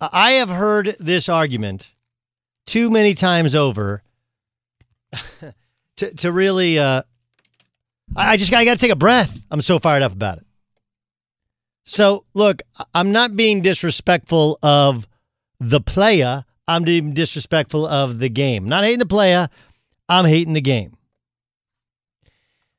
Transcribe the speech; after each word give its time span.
I 0.00 0.32
have 0.32 0.48
heard 0.48 0.96
this 0.98 1.28
argument 1.28 1.92
too 2.66 2.90
many 2.90 3.14
times 3.14 3.54
over 3.54 4.02
to 5.96 6.14
to 6.14 6.32
really. 6.32 6.78
Uh, 6.78 7.02
I 8.14 8.36
just 8.36 8.52
I 8.54 8.64
got 8.64 8.74
to 8.74 8.78
take 8.78 8.90
a 8.90 8.96
breath. 8.96 9.44
I'm 9.50 9.62
so 9.62 9.78
fired 9.78 10.02
up 10.02 10.12
about 10.12 10.38
it. 10.38 10.46
So 11.84 12.24
look, 12.34 12.62
I'm 12.94 13.12
not 13.12 13.36
being 13.36 13.62
disrespectful 13.62 14.58
of 14.62 15.06
the 15.58 15.80
player. 15.80 16.44
I'm 16.68 16.84
being 16.84 17.12
disrespectful 17.12 17.86
of 17.86 18.18
the 18.18 18.28
game. 18.28 18.66
Not 18.66 18.84
hating 18.84 19.00
the 19.00 19.06
player. 19.06 19.48
I'm 20.08 20.24
hating 20.24 20.52
the 20.52 20.60
game. 20.60 20.96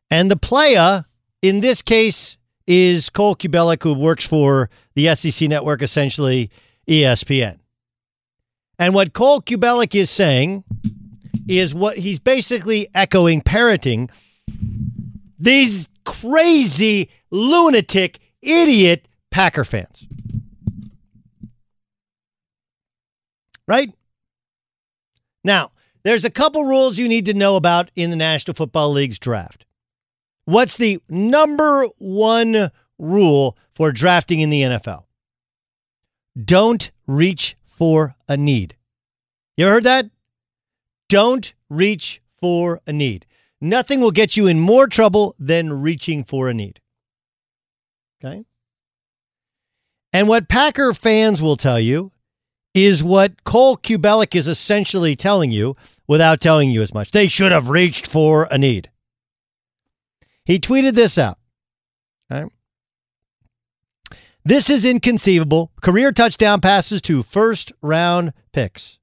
And 0.10 0.30
the 0.30 0.38
player 0.38 1.06
in 1.42 1.60
this 1.60 1.82
case 1.82 2.38
is 2.68 3.10
Cole 3.10 3.36
Cubelic, 3.36 3.84
who 3.84 3.94
works 3.94 4.26
for 4.26 4.70
the 4.96 5.14
SEC 5.16 5.50
network, 5.50 5.82
essentially 5.82 6.50
ESPN. 6.88 7.60
And 8.80 8.94
what 8.94 9.14
Cole 9.14 9.42
Cubelic 9.42 9.96
is 9.96 10.10
saying 10.10 10.64
is 11.48 11.74
what 11.74 11.98
he's 11.98 12.20
basically 12.20 12.88
echoing, 12.94 13.42
parroting 13.42 14.10
these 15.40 15.90
crazy, 16.06 17.10
lunatic, 17.30 18.20
idiot 18.42 19.08
Packer 19.30 19.64
fans. 19.64 20.08
Right? 23.68 23.92
Now, 25.44 25.72
there's 26.04 26.26
a 26.26 26.30
couple 26.30 26.64
rules 26.64 26.98
you 26.98 27.08
need 27.08 27.26
to 27.26 27.34
know 27.34 27.56
about 27.56 27.92
in 27.96 28.10
the 28.10 28.16
National 28.16 28.56
Football 28.56 28.92
League's 28.92 29.20
draft. 29.20 29.66
What's 30.46 30.78
the 30.78 31.02
number 31.10 31.88
one 31.98 32.72
rule 32.98 33.58
for 33.74 33.92
drafting 33.92 34.42
in 34.42 34.50
the 34.50 34.62
NFL? 34.62 35.04
Don't 36.42 36.92
reach 37.06 37.56
for 37.64 38.16
a 38.28 38.38
need. 38.38 38.76
You 39.58 39.66
ever 39.66 39.76
heard 39.76 39.84
that? 39.84 40.10
Don't 41.10 41.54
reach 41.70 42.22
for 42.32 42.82
a 42.88 42.94
need. 42.94 43.26
Nothing 43.62 44.02
will 44.02 44.12
get 44.12 44.36
you 44.36 44.48
in 44.48 44.60
more 44.60 44.88
trouble 44.88 45.36
than 45.40 45.82
reaching 45.82 46.24
for 46.24 46.50
a 46.50 46.54
need. 46.54 46.82
Okay? 48.24 48.44
And 50.12 50.28
what 50.28 50.50
Packer 50.50 50.94
fans 50.94 51.42
will 51.42 51.56
tell 51.56 51.80
you 51.80 52.12
is 52.74 53.04
what 53.04 53.44
Cole 53.44 53.78
Cubelic 53.78 54.36
is 54.36 54.48
essentially 54.48 55.16
telling 55.16 55.52
you 55.52 55.76
without 56.08 56.42
telling 56.42 56.72
you 56.72 56.82
as 56.82 56.94
much. 56.94 57.12
They 57.12 57.28
should 57.28 57.52
have 57.52 57.70
reached 57.70 58.08
for 58.08 58.48
a 58.50 58.58
need. 58.58 58.90
He 60.46 60.60
tweeted 60.60 60.94
this 60.94 61.18
out. 61.18 61.38
Okay? 62.32 62.50
This 64.46 64.70
is 64.70 64.84
inconceivable. 64.84 65.72
Career 65.82 66.12
touchdown 66.12 66.60
passes 66.60 67.02
to 67.04 67.24
first 67.24 67.72
round 67.82 68.34
picks. 68.52 69.00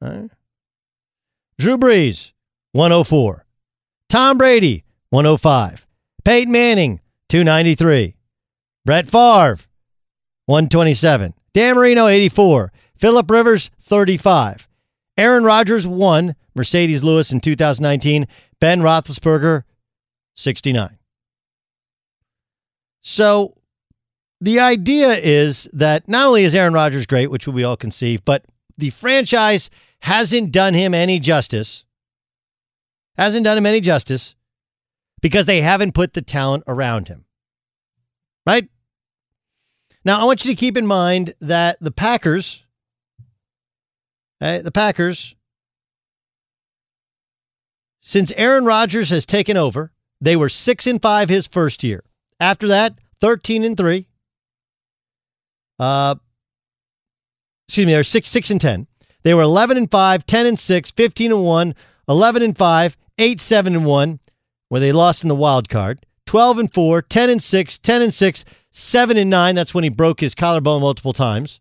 Right. 0.00 0.30
Drew 1.58 1.76
Brees, 1.76 2.32
104. 2.72 3.44
Tom 4.08 4.38
Brady, 4.38 4.84
105. 5.10 5.86
Peyton 6.24 6.52
Manning, 6.52 7.00
293. 7.28 8.16
Brett 8.84 9.06
Favre, 9.06 9.58
127. 10.46 11.34
Dan 11.52 11.74
Marino, 11.74 12.06
84. 12.06 12.72
Philip 12.96 13.30
Rivers, 13.30 13.70
35. 13.80 14.68
Aaron 15.16 15.44
Rodgers, 15.44 15.86
1. 15.86 16.34
Marcedes 16.56 17.02
Lewis 17.02 17.32
in 17.32 17.40
2019. 17.40 18.26
Ben 18.60 18.80
Roethlisberger, 18.80 19.64
69. 20.36 20.98
So 23.02 23.55
the 24.40 24.60
idea 24.60 25.10
is 25.12 25.64
that 25.72 26.08
not 26.08 26.26
only 26.26 26.44
is 26.44 26.54
Aaron 26.54 26.74
Rodgers 26.74 27.06
great, 27.06 27.30
which 27.30 27.48
we 27.48 27.64
all 27.64 27.76
conceive, 27.76 28.24
but 28.24 28.44
the 28.76 28.90
franchise 28.90 29.70
hasn't 30.00 30.52
done 30.52 30.74
him 30.74 30.94
any 30.94 31.18
justice. 31.18 31.84
Hasn't 33.16 33.44
done 33.44 33.56
him 33.56 33.66
any 33.66 33.80
justice 33.80 34.34
because 35.22 35.46
they 35.46 35.62
haven't 35.62 35.94
put 35.94 36.12
the 36.12 36.22
talent 36.22 36.64
around 36.66 37.08
him. 37.08 37.24
Right? 38.46 38.68
Now, 40.04 40.20
I 40.20 40.24
want 40.24 40.44
you 40.44 40.52
to 40.54 40.60
keep 40.60 40.76
in 40.76 40.86
mind 40.86 41.34
that 41.40 41.78
the 41.80 41.90
Packers, 41.90 42.62
okay, 44.40 44.60
the 44.60 44.70
Packers, 44.70 45.34
since 48.02 48.30
Aaron 48.36 48.64
Rodgers 48.64 49.10
has 49.10 49.26
taken 49.26 49.56
over, 49.56 49.92
they 50.20 50.36
were 50.36 50.48
6 50.48 50.86
and 50.86 51.02
5 51.02 51.28
his 51.28 51.48
first 51.48 51.82
year. 51.82 52.04
After 52.38 52.68
that, 52.68 52.94
13 53.20 53.64
and 53.64 53.76
3. 53.76 54.06
Uh 55.78 56.16
excuse 57.68 57.86
me, 57.86 57.92
they're 57.92 58.04
6 58.04 58.28
6 58.28 58.50
and 58.50 58.60
10. 58.60 58.86
They 59.22 59.34
were 59.34 59.42
11 59.42 59.76
and 59.76 59.90
5, 59.90 60.24
10 60.24 60.46
and 60.46 60.58
6, 60.58 60.90
15 60.92 61.32
and 61.32 61.44
1, 61.44 61.74
11 62.08 62.42
and 62.42 62.56
5, 62.56 62.96
8 63.18 63.40
7 63.40 63.74
and 63.74 63.84
1 63.84 64.20
where 64.68 64.80
they 64.80 64.92
lost 64.92 65.22
in 65.22 65.28
the 65.28 65.34
wild 65.34 65.68
card. 65.68 66.04
12 66.26 66.58
and 66.58 66.74
4, 66.74 67.02
10 67.02 67.30
and 67.30 67.42
6, 67.42 67.78
10 67.78 68.02
and 68.02 68.14
6, 68.14 68.44
7 68.72 69.16
and 69.16 69.30
9, 69.30 69.54
that's 69.54 69.74
when 69.74 69.84
he 69.84 69.90
broke 69.90 70.20
his 70.20 70.34
collarbone 70.34 70.80
multiple 70.80 71.12
times. 71.12 71.60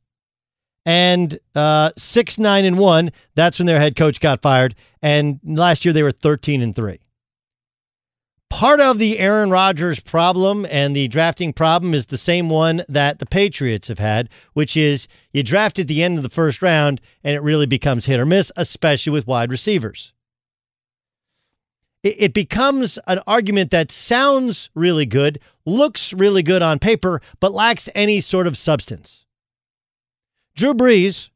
And 0.86 1.40
uh 1.56 1.92
6 1.98 2.38
9 2.38 2.66
and 2.66 2.78
1, 2.78 3.12
that's 3.36 3.60
when 3.60 3.66
their 3.66 3.80
head 3.80 3.96
coach 3.96 4.20
got 4.20 4.42
fired 4.42 4.76
and 5.02 5.40
last 5.44 5.86
year 5.86 5.94
they 5.94 6.04
were 6.04 6.12
13 6.12 6.62
and 6.62 6.76
3 6.76 7.00
part 8.56 8.80
of 8.80 9.00
the 9.00 9.19
Aaron 9.19 9.50
Rodgers 9.50 10.00
problem 10.00 10.66
and 10.72 10.96
the 10.96 11.10
drafting 11.10 11.52
problem 11.52 11.94
is 11.94 12.06
the 12.06 12.18
same 12.18 12.48
one 12.48 12.84
that 12.88 13.19
the 13.19 13.25
Patriots 13.25 13.90
have 13.90 14.00
had, 14.00 14.30
which 14.54 14.78
is 14.78 15.10
you 15.34 15.44
draft 15.44 15.78
at 15.78 15.90
the 15.90 16.02
end 16.02 16.16
of 16.16 16.24
the 16.24 16.30
first 16.30 16.62
round 16.62 17.02
and 17.22 17.36
it 17.36 17.42
really 17.42 17.66
becomes 17.66 18.06
hit 18.06 18.18
or 18.18 18.25
miss, 18.25 18.54
especially 18.56 19.12
with 19.12 19.28
wide 19.28 19.52
receivers. 19.52 20.13
It, 22.02 22.34
becomes 22.34 22.98
an 23.07 23.19
argument 23.28 23.72
that 23.72 23.92
sounds 23.92 24.69
really 24.74 25.06
good, 25.06 25.40
looks 25.66 26.13
really 26.13 26.42
good 26.42 26.62
on 26.62 26.80
paper, 26.80 27.22
but 27.42 27.51
lacks 27.51 27.90
any 27.94 28.22
sort 28.22 28.48
of 28.48 28.56
substance. 28.56 29.25
Drew 30.56 30.74
Brees 30.74 31.30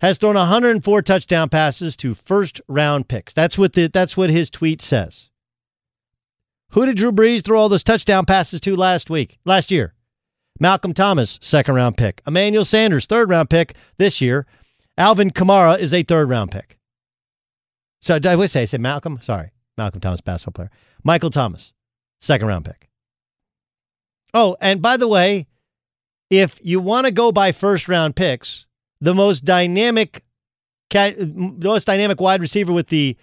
has 0.00 0.18
thrown 0.18 0.36
104 0.36 1.02
touchdown 1.02 1.48
passes 1.48 1.96
to 1.96 2.14
first 2.14 2.60
round 2.68 3.08
picks. 3.08 3.32
That's 3.34 3.58
what 3.58 3.72
the, 3.72 3.88
that's 3.88 4.16
what 4.16 4.30
his 4.30 4.48
tweet 4.48 4.80
says. 4.80 5.29
Who 6.72 6.86
did 6.86 6.96
Drew 6.96 7.12
Brees 7.12 7.44
throw 7.44 7.60
all 7.60 7.68
those 7.68 7.82
touchdown 7.82 8.26
passes 8.26 8.60
to 8.60 8.76
last 8.76 9.10
week, 9.10 9.38
last 9.44 9.70
year? 9.70 9.94
Malcolm 10.60 10.92
Thomas, 10.92 11.38
second 11.42 11.74
round 11.74 11.96
pick. 11.96 12.22
Emmanuel 12.26 12.64
Sanders, 12.64 13.06
third 13.06 13.28
round 13.28 13.50
pick 13.50 13.74
this 13.98 14.20
year. 14.20 14.46
Alvin 14.96 15.30
Kamara 15.30 15.78
is 15.78 15.92
a 15.92 16.02
third 16.02 16.28
round 16.28 16.52
pick. 16.52 16.78
So 18.00 18.18
did 18.18 18.26
I 18.26 18.46
say 18.46 18.62
I 18.62 18.64
said 18.66 18.80
Malcolm? 18.80 19.18
Sorry, 19.20 19.50
Malcolm 19.76 20.00
Thomas, 20.00 20.20
basketball 20.20 20.66
player. 20.66 20.70
Michael 21.02 21.30
Thomas, 21.30 21.72
second 22.20 22.46
round 22.46 22.66
pick. 22.66 22.88
Oh, 24.32 24.56
and 24.60 24.80
by 24.80 24.96
the 24.96 25.08
way, 25.08 25.48
if 26.28 26.60
you 26.62 26.78
want 26.78 27.06
to 27.06 27.10
go 27.10 27.32
by 27.32 27.50
first 27.50 27.88
round 27.88 28.14
picks, 28.14 28.66
the 29.00 29.14
most 29.14 29.44
dynamic, 29.44 30.22
most 30.92 31.86
dynamic 31.86 32.20
wide 32.20 32.40
receiver 32.40 32.72
with 32.72 32.88
the 32.88 33.16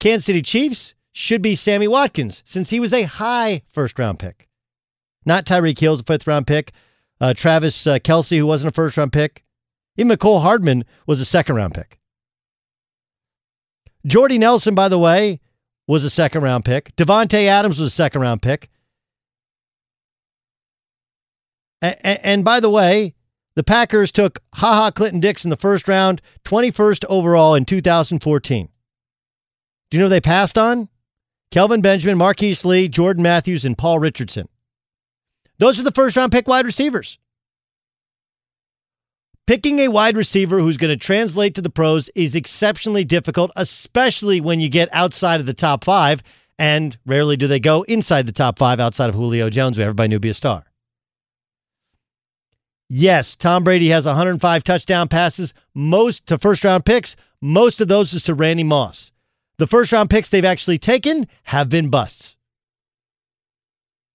Kansas 0.00 0.24
City 0.24 0.40
Chiefs 0.40 0.94
should 1.18 1.42
be 1.42 1.56
Sammy 1.56 1.88
Watkins, 1.88 2.44
since 2.44 2.70
he 2.70 2.78
was 2.78 2.92
a 2.92 3.02
high 3.02 3.62
first 3.68 3.98
round 3.98 4.20
pick. 4.20 4.48
Not 5.26 5.44
Tyreek 5.44 5.80
Hill's 5.80 6.00
a 6.00 6.04
fifth 6.04 6.28
round 6.28 6.46
pick. 6.46 6.70
Uh, 7.20 7.34
Travis 7.34 7.88
uh, 7.88 7.98
Kelce, 7.98 8.38
who 8.38 8.46
wasn't 8.46 8.68
a 8.68 8.72
first 8.72 8.96
round 8.96 9.12
pick. 9.12 9.44
Even 9.96 10.16
Mecole 10.16 10.42
Hardman 10.42 10.84
was 11.08 11.20
a 11.20 11.24
second 11.24 11.56
round 11.56 11.74
pick. 11.74 11.98
Jordy 14.06 14.38
Nelson, 14.38 14.76
by 14.76 14.88
the 14.88 14.98
way, 14.98 15.40
was 15.88 16.04
a 16.04 16.10
second 16.10 16.42
round 16.42 16.64
pick. 16.64 16.94
Davante 16.94 17.46
Adams 17.46 17.80
was 17.80 17.88
a 17.88 17.90
second 17.90 18.20
round 18.20 18.40
pick. 18.40 18.70
And, 21.82 21.96
and 22.22 22.44
by 22.44 22.60
the 22.60 22.70
way, 22.70 23.16
the 23.56 23.64
Packers 23.64 24.12
took 24.12 24.38
Ha 24.54 24.72
Ha 24.72 24.92
Clinton 24.92 25.18
Dix 25.18 25.42
in 25.42 25.50
the 25.50 25.56
first 25.56 25.88
round, 25.88 26.22
21st 26.44 27.04
overall 27.08 27.56
in 27.56 27.64
2014. 27.64 28.68
Do 29.90 29.96
you 29.96 30.02
know 30.02 30.08
they 30.08 30.20
passed 30.20 30.56
on? 30.56 30.88
Kelvin 31.50 31.80
Benjamin, 31.80 32.18
Marquise 32.18 32.64
Lee, 32.64 32.88
Jordan 32.88 33.22
Matthews, 33.22 33.64
and 33.64 33.76
Paul 33.76 33.98
Richardson. 33.98 34.48
Those 35.58 35.80
are 35.80 35.84
the 35.84 35.92
first 35.92 36.16
round 36.16 36.32
pick 36.32 36.46
wide 36.46 36.66
receivers. 36.66 37.18
Picking 39.46 39.78
a 39.78 39.88
wide 39.88 40.16
receiver 40.16 40.58
who's 40.60 40.76
going 40.76 40.90
to 40.90 40.96
translate 40.96 41.54
to 41.54 41.62
the 41.62 41.70
pros 41.70 42.10
is 42.10 42.34
exceptionally 42.34 43.02
difficult, 43.02 43.50
especially 43.56 44.42
when 44.42 44.60
you 44.60 44.68
get 44.68 44.90
outside 44.92 45.40
of 45.40 45.46
the 45.46 45.54
top 45.54 45.84
five. 45.84 46.22
And 46.58 46.98
rarely 47.06 47.36
do 47.36 47.46
they 47.46 47.60
go 47.60 47.82
inside 47.84 48.26
the 48.26 48.32
top 48.32 48.58
five 48.58 48.78
outside 48.78 49.08
of 49.08 49.14
Julio 49.14 49.48
Jones, 49.48 49.78
who 49.78 49.82
everybody 49.82 50.08
knew 50.08 50.16
would 50.16 50.22
be 50.22 50.28
a 50.28 50.34
star. 50.34 50.66
Yes, 52.90 53.36
Tom 53.36 53.64
Brady 53.64 53.88
has 53.88 54.06
105 54.06 54.64
touchdown 54.64 55.08
passes, 55.08 55.54
most 55.74 56.26
to 56.26 56.36
first 56.36 56.64
round 56.64 56.84
picks. 56.84 57.16
Most 57.40 57.80
of 57.80 57.88
those 57.88 58.12
is 58.12 58.22
to 58.24 58.34
Randy 58.34 58.64
Moss. 58.64 59.12
The 59.58 59.66
first 59.66 59.92
round 59.92 60.08
picks 60.08 60.28
they've 60.28 60.44
actually 60.44 60.78
taken 60.78 61.26
have 61.44 61.68
been 61.68 61.90
busts. 61.90 62.36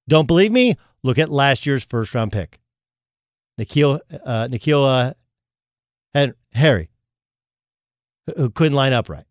Don't 0.07 0.27
believe 0.27 0.51
me? 0.51 0.75
Look 1.03 1.19
at 1.19 1.29
last 1.29 1.65
year's 1.65 1.85
first 1.85 2.15
round 2.15 2.31
pick. 2.31 2.59
N'Keal, 3.59 3.99
uh, 4.25 4.47
N'Keal 4.47 5.13
uh, 6.15 6.27
Harry, 6.53 6.89
who 8.35 8.49
couldn't 8.49 8.73
line 8.73 8.93
up 8.93 9.09
right. 9.09 9.25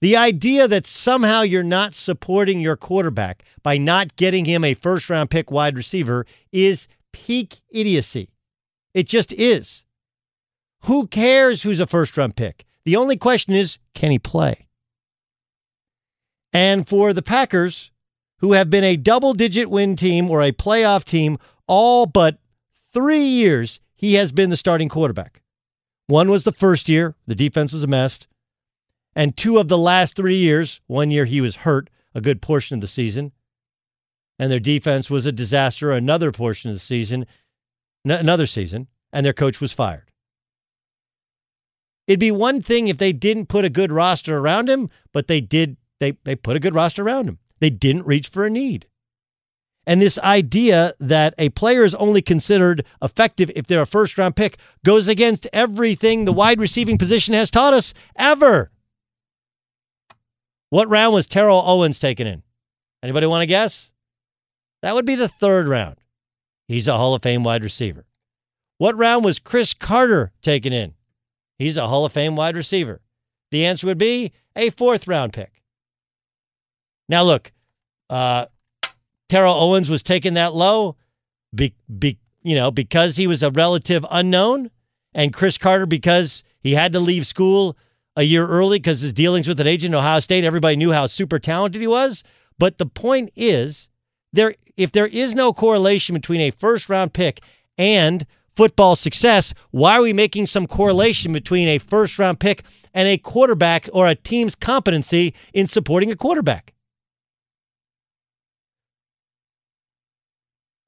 The 0.00 0.16
idea 0.16 0.68
that 0.68 0.86
somehow 0.86 1.42
you're 1.42 1.62
not 1.62 1.94
supporting 1.94 2.60
your 2.60 2.76
quarterback 2.76 3.44
by 3.62 3.78
not 3.78 4.16
getting 4.16 4.44
him 4.44 4.64
a 4.64 4.74
first 4.74 5.10
round 5.10 5.30
pick 5.30 5.50
wide 5.50 5.76
receiver 5.76 6.24
is 6.52 6.88
peak 7.12 7.56
idiocy. 7.70 8.30
It 8.94 9.06
just 9.06 9.32
is. 9.32 9.84
Who 10.84 11.06
cares 11.06 11.62
who's 11.62 11.80
a 11.80 11.86
first 11.86 12.16
round 12.16 12.36
pick? 12.36 12.64
The 12.88 12.96
only 12.96 13.18
question 13.18 13.52
is 13.52 13.78
can 13.92 14.10
he 14.12 14.18
play? 14.18 14.66
And 16.54 16.88
for 16.88 17.12
the 17.12 17.20
Packers, 17.20 17.90
who 18.38 18.52
have 18.52 18.70
been 18.70 18.82
a 18.82 18.96
double 18.96 19.34
digit 19.34 19.68
win 19.68 19.94
team 19.94 20.30
or 20.30 20.40
a 20.40 20.52
playoff 20.52 21.04
team 21.04 21.36
all 21.66 22.06
but 22.06 22.38
three 22.90 23.26
years, 23.26 23.78
he 23.94 24.14
has 24.14 24.32
been 24.32 24.48
the 24.48 24.56
starting 24.56 24.88
quarterback. 24.88 25.42
One 26.06 26.30
was 26.30 26.44
the 26.44 26.50
first 26.50 26.88
year, 26.88 27.14
the 27.26 27.34
defense 27.34 27.74
was 27.74 27.82
a 27.82 27.86
mess. 27.86 28.20
And 29.14 29.36
two 29.36 29.58
of 29.58 29.68
the 29.68 29.76
last 29.76 30.16
three 30.16 30.38
years, 30.38 30.80
one 30.86 31.10
year 31.10 31.26
he 31.26 31.42
was 31.42 31.56
hurt 31.56 31.90
a 32.14 32.22
good 32.22 32.40
portion 32.40 32.74
of 32.74 32.80
the 32.80 32.86
season, 32.86 33.32
and 34.38 34.50
their 34.50 34.58
defense 34.58 35.10
was 35.10 35.26
a 35.26 35.30
disaster 35.30 35.90
another 35.90 36.32
portion 36.32 36.70
of 36.70 36.76
the 36.76 36.80
season, 36.80 37.26
another 38.02 38.46
season, 38.46 38.88
and 39.12 39.26
their 39.26 39.34
coach 39.34 39.60
was 39.60 39.74
fired. 39.74 40.07
It'd 42.08 42.18
be 42.18 42.32
one 42.32 42.62
thing 42.62 42.88
if 42.88 42.96
they 42.96 43.12
didn't 43.12 43.46
put 43.46 43.66
a 43.66 43.70
good 43.70 43.92
roster 43.92 44.38
around 44.38 44.68
him, 44.68 44.88
but 45.12 45.28
they 45.28 45.42
did. 45.42 45.76
They 46.00 46.12
they 46.24 46.34
put 46.34 46.56
a 46.56 46.60
good 46.60 46.74
roster 46.74 47.02
around 47.02 47.28
him. 47.28 47.38
They 47.60 47.70
didn't 47.70 48.06
reach 48.06 48.28
for 48.28 48.46
a 48.46 48.50
need. 48.50 48.86
And 49.86 50.00
this 50.00 50.18
idea 50.18 50.94
that 51.00 51.34
a 51.38 51.50
player 51.50 51.84
is 51.84 51.94
only 51.94 52.22
considered 52.22 52.84
effective 53.02 53.50
if 53.54 53.66
they're 53.66 53.82
a 53.82 53.86
first 53.86 54.16
round 54.16 54.36
pick 54.36 54.58
goes 54.84 55.06
against 55.06 55.46
everything 55.52 56.24
the 56.24 56.32
wide 56.32 56.60
receiving 56.60 56.98
position 56.98 57.34
has 57.34 57.50
taught 57.50 57.74
us 57.74 57.92
ever. 58.16 58.70
What 60.70 60.88
round 60.88 61.14
was 61.14 61.26
Terrell 61.26 61.62
Owens 61.64 61.98
taken 61.98 62.26
in? 62.26 62.42
Anybody 63.02 63.26
want 63.26 63.42
to 63.42 63.46
guess? 63.46 63.90
That 64.82 64.94
would 64.94 65.06
be 65.06 65.14
the 65.14 65.28
third 65.28 65.66
round. 65.68 65.96
He's 66.68 66.88
a 66.88 66.96
Hall 66.96 67.14
of 67.14 67.22
Fame 67.22 67.42
wide 67.42 67.62
receiver. 67.62 68.06
What 68.76 68.96
round 68.96 69.24
was 69.24 69.38
Cris 69.38 69.74
Carter 69.74 70.32
taken 70.42 70.72
in? 70.72 70.94
He's 71.58 71.76
a 71.76 71.88
Hall 71.88 72.04
of 72.04 72.12
Fame 72.12 72.36
wide 72.36 72.56
receiver. 72.56 73.00
The 73.50 73.66
answer 73.66 73.86
would 73.86 73.98
be 73.98 74.32
a 74.54 74.70
fourth 74.70 75.08
round 75.08 75.32
pick. 75.32 75.62
Now, 77.08 77.22
look, 77.22 77.52
uh, 78.10 78.46
Terrell 79.28 79.54
Owens 79.54 79.90
was 79.90 80.02
taken 80.02 80.34
that 80.34 80.54
low, 80.54 80.96
be, 81.54 81.74
be, 81.98 82.18
you 82.42 82.54
know, 82.54 82.70
because 82.70 83.16
he 83.16 83.26
was 83.26 83.42
a 83.42 83.50
relative 83.50 84.04
unknown, 84.10 84.70
and 85.14 85.32
Cris 85.32 85.58
Carter 85.58 85.86
because 85.86 86.42
he 86.60 86.74
had 86.74 86.92
to 86.92 87.00
leave 87.00 87.26
school 87.26 87.76
a 88.16 88.22
year 88.22 88.46
early 88.46 88.78
because 88.78 89.00
his 89.00 89.12
dealings 89.12 89.48
with 89.48 89.60
an 89.60 89.66
agent 89.66 89.94
in 89.94 89.98
Ohio 89.98 90.20
State, 90.20 90.44
everybody 90.44 90.76
knew 90.76 90.92
how 90.92 91.06
super 91.06 91.38
talented 91.38 91.80
he 91.80 91.86
was. 91.86 92.22
But 92.58 92.78
the 92.78 92.86
point 92.86 93.30
is, 93.36 93.88
there 94.32 94.54
if 94.76 94.92
there 94.92 95.06
is 95.06 95.34
no 95.34 95.52
correlation 95.52 96.14
between 96.14 96.40
a 96.40 96.50
first 96.50 96.88
round 96.88 97.12
pick 97.12 97.40
and 97.76 98.26
football 98.58 98.96
success, 98.96 99.54
why 99.70 99.96
are 99.96 100.02
we 100.02 100.12
making 100.12 100.44
some 100.44 100.66
correlation 100.66 101.32
between 101.32 101.68
a 101.68 101.78
first 101.78 102.18
round 102.18 102.40
pick 102.40 102.64
and 102.92 103.06
a 103.06 103.16
quarterback 103.16 103.88
or 103.92 104.08
a 104.08 104.16
team's 104.16 104.56
competency 104.56 105.32
in 105.54 105.68
supporting 105.68 106.10
a 106.10 106.16
quarterback? 106.16 106.74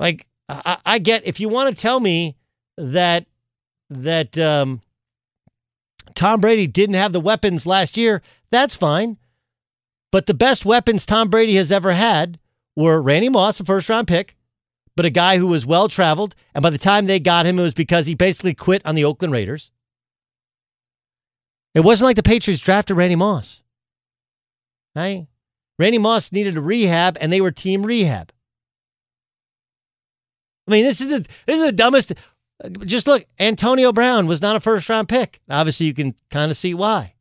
Like 0.01 0.27
I, 0.49 0.79
I 0.85 0.99
get 0.99 1.25
if 1.25 1.39
you 1.39 1.49
want 1.49 1.73
to 1.73 1.81
tell 1.81 2.01
me 2.01 2.37
that 2.77 3.27
that 3.89 4.37
um, 4.37 4.81
Tom 6.17 6.41
Brady 6.41 6.67
didn't 6.67 6.97
have 6.97 7.13
the 7.13 7.21
weapons 7.21 7.67
last 7.67 7.97
year, 7.97 8.21
that's 8.51 8.75
fine. 8.75 9.17
But 10.11 10.27
the 10.27 10.35
best 10.35 10.65
weapons 10.65 11.07
Tom 11.07 11.29
Brady 11.29 11.55
has 11.55 11.71
ever 11.71 11.93
had 11.93 12.41
were 12.75 13.01
Randy 13.01 13.29
Moss, 13.29 13.61
a 13.61 13.65
first 13.65 13.89
round 13.89 14.09
pick, 14.09 14.37
but 15.01 15.07
a 15.07 15.09
guy 15.09 15.39
who 15.39 15.47
was 15.47 15.65
well 15.65 15.89
traveled. 15.89 16.35
And 16.55 16.63
by 16.63 16.69
the 16.69 16.77
time 16.77 17.07
they 17.07 17.19
got 17.19 17.47
him, 17.47 17.59
it 17.59 17.63
was 17.63 17.73
because 17.73 18.05
he 18.05 18.15
basically 18.15 18.53
quit 18.53 18.85
on 18.85 18.95
the 18.95 19.07
Oakland 19.07 19.33
Raiders. 19.33 19.71
It 21.75 21.81
wasn't 21.81 22.09
like 22.09 22.17
the 22.17 22.23
Patriots 22.23 22.61
drafted 22.61 22.99
Randy 22.99 23.17
Moss. 23.17 23.63
Right? 24.95 25.27
Randy 25.79 25.97
Moss 25.97 26.33
needed 26.33 26.55
a 26.55 26.61
rehab, 26.61 27.17
and 27.19 27.33
they 27.33 27.41
were 27.41 27.51
team 27.51 27.87
rehab. 27.87 28.31
I 30.69 30.73
mean, 30.73 30.85
this 30.85 31.01
is 31.01 31.09
the 31.09 31.27
this 31.47 31.57
is 31.57 31.65
the 31.65 31.73
dumbest. 31.73 32.13
Just 32.85 33.07
look, 33.07 33.25
Antonio 33.39 33.95
Brown 33.95 34.27
was 34.27 34.43
not 34.43 34.57
a 34.57 34.61
first 34.61 34.87
round 34.91 35.09
pick. 35.09 35.41
Obviously, 35.49 35.87
you 35.87 35.95
can 35.95 36.15
kind 36.31 36.51
of 36.51 36.59
see 36.59 36.75
why. 36.75 37.15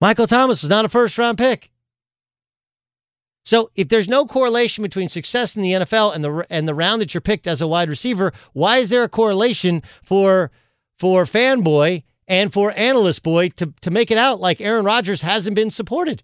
Michael 0.00 0.28
Thomas 0.28 0.62
was 0.62 0.70
not 0.70 0.84
a 0.84 0.88
first 0.88 1.18
round 1.18 1.36
pick. 1.36 1.72
So 3.44 3.70
if 3.74 3.88
there's 3.88 4.08
no 4.08 4.24
correlation 4.24 4.82
between 4.82 5.08
success 5.08 5.54
in 5.54 5.62
the 5.62 5.72
NFL 5.72 6.14
and 6.14 6.24
the 6.24 6.46
and 6.48 6.66
the 6.66 6.74
round 6.74 7.02
that 7.02 7.12
you're 7.12 7.20
picked 7.20 7.46
as 7.46 7.60
a 7.60 7.68
wide 7.68 7.90
receiver, 7.90 8.32
why 8.54 8.78
is 8.78 8.90
there 8.90 9.02
a 9.02 9.08
correlation 9.08 9.82
for 10.02 10.50
for 10.98 11.24
fanboy 11.24 12.04
and 12.26 12.52
for 12.52 12.72
analyst 12.72 13.22
boy 13.22 13.50
to, 13.50 13.74
to 13.82 13.90
make 13.90 14.10
it 14.10 14.16
out 14.16 14.40
like 14.40 14.60
Aaron 14.60 14.84
Rodgers 14.84 15.20
hasn't 15.20 15.54
been 15.54 15.70
supported? 15.70 16.22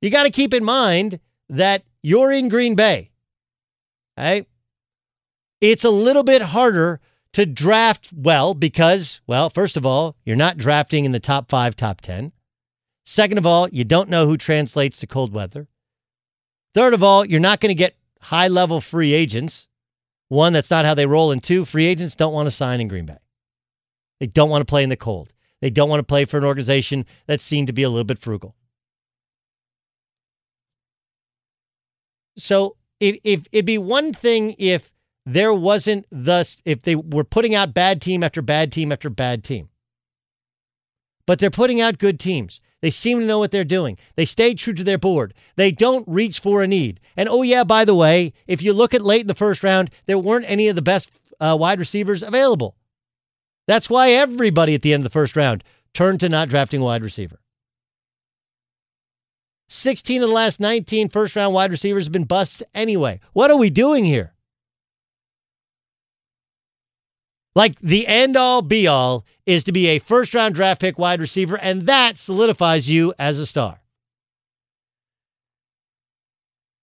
You 0.00 0.10
got 0.10 0.24
to 0.24 0.30
keep 0.30 0.54
in 0.54 0.64
mind 0.64 1.18
that 1.48 1.84
you're 2.02 2.32
in 2.32 2.48
Green 2.48 2.76
Bay. 2.76 3.10
Right? 4.16 4.46
It's 5.60 5.84
a 5.84 5.90
little 5.90 6.24
bit 6.24 6.42
harder 6.42 7.00
to 7.32 7.46
draft 7.46 8.12
well 8.14 8.54
because, 8.54 9.20
well, 9.26 9.48
first 9.48 9.76
of 9.76 9.86
all, 9.86 10.16
you're 10.24 10.36
not 10.36 10.58
drafting 10.58 11.04
in 11.04 11.12
the 11.12 11.20
top 11.20 11.48
five, 11.50 11.74
top 11.74 12.00
10. 12.00 12.32
Second 13.04 13.38
of 13.38 13.46
all, 13.46 13.68
you 13.70 13.84
don't 13.84 14.08
know 14.08 14.26
who 14.26 14.36
translates 14.36 14.98
to 15.00 15.06
cold 15.06 15.32
weather. 15.32 15.68
Third 16.74 16.94
of 16.94 17.02
all, 17.02 17.24
you're 17.24 17.40
not 17.40 17.60
going 17.60 17.70
to 17.70 17.74
get 17.74 17.96
high 18.20 18.48
level 18.48 18.80
free 18.80 19.12
agents. 19.12 19.66
One, 20.28 20.52
that's 20.52 20.70
not 20.70 20.84
how 20.84 20.94
they 20.94 21.06
roll. 21.06 21.32
And 21.32 21.42
two, 21.42 21.64
free 21.64 21.86
agents 21.86 22.16
don't 22.16 22.32
want 22.32 22.46
to 22.46 22.50
sign 22.50 22.80
in 22.80 22.88
Green 22.88 23.06
Bay. 23.06 23.18
They 24.20 24.26
don't 24.26 24.50
want 24.50 24.62
to 24.62 24.70
play 24.70 24.82
in 24.82 24.88
the 24.88 24.96
cold. 24.96 25.32
They 25.60 25.70
don't 25.70 25.88
want 25.88 26.00
to 26.00 26.04
play 26.04 26.24
for 26.24 26.38
an 26.38 26.44
organization 26.44 27.06
that's 27.26 27.44
seen 27.44 27.66
to 27.66 27.72
be 27.72 27.82
a 27.82 27.88
little 27.88 28.04
bit 28.04 28.18
frugal. 28.18 28.56
So 32.36 32.76
if, 33.00 33.18
if 33.24 33.46
it'd 33.52 33.66
be 33.66 33.78
one 33.78 34.12
thing 34.12 34.54
if 34.58 34.92
there 35.24 35.54
wasn't 35.54 36.06
thus 36.10 36.58
if 36.64 36.82
they 36.82 36.94
were 36.94 37.24
putting 37.24 37.54
out 37.54 37.74
bad 37.74 38.02
team 38.02 38.22
after 38.22 38.42
bad 38.42 38.72
team 38.72 38.92
after 38.92 39.10
bad 39.10 39.44
team. 39.44 39.68
But 41.26 41.38
they're 41.38 41.50
putting 41.50 41.80
out 41.80 41.98
good 41.98 42.18
teams. 42.18 42.60
They 42.80 42.90
seem 42.90 43.20
to 43.20 43.26
know 43.26 43.38
what 43.38 43.52
they're 43.52 43.62
doing. 43.62 43.96
They 44.16 44.24
stay 44.24 44.54
true 44.54 44.74
to 44.74 44.82
their 44.82 44.98
board. 44.98 45.34
They 45.54 45.70
don't 45.70 46.06
reach 46.08 46.40
for 46.40 46.62
a 46.62 46.66
need. 46.66 46.98
And 47.16 47.28
oh 47.28 47.42
yeah, 47.42 47.62
by 47.62 47.84
the 47.84 47.94
way, 47.94 48.32
if 48.48 48.60
you 48.60 48.72
look 48.72 48.92
at 48.92 49.02
late 49.02 49.20
in 49.20 49.26
the 49.28 49.34
first 49.34 49.62
round, 49.62 49.90
there 50.06 50.18
weren't 50.18 50.50
any 50.50 50.66
of 50.66 50.74
the 50.74 50.82
best 50.82 51.10
uh, 51.38 51.56
wide 51.58 51.78
receivers 51.78 52.24
available. 52.24 52.76
That's 53.68 53.88
why 53.88 54.10
everybody 54.10 54.74
at 54.74 54.82
the 54.82 54.92
end 54.92 55.02
of 55.02 55.04
the 55.04 55.10
first 55.10 55.36
round 55.36 55.62
turned 55.94 56.18
to 56.20 56.28
not 56.28 56.48
drafting 56.48 56.80
wide 56.80 57.04
receiver. 57.04 57.38
16 59.68 60.22
of 60.22 60.28
the 60.28 60.34
last 60.34 60.60
19 60.60 61.08
first 61.08 61.36
round 61.36 61.54
wide 61.54 61.70
receivers 61.70 62.04
have 62.04 62.12
been 62.12 62.24
busts 62.24 62.62
anyway. 62.74 63.20
What 63.32 63.50
are 63.50 63.56
we 63.56 63.70
doing 63.70 64.04
here? 64.04 64.31
Like 67.54 67.78
the 67.80 68.06
end 68.06 68.36
all 68.36 68.62
be 68.62 68.86
all 68.86 69.26
is 69.44 69.64
to 69.64 69.72
be 69.72 69.88
a 69.88 69.98
first 69.98 70.34
round 70.34 70.54
draft 70.54 70.80
pick 70.80 70.98
wide 70.98 71.20
receiver, 71.20 71.58
and 71.58 71.82
that 71.82 72.16
solidifies 72.16 72.88
you 72.88 73.12
as 73.18 73.38
a 73.38 73.46
star. 73.46 73.80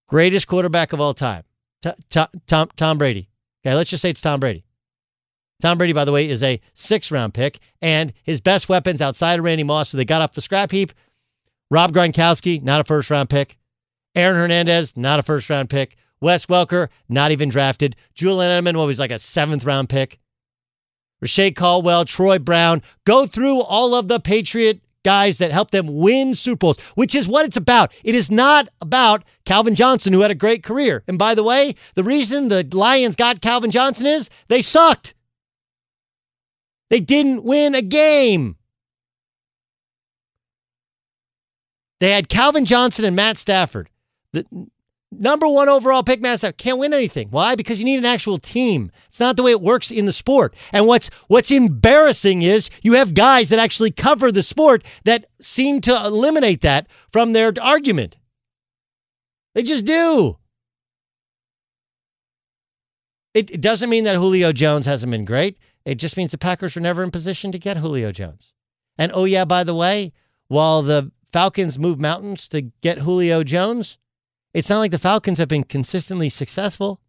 Greatest 0.08 0.46
quarterback 0.46 0.92
of 0.92 1.00
all 1.00 1.14
time, 1.14 1.44
Tom, 1.82 2.28
Tom, 2.46 2.68
Tom 2.76 2.98
Brady. 2.98 3.28
Okay, 3.64 3.74
let's 3.74 3.90
just 3.90 4.02
say 4.02 4.10
it's 4.10 4.20
Tom 4.20 4.40
Brady. 4.40 4.64
Tom 5.60 5.76
Brady, 5.76 5.92
by 5.92 6.04
the 6.04 6.12
way, 6.12 6.28
is 6.28 6.42
a 6.42 6.60
six 6.74 7.10
round 7.10 7.34
pick, 7.34 7.58
and 7.82 8.12
his 8.22 8.40
best 8.40 8.68
weapons 8.68 9.02
outside 9.02 9.38
of 9.38 9.44
Randy 9.44 9.64
Moss, 9.64 9.90
so 9.90 9.96
they 9.96 10.04
got 10.04 10.22
off 10.22 10.32
the 10.32 10.40
scrap 10.40 10.70
heap, 10.70 10.92
Rob 11.70 11.92
Gronkowski, 11.92 12.62
not 12.62 12.80
a 12.80 12.84
first 12.84 13.10
round 13.10 13.30
pick. 13.30 13.56
Aaron 14.16 14.36
Hernandez, 14.36 14.96
not 14.96 15.20
a 15.20 15.22
first 15.22 15.48
round 15.48 15.70
pick. 15.70 15.96
Wes 16.20 16.46
Welker, 16.46 16.88
not 17.08 17.30
even 17.30 17.48
drafted. 17.48 17.96
Julian 18.14 18.64
Edelman, 18.64 18.76
what 18.76 18.86
was 18.86 18.98
like 18.98 19.12
a 19.12 19.18
seventh 19.18 19.64
round 19.64 19.88
pick. 19.88 20.18
Reche 21.20 21.54
Caldwell, 21.54 22.04
Troy 22.04 22.38
Brown. 22.38 22.82
Go 23.04 23.26
through 23.26 23.60
all 23.60 23.94
of 23.94 24.08
the 24.08 24.20
Patriot 24.20 24.80
guys 25.02 25.38
that 25.38 25.50
helped 25.52 25.72
them 25.72 25.98
win 25.98 26.34
Super 26.34 26.58
Bowls, 26.58 26.80
which 26.94 27.14
is 27.14 27.26
what 27.26 27.46
it's 27.46 27.56
about. 27.56 27.92
It 28.04 28.14
is 28.14 28.30
not 28.30 28.68
about 28.80 29.24
Calvin 29.44 29.74
Johnson, 29.74 30.12
who 30.12 30.20
had 30.20 30.30
a 30.30 30.34
great 30.34 30.62
career. 30.62 31.02
And 31.08 31.18
by 31.18 31.34
the 31.34 31.42
way, 31.42 31.74
the 31.94 32.04
reason 32.04 32.48
the 32.48 32.66
Lions 32.72 33.16
got 33.16 33.40
Calvin 33.40 33.70
Johnson 33.70 34.06
is 34.06 34.28
they 34.48 34.62
sucked. 34.62 35.14
They 36.90 37.00
didn't 37.00 37.44
win 37.44 37.74
a 37.74 37.82
game. 37.82 38.56
They 42.00 42.12
had 42.12 42.28
Calvin 42.28 42.64
Johnson 42.64 43.04
and 43.04 43.14
Matt 43.14 43.36
Stafford. 43.36 43.90
The 44.32 44.44
number 45.10 45.48
one 45.48 45.68
overall 45.68 46.02
pick, 46.02 46.20
Stafford, 46.20 46.56
can't 46.58 46.78
win 46.78 46.94
anything. 46.94 47.28
Why? 47.30 47.54
Because 47.54 47.78
you 47.78 47.84
need 47.84 47.98
an 47.98 48.04
actual 48.04 48.38
team. 48.38 48.90
It's 49.08 49.20
not 49.20 49.36
the 49.36 49.42
way 49.42 49.50
it 49.50 49.60
works 49.60 49.90
in 49.90 50.06
the 50.06 50.12
sport. 50.12 50.54
And 50.72 50.86
what's 50.86 51.10
what's 51.28 51.50
embarrassing 51.50 52.42
is 52.42 52.70
you 52.82 52.94
have 52.94 53.14
guys 53.14 53.48
that 53.48 53.58
actually 53.58 53.90
cover 53.90 54.30
the 54.30 54.42
sport 54.42 54.84
that 55.04 55.26
seem 55.40 55.80
to 55.82 56.04
eliminate 56.04 56.60
that 56.62 56.86
from 57.12 57.32
their 57.32 57.52
argument. 57.60 58.16
They 59.54 59.62
just 59.62 59.84
do. 59.84 60.36
It, 63.34 63.50
it 63.50 63.60
doesn't 63.60 63.90
mean 63.90 64.04
that 64.04 64.16
Julio 64.16 64.52
Jones 64.52 64.86
hasn't 64.86 65.10
been 65.10 65.24
great. 65.24 65.56
It 65.84 65.96
just 65.96 66.16
means 66.16 66.32
the 66.32 66.38
Packers 66.38 66.74
were 66.74 66.80
never 66.80 67.02
in 67.02 67.10
position 67.10 67.52
to 67.52 67.58
get 67.58 67.76
Julio 67.76 68.12
Jones. 68.12 68.52
And 68.98 69.12
oh 69.14 69.24
yeah, 69.24 69.44
by 69.44 69.64
the 69.64 69.74
way, 69.74 70.12
while 70.48 70.82
the 70.82 71.12
Falcons 71.32 71.78
move 71.78 72.00
mountains 72.00 72.48
to 72.48 72.62
get 72.62 72.98
Julio 72.98 73.44
Jones, 73.44 73.98
it's 74.52 74.68
not 74.68 74.78
like 74.78 74.90
the 74.90 74.98
Falcons 74.98 75.38
have 75.38 75.48
been 75.48 75.64
consistently 75.64 76.28
successful. 76.28 77.00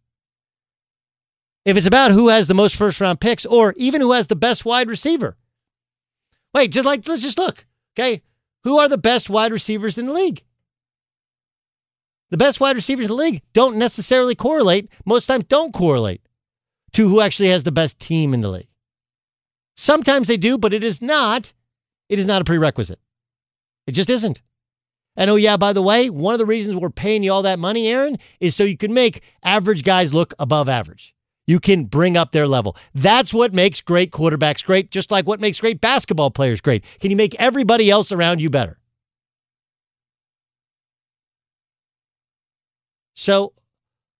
If 1.64 1.76
it's 1.76 1.86
about 1.86 2.10
who 2.10 2.28
has 2.28 2.48
the 2.48 2.54
most 2.54 2.76
first 2.76 3.00
round 3.00 3.20
picks 3.20 3.46
or 3.46 3.74
even 3.76 4.00
who 4.00 4.12
has 4.12 4.26
the 4.26 4.36
best 4.36 4.64
wide 4.64 4.88
receiver. 4.88 5.36
Wait, 6.54 6.72
just 6.72 6.86
like 6.86 7.06
let's 7.06 7.22
just 7.22 7.38
look. 7.38 7.66
Okay. 7.94 8.22
Who 8.64 8.78
are 8.78 8.88
the 8.88 8.98
best 8.98 9.28
wide 9.30 9.52
receivers 9.52 9.98
in 9.98 10.06
the 10.06 10.12
league? 10.12 10.42
The 12.30 12.36
best 12.36 12.60
wide 12.60 12.76
receivers 12.76 13.06
in 13.06 13.08
the 13.08 13.22
league 13.22 13.42
don't 13.52 13.76
necessarily 13.76 14.34
correlate, 14.34 14.90
most 15.04 15.26
times 15.26 15.44
don't 15.44 15.74
correlate 15.74 16.22
to 16.92 17.08
who 17.08 17.20
actually 17.20 17.50
has 17.50 17.62
the 17.64 17.72
best 17.72 17.98
team 17.98 18.34
in 18.34 18.40
the 18.40 18.48
league. 18.48 18.68
Sometimes 19.76 20.28
they 20.28 20.36
do, 20.36 20.58
but 20.58 20.74
it 20.74 20.84
is 20.84 21.02
not 21.02 21.52
it 22.08 22.18
is 22.18 22.26
not 22.26 22.42
a 22.42 22.44
prerequisite. 22.44 23.00
It 23.86 23.92
just 23.92 24.10
isn't. 24.10 24.42
And 25.16 25.30
oh, 25.30 25.36
yeah, 25.36 25.56
by 25.56 25.72
the 25.72 25.82
way, 25.82 26.08
one 26.08 26.32
of 26.32 26.38
the 26.38 26.46
reasons 26.46 26.76
we're 26.76 26.90
paying 26.90 27.22
you 27.22 27.32
all 27.32 27.42
that 27.42 27.58
money, 27.58 27.88
Aaron, 27.88 28.16
is 28.40 28.56
so 28.56 28.64
you 28.64 28.76
can 28.76 28.94
make 28.94 29.22
average 29.42 29.82
guys 29.82 30.14
look 30.14 30.32
above 30.38 30.68
average. 30.68 31.14
You 31.46 31.60
can 31.60 31.84
bring 31.84 32.16
up 32.16 32.32
their 32.32 32.46
level. 32.46 32.76
That's 32.94 33.34
what 33.34 33.52
makes 33.52 33.80
great 33.80 34.10
quarterbacks 34.10 34.64
great, 34.64 34.90
just 34.90 35.10
like 35.10 35.26
what 35.26 35.40
makes 35.40 35.60
great 35.60 35.80
basketball 35.80 36.30
players 36.30 36.60
great. 36.60 36.84
Can 37.00 37.10
you 37.10 37.16
make 37.16 37.34
everybody 37.38 37.90
else 37.90 38.12
around 38.12 38.40
you 38.40 38.48
better? 38.48 38.78
So, 43.14 43.52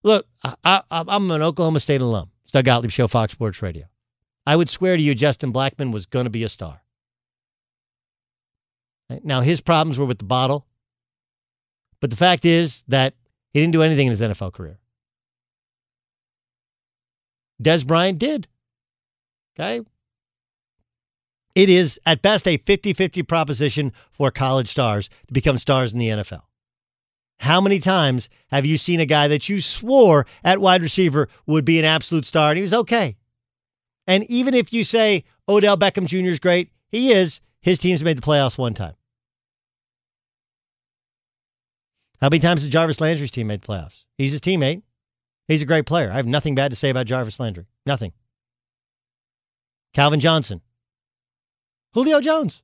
look, 0.03 0.27
I, 0.63 0.81
am 0.91 1.31
an 1.31 1.41
Oklahoma 1.41 1.79
State 1.79 2.01
alum. 2.01 2.29
It's 2.43 2.51
Doug 2.51 2.65
Gottlieb 2.65 2.91
Show, 2.91 3.07
Fox 3.07 3.33
Sports 3.33 3.61
Radio. 3.61 3.85
I 4.45 4.55
would 4.55 4.69
swear 4.69 4.97
to 4.97 5.01
you, 5.01 5.15
Justin 5.15 5.51
Blackmon 5.51 5.91
was 5.91 6.05
going 6.05 6.25
to 6.25 6.29
be 6.29 6.43
a 6.43 6.49
star. 6.49 6.83
Now, 9.23 9.41
his 9.41 9.61
problems 9.61 9.97
were 9.97 10.05
with 10.05 10.19
the 10.19 10.25
bottle. 10.25 10.67
But 12.03 12.09
the 12.09 12.17
fact 12.17 12.43
is 12.43 12.83
that 12.89 13.13
he 13.53 13.61
didn't 13.61 13.71
do 13.71 13.81
anything 13.81 14.07
in 14.07 14.11
his 14.11 14.19
NFL 14.19 14.51
career. 14.51 14.77
Dez 17.63 17.87
Bryant 17.87 18.19
did. 18.19 18.49
Okay. 19.57 19.79
It 21.55 21.69
is 21.69 22.01
at 22.05 22.21
best 22.21 22.45
a 22.45 22.57
50 22.57 22.91
50 22.91 23.23
proposition 23.23 23.93
for 24.11 24.31
college 24.31 24.67
stars 24.67 25.07
to 25.27 25.33
become 25.33 25.57
stars 25.57 25.93
in 25.93 25.99
the 25.99 26.09
NFL. 26.09 26.41
How 27.39 27.61
many 27.61 27.79
times 27.79 28.29
have 28.49 28.65
you 28.65 28.77
seen 28.77 28.99
a 28.99 29.05
guy 29.05 29.29
that 29.29 29.47
you 29.47 29.61
swore 29.61 30.25
at 30.43 30.59
wide 30.59 30.81
receiver 30.81 31.29
would 31.45 31.63
be 31.63 31.79
an 31.79 31.85
absolute 31.85 32.25
star 32.25 32.49
and 32.49 32.57
he 32.57 32.63
was 32.63 32.73
okay? 32.73 33.15
And 34.07 34.25
even 34.29 34.53
if 34.53 34.73
you 34.73 34.83
say 34.83 35.23
Odell 35.47 35.77
Beckham 35.77 36.05
Jr. 36.05 36.27
is 36.27 36.41
great, 36.41 36.69
he 36.89 37.13
is. 37.13 37.39
His 37.61 37.79
team's 37.79 38.03
made 38.03 38.17
the 38.17 38.21
playoffs 38.21 38.57
one 38.57 38.73
time. 38.73 38.95
How 42.23 42.29
many 42.29 42.39
times 42.39 42.61
has 42.61 42.69
Jarvis 42.69 43.01
Landry's 43.01 43.31
team 43.31 43.47
made 43.47 43.61
playoffs? 43.61 44.05
He's 44.17 44.31
his 44.31 44.39
teammate. 44.39 44.81
He's 45.49 45.61
a 45.61 45.65
great 45.65 45.85
player. 45.85 46.09
I 46.09 46.13
have 46.13 46.25
nothing 46.25 46.55
bad 46.55 46.71
to 46.71 46.75
say 46.77 46.89
about 46.89 47.05
Jarvis 47.05 47.37
Landry. 47.37 47.65
Nothing. 47.85 48.13
Calvin 49.93 50.21
Johnson. 50.21 50.61
Julio 51.93 52.21
Jones. 52.21 52.61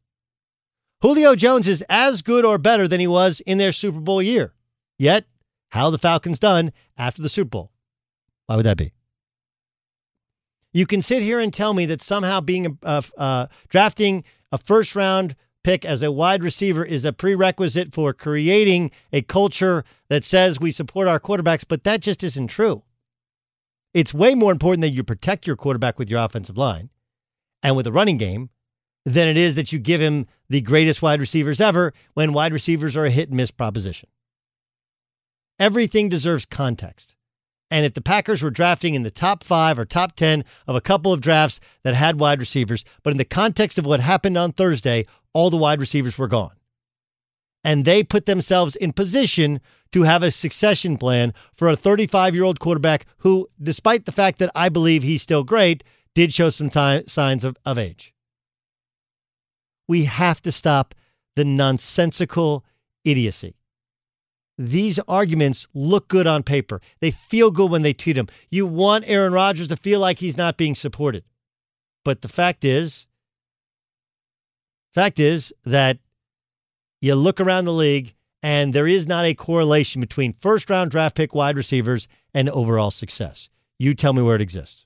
Julio 1.02 1.36
Jones 1.36 1.68
is 1.68 1.84
as 1.90 2.22
good 2.22 2.46
or 2.46 2.58
better 2.58 2.88
than 2.88 3.02
he 3.02 3.08
was 3.08 3.42
in 3.42 3.58
their 3.58 3.74
Super 3.74 4.00
Bowl 4.00 4.22
year. 4.22 4.54
Yet, 4.98 5.26
how 5.72 5.90
the 5.90 5.98
Falcons 5.98 6.40
done 6.40 6.72
after 6.98 7.22
the 7.22 7.28
Super 7.28 7.50
Bowl? 7.50 7.72
Why 8.46 8.56
would 8.56 8.66
that 8.66 8.78
be? 8.78 8.94
You 10.72 10.86
can 10.86 11.02
sit 11.02 11.22
here 11.22 11.42
and 11.42 11.54
tell 11.54 11.74
me 11.74 11.86
that 11.88 12.02
somehow 12.02 12.40
being 12.40 12.80
a, 12.82 13.04
uh, 13.18 13.48
drafting 13.68 14.24
a 14.54 14.58
first 14.58 14.96
round 14.96 15.36
pick 15.64 15.86
as 15.86 16.02
a 16.02 16.12
wide 16.12 16.44
receiver 16.44 16.86
is 16.86 17.06
a 17.06 17.14
prerequisite 17.14 17.94
for 17.94 18.14
creating 18.14 18.92
a 19.12 19.22
culture 19.22 19.84
that 20.10 20.24
says 20.24 20.60
we 20.60 20.72
support 20.72 21.08
our 21.08 21.20
quarterbacks, 21.20 21.66
but 21.68 21.84
that 21.84 22.02
just 22.02 22.24
isn't 22.24 22.48
true. 22.48 22.84
It's 23.94 24.14
way 24.14 24.36
more 24.36 24.52
important 24.52 24.82
that 24.82 24.94
you 24.94 25.04
protect 25.04 25.48
your 25.48 25.56
quarterback 25.56 25.98
with 25.98 26.10
your 26.10 26.24
offensive 26.24 26.58
line 26.58 26.90
and 27.64 27.76
with 27.76 27.88
a 27.88 27.92
running 27.92 28.18
game 28.18 28.50
than 29.06 29.28
it 29.28 29.38
is 29.38 29.56
that 29.56 29.72
you 29.72 29.80
give 29.80 30.02
him 30.02 30.28
the 30.50 30.62
greatest 30.62 31.02
wide 31.02 31.20
receivers 31.20 31.60
ever 31.60 31.94
when 32.14 32.34
wide 32.34 32.54
receivers 32.54 32.96
are 32.96 33.06
a 33.06 33.12
hit 33.12 33.30
and 33.30 33.38
miss 33.38 33.52
proposition. 33.52 34.10
Everything 35.60 36.08
deserves 36.08 36.46
context. 36.46 37.16
And 37.72 37.86
if 37.86 37.94
the 37.94 38.02
Packers 38.02 38.42
were 38.42 38.50
drafting 38.50 38.96
in 38.96 39.04
the 39.04 39.12
top 39.12 39.44
five 39.44 39.78
or 39.78 39.86
top 39.86 40.16
10 40.16 40.44
of 40.68 40.76
a 40.76 40.82
couple 40.82 41.14
of 41.14 41.22
drafts 41.22 41.60
that 41.84 41.94
had 41.94 42.20
wide 42.20 42.40
receivers, 42.40 42.84
but 43.04 43.12
in 43.12 43.18
the 43.18 43.26
context 43.26 43.78
of 43.78 43.86
what 43.86 44.00
happened 44.00 44.38
on 44.38 44.52
Thursday, 44.52 45.06
all 45.34 45.50
the 45.50 45.58
wide 45.58 45.80
receivers 45.80 46.18
were 46.18 46.28
gone. 46.28 46.56
And 47.64 47.86
they 47.86 48.04
put 48.04 48.26
themselves 48.26 48.76
in 48.76 48.94
position 48.94 49.60
to 49.92 50.04
have 50.04 50.24
a 50.24 50.32
succession 50.32 50.98
plan 50.98 51.34
for 51.54 51.68
a 51.68 51.76
35 51.76 52.34
year 52.34 52.44
old 52.44 52.60
quarterback 52.60 53.06
who, 53.20 53.48
despite 53.62 54.06
the 54.06 54.12
fact 54.12 54.40
that 54.40 54.52
I 54.56 54.70
believe 54.70 55.04
he's 55.04 55.22
still 55.22 55.44
great, 55.44 55.84
did 56.16 56.34
show 56.34 56.50
some 56.50 56.70
time, 56.70 57.06
signs 57.08 57.44
of, 57.44 57.58
of 57.66 57.78
age. 57.78 58.14
We 59.88 60.06
have 60.06 60.42
to 60.44 60.52
stop 60.52 60.96
the 61.36 61.46
nonsensical 61.46 62.66
idiocy. 63.04 63.59
These 64.60 65.00
arguments 65.08 65.70
look 65.74 66.10
good 66.10 66.28
on 66.28 66.44
paper. 66.44 66.82
They 67.00 67.12
feel 67.12 67.50
good 67.50 67.72
when 67.72 67.82
they 67.82 67.94
tweet 67.94 68.18
them. 68.18 68.28
You 68.52 68.66
want 68.66 69.06
Aaron 69.08 69.32
Rodgers 69.32 69.70
to 69.70 69.78
feel 69.78 70.02
like 70.02 70.20
he's 70.20 70.36
not 70.36 70.58
being 70.58 70.76
supported. 70.76 71.24
But 72.04 72.22
the 72.22 72.28
fact 72.28 72.66
is, 72.66 73.08
fact 74.94 75.18
is 75.18 75.54
that 75.64 76.00
you 77.02 77.16
look 77.16 77.40
around 77.40 77.64
the 77.64 77.74
league 77.74 78.16
and 78.44 78.74
there 78.74 78.88
is 78.88 79.08
not 79.08 79.24
a 79.24 79.34
correlation 79.34 80.02
between 80.02 80.34
first 80.34 80.70
round 80.70 80.92
draft 80.92 81.16
pick 81.16 81.34
wide 81.34 81.56
receivers 81.56 82.10
and 82.34 82.50
overall 82.50 82.92
success. 82.92 83.48
You 83.78 83.94
tell 83.94 84.12
me 84.12 84.22
where 84.22 84.36
it 84.36 84.42
exists. 84.42 84.86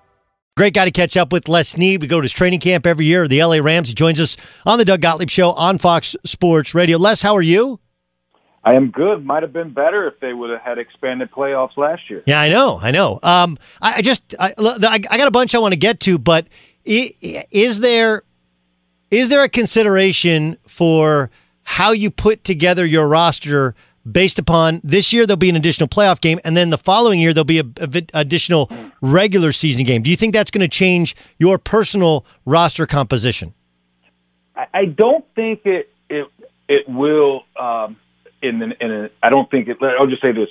Great 0.57 0.73
guy 0.73 0.83
to 0.83 0.91
catch 0.91 1.15
up 1.15 1.31
with, 1.31 1.47
Les 1.47 1.69
Snead. 1.69 2.01
We 2.01 2.07
go 2.07 2.19
to 2.19 2.23
his 2.23 2.33
training 2.33 2.59
camp 2.59 2.85
every 2.85 3.05
year, 3.05 3.25
the 3.25 3.41
LA 3.41 3.57
Rams. 3.57 3.87
He 3.87 3.93
joins 3.93 4.19
us 4.19 4.35
on 4.65 4.79
the 4.79 4.83
Doug 4.83 4.99
Gottlieb 4.99 5.29
Show 5.29 5.51
on 5.51 5.77
Fox 5.77 6.13
Sports 6.25 6.75
Radio. 6.75 6.97
Les, 6.97 7.21
how 7.21 7.33
are 7.35 7.41
you? 7.41 7.79
I 8.61 8.75
am 8.75 8.91
good. 8.91 9.25
Might 9.25 9.43
have 9.43 9.53
been 9.53 9.71
better 9.71 10.07
if 10.07 10.19
they 10.19 10.33
would 10.33 10.49
have 10.49 10.59
had 10.61 10.77
expanded 10.77 11.31
playoffs 11.31 11.77
last 11.77 12.09
year. 12.09 12.21
Yeah, 12.27 12.41
I 12.41 12.49
know, 12.49 12.77
I 12.81 12.91
know. 12.91 13.19
Um, 13.23 13.57
I, 13.81 13.95
I 13.95 14.01
just, 14.01 14.35
I, 14.39 14.53
I 14.57 14.99
got 14.99 15.27
a 15.27 15.31
bunch 15.31 15.55
I 15.55 15.59
want 15.59 15.73
to 15.73 15.79
get 15.79 16.01
to, 16.01 16.19
but 16.19 16.47
is 16.83 17.79
there, 17.79 18.23
is 19.09 19.29
there 19.29 19.43
a 19.43 19.49
consideration 19.49 20.57
for 20.67 21.31
how 21.63 21.91
you 21.91 22.11
put 22.11 22.43
together 22.43 22.85
your 22.85 23.07
roster? 23.07 23.73
Based 24.09 24.39
upon 24.39 24.81
this 24.83 25.13
year 25.13 25.25
there'll 25.25 25.37
be 25.37 25.49
an 25.49 25.55
additional 25.55 25.87
playoff 25.87 26.21
game 26.21 26.39
and 26.43 26.55
then 26.55 26.69
the 26.69 26.77
following 26.77 27.19
year 27.19 27.33
there'll 27.33 27.45
be 27.45 27.59
a, 27.59 27.65
a 27.79 28.03
additional 28.13 28.69
regular 29.01 29.51
season 29.51 29.85
game. 29.85 30.01
Do 30.01 30.09
you 30.09 30.15
think 30.15 30.33
that's 30.33 30.51
going 30.51 30.61
to 30.61 30.67
change 30.67 31.15
your 31.37 31.57
personal 31.57 32.25
roster 32.45 32.85
composition? 32.85 33.53
I, 34.55 34.85
don't 34.85 35.25
think 35.33 35.61
it 35.65 35.89
it 36.09 36.27
it 36.67 36.87
will 36.87 37.43
um 37.59 37.97
in 38.41 38.61
an, 38.61 38.73
in 38.79 38.91
a, 38.91 39.09
i 39.23 39.29
don't 39.29 39.49
think 39.49 39.67
it 39.67 39.77
i'll 39.81 40.07
just 40.07 40.21
say 40.21 40.31
this. 40.31 40.49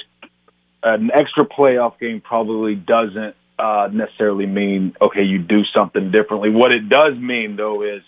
An 0.82 1.10
extra 1.12 1.44
playoff 1.44 1.98
game 1.98 2.20
probably 2.20 2.74
doesn't 2.74 3.36
uh 3.58 3.88
necessarily 3.92 4.46
mean 4.46 4.96
okay 5.00 5.22
you 5.22 5.38
do 5.38 5.62
something 5.76 6.10
differently. 6.10 6.50
What 6.50 6.72
it 6.72 6.88
does 6.88 7.16
mean 7.16 7.56
though 7.56 7.82
is 7.82 8.02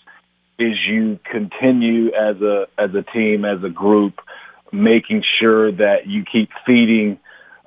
is 0.59 0.77
you 0.87 1.19
continue 1.23 2.07
as 2.07 2.41
a 2.41 2.67
as 2.77 2.93
a 2.95 3.03
team 3.03 3.45
as 3.45 3.63
a 3.63 3.69
group 3.69 4.19
making 4.73 5.23
sure 5.39 5.71
that 5.71 6.07
you 6.07 6.25
keep 6.25 6.49
feeding 6.65 7.19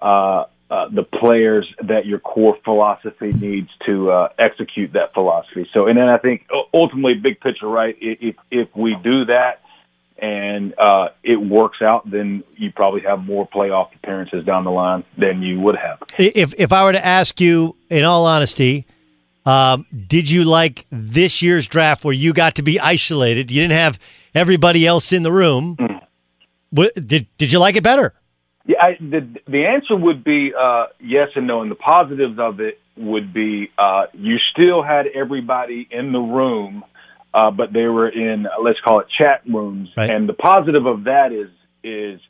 uh, 0.03 0.45
uh, 0.69 0.89
the 0.89 1.05
players 1.05 1.73
that 1.85 2.07
your 2.07 2.19
core 2.19 2.59
philosophy 2.65 3.31
needs 3.33 3.71
to 3.87 4.11
uh, 4.11 4.29
execute 4.39 4.93
that 4.95 5.15
philosophy. 5.15 5.69
So, 5.73 5.87
and 5.87 5.97
then 5.97 6.09
I 6.09 6.19
think 6.19 6.49
ultimately, 6.75 7.15
big 7.15 7.41
picture, 7.41 7.69
right? 7.69 7.97
If 8.01 8.35
if 8.51 8.69
we 8.75 8.97
do 9.03 9.27
that 9.27 9.63
and 10.19 10.75
uh, 10.77 11.11
it 11.23 11.41
works 11.41 11.83
out, 11.83 12.11
then 12.11 12.43
you 12.57 12.73
probably 12.73 13.03
have 13.03 13.25
more 13.25 13.47
playoff 13.47 13.95
appearances 13.95 14.45
down 14.45 14.65
the 14.65 14.71
line 14.71 15.05
than 15.17 15.41
you 15.43 15.61
would 15.61 15.77
have. 15.77 16.03
If 16.19 16.55
if 16.59 16.73
I 16.73 16.83
were 16.83 16.93
to 16.93 17.07
ask 17.07 17.41
you, 17.41 17.77
in 17.89 18.05
all 18.05 18.27
honesty. 18.27 18.87
Um, 19.45 19.87
did 20.09 20.29
you 20.29 20.43
like 20.43 20.87
this 20.91 21.41
year's 21.41 21.69
draft 21.69 22.05
where 22.05 22.13
you 22.13 22.33
got 22.33 22.57
to 22.57 22.65
be 22.65 22.81
isolated? 22.81 23.49
You 23.53 23.61
didn't 23.61 23.79
have 23.79 24.01
everybody 24.35 24.85
else 24.85 25.13
in 25.13 25.23
the 25.23 25.31
room. 25.31 25.77
Mm 25.77 26.06
what, 26.71 26.95
did 26.95 27.27
did 27.39 27.53
you 27.53 27.59
like 27.59 27.77
it 27.77 27.83
better? 27.83 28.15
Yeah, 28.67 28.79
I, 28.83 28.97
the 28.99 29.29
the 29.47 29.65
answer 29.67 29.97
would 29.97 30.25
be 30.25 30.53
uh, 30.59 30.87
yes 31.01 31.29
and 31.37 31.47
no. 31.47 31.63
And 31.63 31.71
the 31.71 31.77
positives 31.77 32.39
of 32.39 32.61
it 32.61 32.81
would 32.97 33.33
be 33.33 33.71
uh, 33.79 34.07
you 34.13 34.39
still 34.53 34.83
had 34.83 35.07
everybody 35.07 35.87
in 35.91 36.13
the 36.13 36.19
room, 36.19 36.85
uh, 37.33 37.51
but 37.53 37.73
they 37.73 37.85
were 37.85 38.09
in 38.09 38.47
let's 38.63 38.81
call 38.81 39.01
it 39.01 39.07
chat 39.17 39.43
rooms. 39.49 39.91
Right. 39.97 40.11
And 40.11 40.29
the 40.29 40.35
positive 40.35 40.87
of 40.87 41.05
that 41.05 41.33
is 41.33 41.51
is 41.85 42.21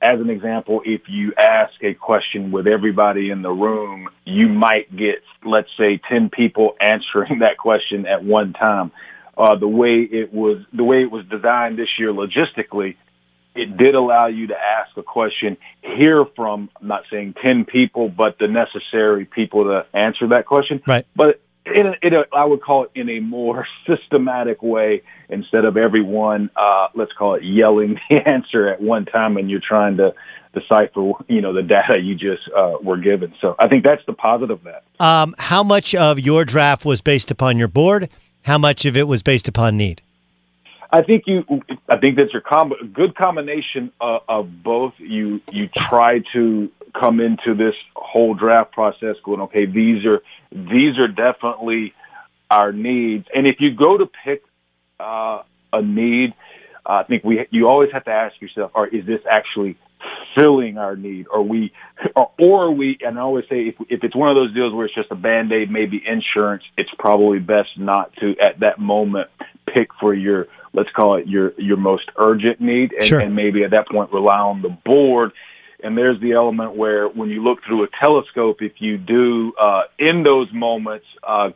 as 0.00 0.20
an 0.20 0.30
example, 0.30 0.82
if 0.84 1.02
you 1.08 1.32
ask 1.36 1.72
a 1.82 1.94
question 1.94 2.52
with 2.52 2.66
everybody 2.66 3.30
in 3.30 3.42
the 3.42 3.50
room, 3.50 4.08
you 4.24 4.48
might 4.48 4.94
get 4.94 5.22
let's 5.44 5.70
say 5.76 6.00
ten 6.08 6.30
people 6.30 6.76
answering 6.80 7.40
that 7.40 7.58
question 7.58 8.06
at 8.06 8.22
one 8.22 8.52
time. 8.52 8.92
Uh, 9.36 9.56
the 9.56 9.66
way 9.66 10.06
it 10.08 10.32
was 10.32 10.62
the 10.72 10.84
way 10.84 11.02
it 11.02 11.10
was 11.10 11.24
designed 11.26 11.76
this 11.76 11.88
year 11.98 12.12
logistically 12.12 12.94
it 13.54 13.76
did 13.76 13.94
allow 13.94 14.26
you 14.26 14.48
to 14.48 14.54
ask 14.54 14.96
a 14.96 15.02
question, 15.02 15.56
hear 15.82 16.24
from, 16.36 16.70
I'm 16.80 16.88
not 16.88 17.02
saying 17.10 17.34
10 17.42 17.66
people, 17.66 18.08
but 18.08 18.38
the 18.38 18.48
necessary 18.48 19.24
people 19.24 19.64
to 19.64 19.86
answer 19.96 20.28
that 20.28 20.46
question. 20.46 20.82
Right. 20.86 21.06
But 21.14 21.40
in 21.66 21.86
a, 21.86 22.06
in 22.06 22.14
a, 22.14 22.24
I 22.36 22.44
would 22.44 22.62
call 22.62 22.84
it 22.84 22.90
in 22.94 23.08
a 23.08 23.20
more 23.20 23.66
systematic 23.86 24.62
way 24.62 25.02
instead 25.28 25.64
of 25.64 25.76
everyone, 25.76 26.50
uh, 26.56 26.88
let's 26.94 27.12
call 27.12 27.34
it 27.34 27.44
yelling 27.44 27.98
the 28.10 28.16
answer 28.26 28.68
at 28.68 28.80
one 28.80 29.04
time 29.06 29.36
and 29.36 29.50
you're 29.50 29.62
trying 29.66 29.96
to 29.98 30.14
decipher, 30.52 31.12
you 31.28 31.40
know, 31.40 31.52
the 31.52 31.62
data 31.62 31.98
you 32.00 32.14
just 32.14 32.42
uh, 32.56 32.74
were 32.82 32.96
given. 32.96 33.34
So 33.40 33.56
I 33.58 33.68
think 33.68 33.84
that's 33.84 34.04
the 34.06 34.12
positive 34.12 34.58
of 34.58 34.64
that. 34.64 34.84
Um, 35.04 35.34
how 35.38 35.62
much 35.62 35.94
of 35.94 36.20
your 36.20 36.44
draft 36.44 36.84
was 36.84 37.00
based 37.00 37.30
upon 37.30 37.58
your 37.58 37.68
board? 37.68 38.08
How 38.42 38.58
much 38.58 38.84
of 38.84 38.96
it 38.96 39.08
was 39.08 39.22
based 39.22 39.48
upon 39.48 39.76
need? 39.76 40.02
I 40.94 41.02
think 41.02 41.24
you. 41.26 41.42
I 41.88 41.96
think 41.96 42.16
that's 42.16 42.32
your 42.32 42.42
com- 42.42 42.92
good 42.92 43.16
combination 43.16 43.90
of, 44.00 44.22
of 44.28 44.62
both. 44.62 44.92
You 44.98 45.40
you 45.50 45.66
try 45.66 46.20
to 46.34 46.70
come 46.98 47.18
into 47.18 47.56
this 47.56 47.74
whole 47.96 48.34
draft 48.34 48.70
process 48.70 49.16
going, 49.24 49.40
okay, 49.40 49.66
these 49.66 50.06
are 50.06 50.22
these 50.52 50.96
are 51.00 51.08
definitely 51.08 51.94
our 52.48 52.70
needs, 52.70 53.26
and 53.34 53.48
if 53.48 53.56
you 53.58 53.74
go 53.74 53.98
to 53.98 54.06
pick 54.24 54.44
uh, 55.00 55.42
a 55.72 55.82
need, 55.82 56.32
uh, 56.86 56.92
I 56.92 57.02
think 57.08 57.24
we 57.24 57.44
you 57.50 57.66
always 57.66 57.90
have 57.92 58.04
to 58.04 58.12
ask 58.12 58.40
yourself, 58.40 58.70
or 58.76 58.86
is 58.86 59.04
this 59.04 59.20
actually 59.28 59.76
filling 60.38 60.78
our 60.78 60.94
need? 60.94 61.26
Or 61.28 61.42
we, 61.42 61.72
or, 62.14 62.30
or 62.38 62.70
we, 62.70 62.98
and 63.00 63.18
I 63.18 63.22
always 63.22 63.46
say 63.50 63.62
if, 63.62 63.74
if 63.88 64.04
it's 64.04 64.14
one 64.14 64.28
of 64.28 64.36
those 64.36 64.54
deals 64.54 64.72
where 64.72 64.86
it's 64.86 64.94
just 64.94 65.10
a 65.10 65.16
band 65.16 65.50
aid, 65.50 65.72
maybe 65.72 66.00
insurance, 66.06 66.62
it's 66.78 66.90
probably 67.00 67.40
best 67.40 67.70
not 67.76 68.12
to 68.20 68.36
at 68.38 68.60
that 68.60 68.78
moment 68.78 69.28
pick 69.66 69.88
for 69.98 70.14
your 70.14 70.46
let's 70.74 70.90
call 70.90 71.16
it 71.16 71.26
your 71.26 71.58
your 71.58 71.76
most 71.76 72.10
urgent 72.16 72.60
need, 72.60 72.92
and, 72.92 73.04
sure. 73.04 73.20
and 73.20 73.34
maybe 73.34 73.64
at 73.64 73.70
that 73.70 73.88
point 73.88 74.12
rely 74.12 74.38
on 74.38 74.60
the 74.60 74.76
board. 74.84 75.30
And 75.82 75.96
there's 75.98 76.20
the 76.20 76.32
element 76.32 76.76
where 76.76 77.08
when 77.08 77.28
you 77.28 77.42
look 77.42 77.58
through 77.66 77.84
a 77.84 77.88
telescope, 78.00 78.58
if 78.60 78.72
you 78.78 78.96
do 78.96 79.52
uh, 79.60 79.82
in 79.98 80.22
those 80.22 80.48
moments, 80.52 81.06
uh, 81.22 81.50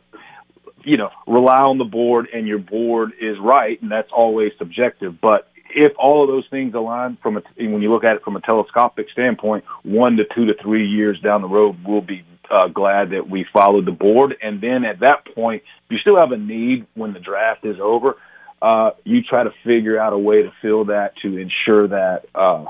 you 0.83 0.97
know, 0.97 1.09
rely 1.27 1.57
on 1.57 1.77
the 1.77 1.83
board, 1.83 2.27
and 2.33 2.47
your 2.47 2.59
board 2.59 3.11
is 3.19 3.37
right, 3.41 3.81
and 3.81 3.91
that's 3.91 4.11
always 4.15 4.51
subjective. 4.57 5.19
But 5.19 5.49
if 5.71 5.93
all 5.97 6.23
of 6.23 6.29
those 6.29 6.45
things 6.49 6.73
align 6.73 7.17
from 7.21 7.37
a, 7.37 7.41
when 7.57 7.81
you 7.81 7.91
look 7.91 8.03
at 8.03 8.15
it 8.15 8.23
from 8.23 8.35
a 8.35 8.41
telescopic 8.41 9.07
standpoint, 9.11 9.65
one 9.83 10.17
to 10.17 10.23
two 10.35 10.45
to 10.45 10.53
three 10.61 10.87
years 10.87 11.19
down 11.21 11.41
the 11.41 11.47
road, 11.47 11.77
we'll 11.85 12.01
be 12.01 12.23
uh, 12.51 12.67
glad 12.67 13.11
that 13.11 13.29
we 13.29 13.45
followed 13.51 13.85
the 13.85 13.91
board. 13.91 14.35
And 14.41 14.61
then 14.61 14.85
at 14.85 14.99
that 14.99 15.33
point, 15.33 15.63
you 15.89 15.97
still 15.97 16.17
have 16.17 16.31
a 16.31 16.37
need 16.37 16.85
when 16.93 17.13
the 17.13 17.19
draft 17.19 17.65
is 17.65 17.77
over 17.81 18.15
uh, 18.61 18.91
you 19.03 19.21
try 19.23 19.43
to 19.43 19.53
figure 19.63 19.99
out 19.99 20.13
a 20.13 20.17
way 20.17 20.43
to 20.43 20.51
fill 20.61 20.85
that 20.85 21.13
to 21.21 21.37
ensure 21.37 21.87
that 21.87 22.25
uh, 22.35 22.65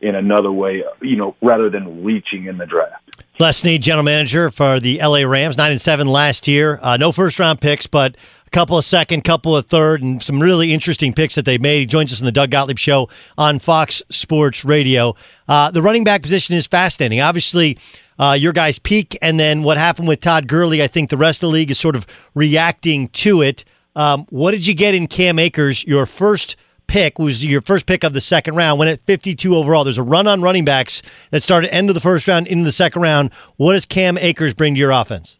in 0.00 0.14
another 0.14 0.50
way, 0.52 0.82
you 1.00 1.16
know, 1.16 1.36
rather 1.42 1.70
than 1.70 2.04
reaching 2.04 2.46
in 2.46 2.58
the 2.58 2.66
draft. 2.66 3.02
Les 3.38 3.56
Snead, 3.56 3.82
general 3.82 4.04
manager 4.04 4.50
for 4.50 4.80
the 4.80 5.00
LA 5.02 5.20
Rams, 5.20 5.56
nine 5.56 5.70
and 5.70 5.80
seven 5.80 6.06
last 6.06 6.46
year. 6.46 6.78
Uh, 6.82 6.96
no 6.98 7.10
first 7.10 7.38
round 7.38 7.60
picks, 7.60 7.86
but 7.86 8.16
a 8.46 8.50
couple 8.50 8.76
of 8.76 8.84
second, 8.84 9.24
couple 9.24 9.56
of 9.56 9.66
third, 9.66 10.02
and 10.02 10.22
some 10.22 10.40
really 10.40 10.74
interesting 10.74 11.14
picks 11.14 11.36
that 11.36 11.46
they 11.46 11.56
made. 11.56 11.80
He 11.80 11.86
joins 11.86 12.12
us 12.12 12.20
in 12.20 12.26
the 12.26 12.32
Doug 12.32 12.50
Gottlieb 12.50 12.78
Show 12.78 13.08
on 13.38 13.58
Fox 13.58 14.02
Sports 14.10 14.64
Radio. 14.64 15.14
Uh, 15.48 15.70
the 15.70 15.80
running 15.80 16.04
back 16.04 16.20
position 16.22 16.54
is 16.54 16.66
fascinating. 16.66 17.20
Obviously, 17.20 17.78
uh, 18.18 18.36
your 18.38 18.52
guys' 18.52 18.78
peak, 18.78 19.16
and 19.22 19.40
then 19.40 19.62
what 19.62 19.78
happened 19.78 20.06
with 20.06 20.20
Todd 20.20 20.46
Gurley. 20.46 20.82
I 20.82 20.86
think 20.86 21.08
the 21.08 21.16
rest 21.16 21.42
of 21.42 21.48
the 21.48 21.54
league 21.54 21.70
is 21.70 21.80
sort 21.80 21.96
of 21.96 22.06
reacting 22.34 23.08
to 23.08 23.40
it. 23.40 23.64
Um, 23.96 24.26
what 24.30 24.52
did 24.52 24.66
you 24.66 24.74
get 24.74 24.94
in 24.94 25.06
Cam 25.06 25.38
Akers? 25.38 25.84
Your 25.84 26.06
first 26.06 26.56
pick 26.86 27.18
was 27.18 27.44
your 27.44 27.60
first 27.60 27.86
pick 27.86 28.04
of 28.04 28.12
the 28.12 28.20
second 28.20 28.56
round. 28.56 28.78
Went 28.78 28.90
at 28.90 29.00
52 29.02 29.54
overall. 29.54 29.84
There's 29.84 29.98
a 29.98 30.02
run 30.02 30.26
on 30.26 30.42
running 30.42 30.64
backs 30.64 31.02
that 31.30 31.42
started 31.42 31.72
end 31.72 31.88
of 31.88 31.94
the 31.94 32.00
first 32.00 32.26
round 32.26 32.46
into 32.46 32.64
the 32.64 32.72
second 32.72 33.02
round. 33.02 33.32
What 33.56 33.72
does 33.72 33.84
Cam 33.84 34.18
Akers 34.18 34.54
bring 34.54 34.74
to 34.74 34.80
your 34.80 34.90
offense? 34.90 35.38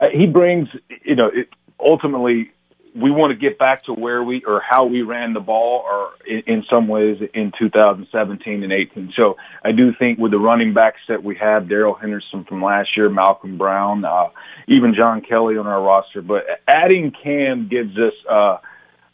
Uh, 0.00 0.06
he 0.12 0.26
brings, 0.26 0.68
you 1.04 1.14
know, 1.14 1.30
it, 1.32 1.48
ultimately 1.78 2.50
we 2.94 3.10
want 3.10 3.30
to 3.30 3.36
get 3.38 3.58
back 3.58 3.84
to 3.84 3.92
where 3.92 4.22
we 4.22 4.42
or 4.44 4.60
how 4.68 4.84
we 4.86 5.02
ran 5.02 5.32
the 5.32 5.40
ball 5.40 5.84
or 5.84 6.10
in, 6.26 6.42
in 6.46 6.64
some 6.68 6.88
ways 6.88 7.18
in 7.34 7.52
2017 7.58 8.62
and 8.62 8.72
18. 8.72 9.12
So 9.16 9.36
I 9.64 9.72
do 9.72 9.92
think 9.96 10.18
with 10.18 10.32
the 10.32 10.38
running 10.38 10.74
backs 10.74 11.00
that 11.08 11.22
we 11.22 11.36
have, 11.36 11.68
Darrell 11.68 11.94
Henderson 11.94 12.44
from 12.44 12.62
last 12.62 12.96
year, 12.96 13.08
Malcolm 13.08 13.58
Brown, 13.58 14.04
uh, 14.04 14.28
even 14.66 14.94
John 14.96 15.20
Kelly 15.20 15.56
on 15.56 15.66
our 15.66 15.80
roster, 15.80 16.20
but 16.22 16.42
adding 16.66 17.12
Cam 17.22 17.68
gives 17.68 17.96
us, 17.96 18.14
uh, 18.28 18.58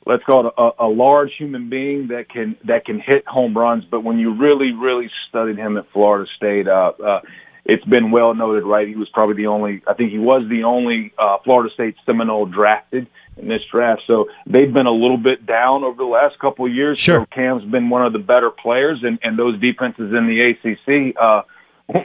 let's 0.07 0.25
call 0.25 0.47
it 0.47 0.55
a, 0.57 0.87
a 0.87 0.89
large 0.89 1.33
human 1.37 1.69
being 1.69 2.09
that 2.09 2.31
can, 2.31 2.57
that 2.65 2.87
can 2.87 2.99
hit 2.99 3.27
home 3.27 3.57
runs. 3.57 3.85
But 3.91 4.03
when 4.05 4.19
you 4.19 4.35
really, 4.35 4.73
really 4.73 5.11
studied 5.29 5.59
him 5.59 5.77
at 5.77 5.85
Florida 5.93 6.31
State, 6.37 6.67
uh, 6.67 6.93
uh, 7.05 7.21
it's 7.67 7.85
been 7.85 8.11
well 8.11 8.35
noted, 8.35 8.65
right? 8.65 8.89
He 8.89 8.95
was 8.95 9.09
probably 9.11 9.35
the 9.35 9.49
only, 9.49 9.83
I 9.87 9.95
think 9.95 10.13
he 10.13 10.19
was 10.19 10.49
the 10.49 10.63
only 10.65 11.13
uh, 11.19 11.39
Florida 11.45 11.73
State 11.75 11.97
Seminole 12.07 12.47
drafted 12.47 13.09
in 13.37 13.49
this 13.49 13.63
draft. 13.71 14.03
So 14.07 14.27
they've 14.47 14.73
been 14.73 14.87
a 14.87 14.93
little 14.93 15.19
bit 15.19 15.47
down 15.47 15.85
over 15.85 15.97
the 15.97 16.05
last 16.05 16.39
couple 16.39 16.67
of 16.67 16.73
years. 16.73 16.99
Sure. 16.99 17.21
So 17.21 17.27
Cam's 17.27 17.65
been 17.65 17.91
one 17.91 18.05
of 18.05 18.13
the 18.13 18.19
better 18.19 18.51
players, 18.51 19.01
and, 19.03 19.19
and 19.23 19.39
those 19.39 19.61
defenses 19.61 20.13
in 20.13 20.27
the 20.27 20.51
ACC 20.51 21.17
uh, 21.21 21.43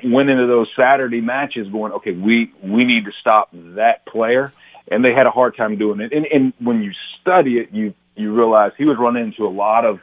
went 0.03 0.29
into 0.29 0.47
those 0.47 0.67
Saturday 0.75 1.21
matches 1.21 1.67
going, 1.69 1.93
okay, 1.93 2.11
we 2.11 2.53
we 2.61 2.83
need 2.83 3.05
to 3.05 3.11
stop 3.19 3.49
that 3.53 4.05
player, 4.05 4.51
and 4.89 5.03
they 5.03 5.13
had 5.13 5.25
a 5.25 5.31
hard 5.31 5.55
time 5.55 5.77
doing 5.77 5.99
it. 6.01 6.13
And, 6.13 6.25
and 6.25 6.53
when 6.59 6.81
you 6.81 6.91
study 7.21 7.57
it, 7.57 7.69
you 7.71 7.93
you 8.15 8.33
realize 8.33 8.71
he 8.77 8.85
was 8.85 8.97
running 8.99 9.25
into 9.25 9.45
a 9.45 9.49
lot 9.49 9.85
of 9.85 9.99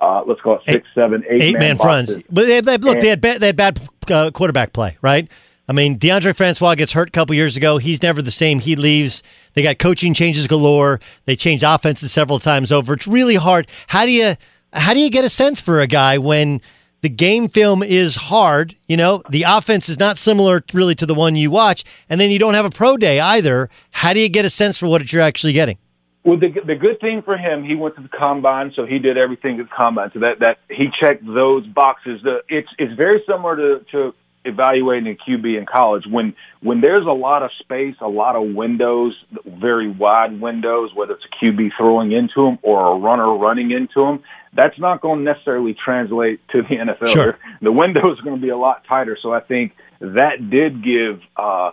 uh, 0.00 0.22
let's 0.26 0.40
call 0.40 0.56
it 0.56 0.62
six, 0.64 0.78
eight, 0.78 0.94
seven, 0.94 1.24
eight, 1.28 1.42
eight 1.42 1.52
man, 1.54 1.60
man 1.60 1.78
fronts. 1.78 2.22
But 2.30 2.46
they, 2.46 2.60
they, 2.60 2.78
look, 2.78 2.94
and, 2.94 3.02
they 3.02 3.08
had 3.08 3.20
bad, 3.20 3.40
they 3.40 3.48
had 3.48 3.56
bad 3.56 3.80
uh, 4.10 4.30
quarterback 4.30 4.72
play, 4.72 4.96
right? 5.02 5.28
I 5.70 5.72
mean, 5.72 6.00
Deondre 6.00 6.34
Francois 6.34 6.74
gets 6.74 6.90
hurt 6.90 7.06
a 7.06 7.12
couple 7.12 7.36
years 7.36 7.56
ago. 7.56 7.78
He's 7.78 8.02
never 8.02 8.20
the 8.20 8.32
same. 8.32 8.58
He 8.58 8.74
leaves. 8.74 9.22
They 9.54 9.62
got 9.62 9.78
coaching 9.78 10.14
changes 10.14 10.48
galore. 10.48 10.98
They 11.26 11.36
changed 11.36 11.62
offenses 11.62 12.10
several 12.10 12.40
times 12.40 12.72
over. 12.72 12.94
It's 12.94 13.06
really 13.06 13.36
hard. 13.36 13.68
How 13.86 14.04
do 14.04 14.10
you 14.10 14.34
how 14.72 14.94
do 14.94 14.98
you 14.98 15.10
get 15.10 15.24
a 15.24 15.28
sense 15.28 15.60
for 15.60 15.80
a 15.80 15.86
guy 15.86 16.18
when 16.18 16.60
the 17.02 17.08
game 17.08 17.48
film 17.48 17.84
is 17.84 18.16
hard? 18.16 18.74
You 18.88 18.96
know, 18.96 19.22
the 19.30 19.44
offense 19.44 19.88
is 19.88 20.00
not 20.00 20.18
similar 20.18 20.60
really 20.72 20.96
to 20.96 21.06
the 21.06 21.14
one 21.14 21.36
you 21.36 21.52
watch, 21.52 21.84
and 22.08 22.20
then 22.20 22.32
you 22.32 22.40
don't 22.40 22.54
have 22.54 22.64
a 22.64 22.70
pro 22.70 22.96
day 22.96 23.20
either. 23.20 23.70
How 23.92 24.12
do 24.12 24.18
you 24.18 24.28
get 24.28 24.44
a 24.44 24.50
sense 24.50 24.76
for 24.76 24.88
what 24.88 25.12
you're 25.12 25.22
actually 25.22 25.52
getting? 25.52 25.78
Well, 26.24 26.36
the 26.36 26.48
the 26.66 26.74
good 26.74 26.98
thing 27.00 27.22
for 27.24 27.36
him, 27.38 27.62
he 27.62 27.76
went 27.76 27.94
to 27.94 28.02
the 28.02 28.08
combine, 28.08 28.72
so 28.74 28.86
he 28.86 28.98
did 28.98 29.16
everything 29.16 29.60
at 29.60 29.66
the 29.66 29.76
combine. 29.78 30.10
So 30.14 30.18
that 30.18 30.40
that 30.40 30.58
he 30.68 30.88
checked 31.00 31.24
those 31.24 31.64
boxes. 31.68 32.20
The 32.24 32.40
it's 32.48 32.68
it's 32.76 32.92
very 32.94 33.22
similar 33.24 33.54
to 33.54 33.84
to 33.92 34.14
evaluating 34.44 35.08
a 35.08 35.30
QB 35.30 35.58
in 35.58 35.66
college. 35.66 36.04
When 36.08 36.34
when 36.62 36.80
there's 36.80 37.06
a 37.06 37.12
lot 37.12 37.42
of 37.42 37.50
space, 37.58 37.94
a 38.00 38.08
lot 38.08 38.36
of 38.36 38.54
windows, 38.54 39.14
very 39.46 39.90
wide 39.90 40.40
windows, 40.40 40.90
whether 40.94 41.14
it's 41.14 41.24
a 41.24 41.44
QB 41.44 41.70
throwing 41.76 42.12
into 42.12 42.46
him 42.46 42.58
or 42.62 42.94
a 42.94 42.98
runner 42.98 43.36
running 43.36 43.70
into 43.70 44.02
him, 44.02 44.22
that's 44.54 44.78
not 44.78 45.00
going 45.00 45.18
to 45.20 45.24
necessarily 45.24 45.74
translate 45.74 46.40
to 46.48 46.62
the 46.62 46.76
NFL. 46.76 47.08
Sure. 47.08 47.38
The 47.62 47.72
window 47.72 48.12
is 48.12 48.20
going 48.20 48.36
to 48.36 48.42
be 48.42 48.50
a 48.50 48.58
lot 48.58 48.84
tighter. 48.88 49.16
So 49.20 49.32
I 49.32 49.40
think 49.40 49.72
that 50.00 50.50
did 50.50 50.82
give. 50.82 51.20
uh 51.36 51.72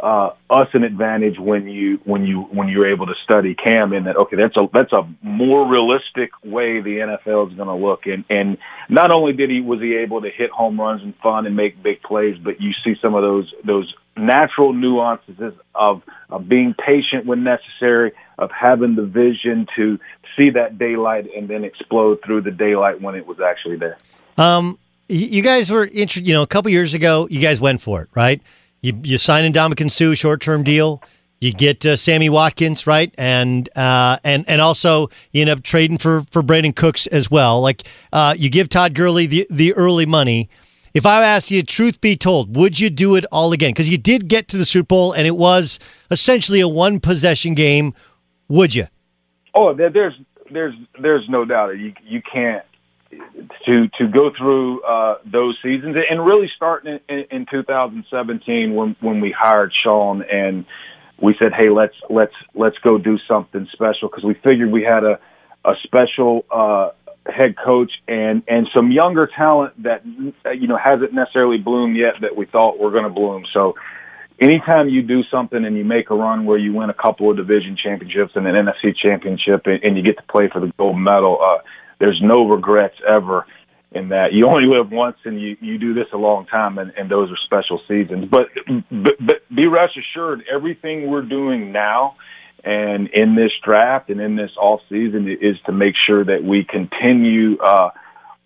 uh, 0.00 0.30
us 0.50 0.68
an 0.74 0.82
advantage 0.82 1.38
when 1.38 1.68
you 1.68 2.00
when 2.04 2.24
you 2.24 2.42
when 2.42 2.68
you're 2.68 2.92
able 2.92 3.06
to 3.06 3.14
study 3.22 3.54
Cam 3.54 3.92
in 3.92 4.04
that 4.04 4.16
okay 4.16 4.36
that's 4.36 4.56
a 4.56 4.68
that's 4.72 4.92
a 4.92 5.08
more 5.22 5.68
realistic 5.68 6.30
way 6.44 6.80
the 6.80 6.98
NFL 6.98 7.50
is 7.50 7.56
going 7.56 7.68
to 7.68 7.74
look 7.74 8.06
and 8.06 8.24
and 8.28 8.58
not 8.88 9.12
only 9.12 9.32
did 9.32 9.50
he 9.50 9.60
was 9.60 9.80
he 9.80 9.94
able 9.94 10.20
to 10.22 10.30
hit 10.30 10.50
home 10.50 10.80
runs 10.80 11.02
and 11.02 11.14
fun 11.22 11.46
and 11.46 11.54
make 11.54 11.80
big 11.82 12.02
plays 12.02 12.36
but 12.42 12.60
you 12.60 12.72
see 12.84 12.94
some 13.00 13.14
of 13.14 13.22
those 13.22 13.52
those 13.64 13.94
natural 14.16 14.72
nuances 14.72 15.54
of 15.74 16.02
of 16.28 16.48
being 16.48 16.74
patient 16.74 17.24
when 17.24 17.44
necessary 17.44 18.12
of 18.38 18.50
having 18.50 18.96
the 18.96 19.04
vision 19.04 19.66
to 19.76 19.98
see 20.36 20.50
that 20.50 20.78
daylight 20.78 21.26
and 21.36 21.48
then 21.48 21.64
explode 21.64 22.18
through 22.24 22.40
the 22.40 22.50
daylight 22.50 23.00
when 23.00 23.14
it 23.14 23.26
was 23.26 23.38
actually 23.40 23.76
there. 23.76 23.96
Um, 24.36 24.78
you 25.08 25.42
guys 25.42 25.70
were 25.70 25.86
interested, 25.86 26.26
you 26.26 26.32
know, 26.32 26.42
a 26.42 26.46
couple 26.46 26.70
years 26.70 26.94
ago. 26.94 27.28
You 27.30 27.40
guys 27.40 27.60
went 27.60 27.80
for 27.80 28.02
it, 28.02 28.08
right? 28.14 28.40
You 28.84 28.92
you 29.02 29.16
sign 29.16 29.46
in 29.46 29.54
Ndamukong 29.54 29.90
Suh 29.90 30.14
short 30.14 30.42
term 30.42 30.62
deal. 30.62 31.02
You 31.40 31.54
get 31.54 31.86
uh, 31.86 31.96
Sammy 31.96 32.28
Watkins 32.28 32.86
right, 32.86 33.14
and 33.16 33.66
uh, 33.78 34.18
and 34.22 34.44
and 34.46 34.60
also 34.60 35.08
you 35.32 35.40
end 35.40 35.48
up 35.48 35.62
trading 35.62 35.96
for 35.96 36.20
for 36.30 36.42
Brandin 36.42 36.76
Cooks 36.76 37.06
as 37.06 37.30
well. 37.30 37.62
Like 37.62 37.88
uh, 38.12 38.34
you 38.36 38.50
give 38.50 38.68
Todd 38.68 38.92
Gurley 38.92 39.26
the 39.26 39.46
the 39.48 39.72
early 39.72 40.04
money. 40.04 40.50
If 40.92 41.06
I 41.06 41.24
asked 41.24 41.50
you, 41.50 41.62
truth 41.62 42.02
be 42.02 42.14
told, 42.14 42.56
would 42.56 42.78
you 42.78 42.90
do 42.90 43.16
it 43.16 43.24
all 43.32 43.52
again? 43.52 43.70
Because 43.70 43.88
you 43.88 43.96
did 43.96 44.28
get 44.28 44.48
to 44.48 44.58
the 44.58 44.66
Super 44.66 44.88
Bowl, 44.88 45.12
and 45.12 45.26
it 45.26 45.36
was 45.36 45.80
essentially 46.10 46.60
a 46.60 46.68
one 46.68 47.00
possession 47.00 47.54
game. 47.54 47.94
Would 48.48 48.74
you? 48.74 48.86
Oh, 49.54 49.72
there's 49.72 50.14
there's 50.50 50.74
there's 51.00 51.26
no 51.30 51.46
doubt 51.46 51.78
you 51.78 51.94
you 52.04 52.20
can't 52.20 52.66
to 53.66 53.88
to 53.98 54.08
go 54.08 54.30
through 54.36 54.82
uh, 54.82 55.16
those 55.24 55.56
seasons 55.62 55.96
and 56.08 56.24
really 56.24 56.50
starting 56.54 56.98
in, 57.08 57.24
in 57.30 57.46
2017 57.50 58.74
when 58.74 58.96
when 59.00 59.20
we 59.20 59.34
hired 59.36 59.72
Sean 59.82 60.22
and 60.22 60.64
we 61.20 61.34
said, 61.38 61.52
hey, 61.56 61.70
let's 61.70 61.94
let's 62.10 62.34
let's 62.54 62.76
go 62.78 62.98
do 62.98 63.18
something 63.28 63.68
special 63.72 64.08
because 64.08 64.24
we 64.24 64.34
figured 64.34 64.70
we 64.70 64.82
had 64.82 65.04
a 65.04 65.18
a 65.64 65.74
special 65.84 66.44
uh, 66.50 66.90
head 67.26 67.54
coach 67.56 67.92
and 68.06 68.42
and 68.48 68.68
some 68.76 68.90
younger 68.90 69.28
talent 69.34 69.82
that 69.82 70.04
you 70.04 70.66
know 70.66 70.76
hasn't 70.76 71.12
necessarily 71.12 71.58
bloomed 71.58 71.96
yet 71.96 72.14
that 72.20 72.36
we 72.36 72.46
thought 72.46 72.78
were 72.78 72.90
going 72.90 73.04
to 73.04 73.10
bloom. 73.10 73.44
So 73.52 73.74
anytime 74.40 74.88
you 74.88 75.02
do 75.02 75.22
something 75.30 75.64
and 75.64 75.76
you 75.76 75.84
make 75.84 76.10
a 76.10 76.14
run 76.14 76.44
where 76.44 76.58
you 76.58 76.72
win 76.74 76.90
a 76.90 76.94
couple 76.94 77.30
of 77.30 77.36
division 77.36 77.76
championships 77.82 78.32
and 78.34 78.46
an 78.46 78.66
NFC 78.66 78.94
championship 78.96 79.62
and, 79.66 79.82
and 79.82 79.96
you 79.96 80.02
get 80.02 80.16
to 80.16 80.24
play 80.24 80.48
for 80.52 80.60
the 80.60 80.72
gold 80.76 80.98
medal, 80.98 81.38
uh, 81.40 81.62
there's 82.04 82.20
no 82.22 82.46
regrets 82.46 82.96
ever 83.08 83.46
in 83.92 84.08
that. 84.10 84.32
You 84.32 84.46
only 84.46 84.66
live 84.66 84.90
once 84.90 85.16
and 85.24 85.40
you 85.40 85.56
you 85.60 85.78
do 85.78 85.94
this 85.94 86.06
a 86.12 86.16
long 86.16 86.46
time 86.46 86.78
and, 86.78 86.92
and 86.98 87.10
those 87.10 87.30
are 87.30 87.38
special 87.44 87.80
seasons. 87.88 88.26
But, 88.30 88.48
but 88.90 89.14
but 89.20 89.54
be 89.54 89.66
rest 89.66 89.94
assured 89.96 90.44
everything 90.52 91.08
we're 91.08 91.22
doing 91.22 91.72
now 91.72 92.16
and 92.62 93.08
in 93.08 93.36
this 93.36 93.52
draft 93.64 94.10
and 94.10 94.20
in 94.20 94.36
this 94.36 94.50
off 94.58 94.80
season 94.88 95.28
is 95.40 95.56
to 95.66 95.72
make 95.72 95.94
sure 96.06 96.24
that 96.24 96.42
we 96.42 96.66
continue 96.68 97.56
uh 97.58 97.90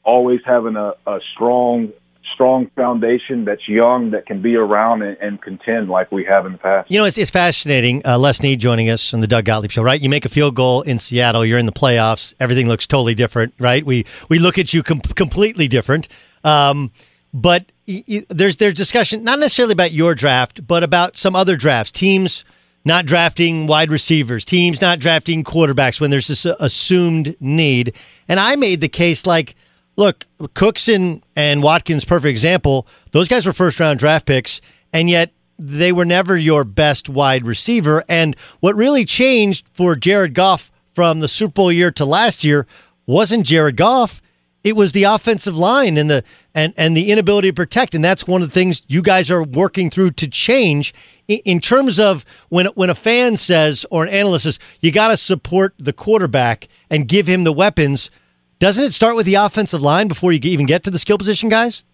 always 0.04 0.40
having 0.44 0.76
a, 0.76 0.94
a 1.06 1.18
strong 1.34 1.92
strong 2.34 2.70
foundation 2.76 3.44
that's 3.44 3.68
young 3.68 4.10
that 4.10 4.26
can 4.26 4.40
be 4.42 4.56
around 4.56 5.02
and, 5.02 5.16
and, 5.20 5.40
contend 5.40 5.88
like 5.88 6.10
we 6.10 6.24
have 6.24 6.46
in 6.46 6.52
the 6.52 6.58
past. 6.58 6.90
You 6.90 6.98
know, 6.98 7.04
it's, 7.04 7.18
it's 7.18 7.30
fascinating. 7.30 8.02
Uh, 8.04 8.18
Les 8.18 8.36
Snead 8.38 8.58
joining 8.58 8.90
us 8.90 9.14
on 9.14 9.20
the 9.20 9.26
Doug 9.26 9.44
Gottlieb 9.44 9.70
Show, 9.70 9.82
right? 9.82 10.00
You 10.00 10.08
make 10.08 10.24
a 10.24 10.28
field 10.28 10.54
goal 10.54 10.82
in 10.82 10.98
Seattle, 10.98 11.44
you're 11.44 11.58
in 11.58 11.66
the 11.66 11.72
playoffs, 11.72 12.34
everything 12.40 12.68
looks 12.68 12.86
totally 12.86 13.14
different, 13.14 13.54
right? 13.58 13.84
We 13.84 14.04
we 14.28 14.38
look 14.38 14.58
at 14.58 14.74
you 14.74 14.82
com- 14.82 15.00
completely 15.00 15.68
different. 15.68 16.08
Um, 16.44 16.90
but 17.32 17.70
y- 17.86 18.04
y- 18.08 18.26
there's 18.28 18.56
there's 18.56 18.74
discussion 18.74 19.24
not 19.24 19.38
necessarily 19.38 19.72
about 19.72 19.92
your 19.92 20.14
draft, 20.14 20.66
but 20.66 20.82
about 20.82 21.16
some 21.16 21.36
other 21.36 21.56
drafts. 21.56 21.92
Teams 21.92 22.44
not 22.84 23.06
drafting 23.06 23.66
wide 23.66 23.90
receivers, 23.90 24.44
teams 24.44 24.80
not 24.80 24.98
drafting 24.98 25.44
quarterbacks 25.44 26.00
when 26.00 26.10
there's 26.10 26.28
this 26.28 26.44
assumed 26.44 27.36
need. 27.40 27.94
And 28.28 28.40
I 28.40 28.56
made 28.56 28.80
the 28.80 28.88
case 28.88 29.26
like 29.26 29.54
look, 29.98 30.26
Cooks 30.54 30.88
and, 30.88 31.22
and 31.36 31.62
Watkins, 31.62 32.04
perfect 32.04 32.30
example. 32.30 32.86
Those 33.10 33.28
guys 33.28 33.44
were 33.44 33.52
first 33.52 33.80
round 33.80 33.98
draft 33.98 34.26
picks, 34.26 34.62
and 34.92 35.10
yet 35.10 35.32
they 35.58 35.92
were 35.92 36.04
never 36.04 36.36
your 36.36 36.62
best 36.64 37.08
wide 37.08 37.44
receiver. 37.44 38.04
And 38.08 38.36
what 38.60 38.76
really 38.76 39.04
changed 39.04 39.68
for 39.74 39.96
Jared 39.96 40.34
Goff 40.34 40.70
from 40.94 41.18
the 41.18 41.28
Super 41.28 41.52
Bowl 41.52 41.72
year 41.72 41.90
to 41.90 42.04
last 42.04 42.44
year 42.44 42.66
wasn't 43.06 43.44
Jared 43.44 43.76
Goff. 43.76 44.22
It 44.62 44.76
was 44.76 44.92
the 44.92 45.04
offensive 45.04 45.56
line 45.56 45.96
and 45.96 46.08
the 46.10 46.22
and, 46.54 46.74
and 46.76 46.96
the 46.96 47.10
inability 47.10 47.48
to 47.48 47.54
protect. 47.54 47.94
And 47.94 48.04
that's 48.04 48.26
one 48.26 48.42
of 48.42 48.48
the 48.48 48.54
things 48.54 48.82
you 48.88 49.02
guys 49.02 49.30
are 49.30 49.42
working 49.42 49.90
through 49.90 50.12
to 50.12 50.28
change 50.28 50.92
in, 51.26 51.38
in 51.44 51.60
terms 51.60 51.98
of 51.98 52.24
when 52.50 52.66
when 52.66 52.90
a 52.90 52.94
fan 52.94 53.36
says 53.36 53.84
or 53.90 54.04
an 54.04 54.08
analyst 54.10 54.44
says 54.44 54.58
you 54.80 54.92
got 54.92 55.08
to 55.08 55.16
support 55.16 55.74
the 55.78 55.92
quarterback 55.92 56.68
and 56.88 57.08
give 57.08 57.26
him 57.26 57.44
the 57.44 57.52
weapons 57.52 58.10
doesn't 58.58 58.84
it 58.84 58.92
start 58.92 59.16
with 59.16 59.26
the 59.26 59.34
offensive 59.34 59.82
line 59.82 60.08
before 60.08 60.32
you 60.32 60.40
even 60.42 60.66
get 60.66 60.84
to 60.84 60.90
the 60.90 60.98
skill 60.98 61.18
position 61.18 61.48
guys? 61.48 61.84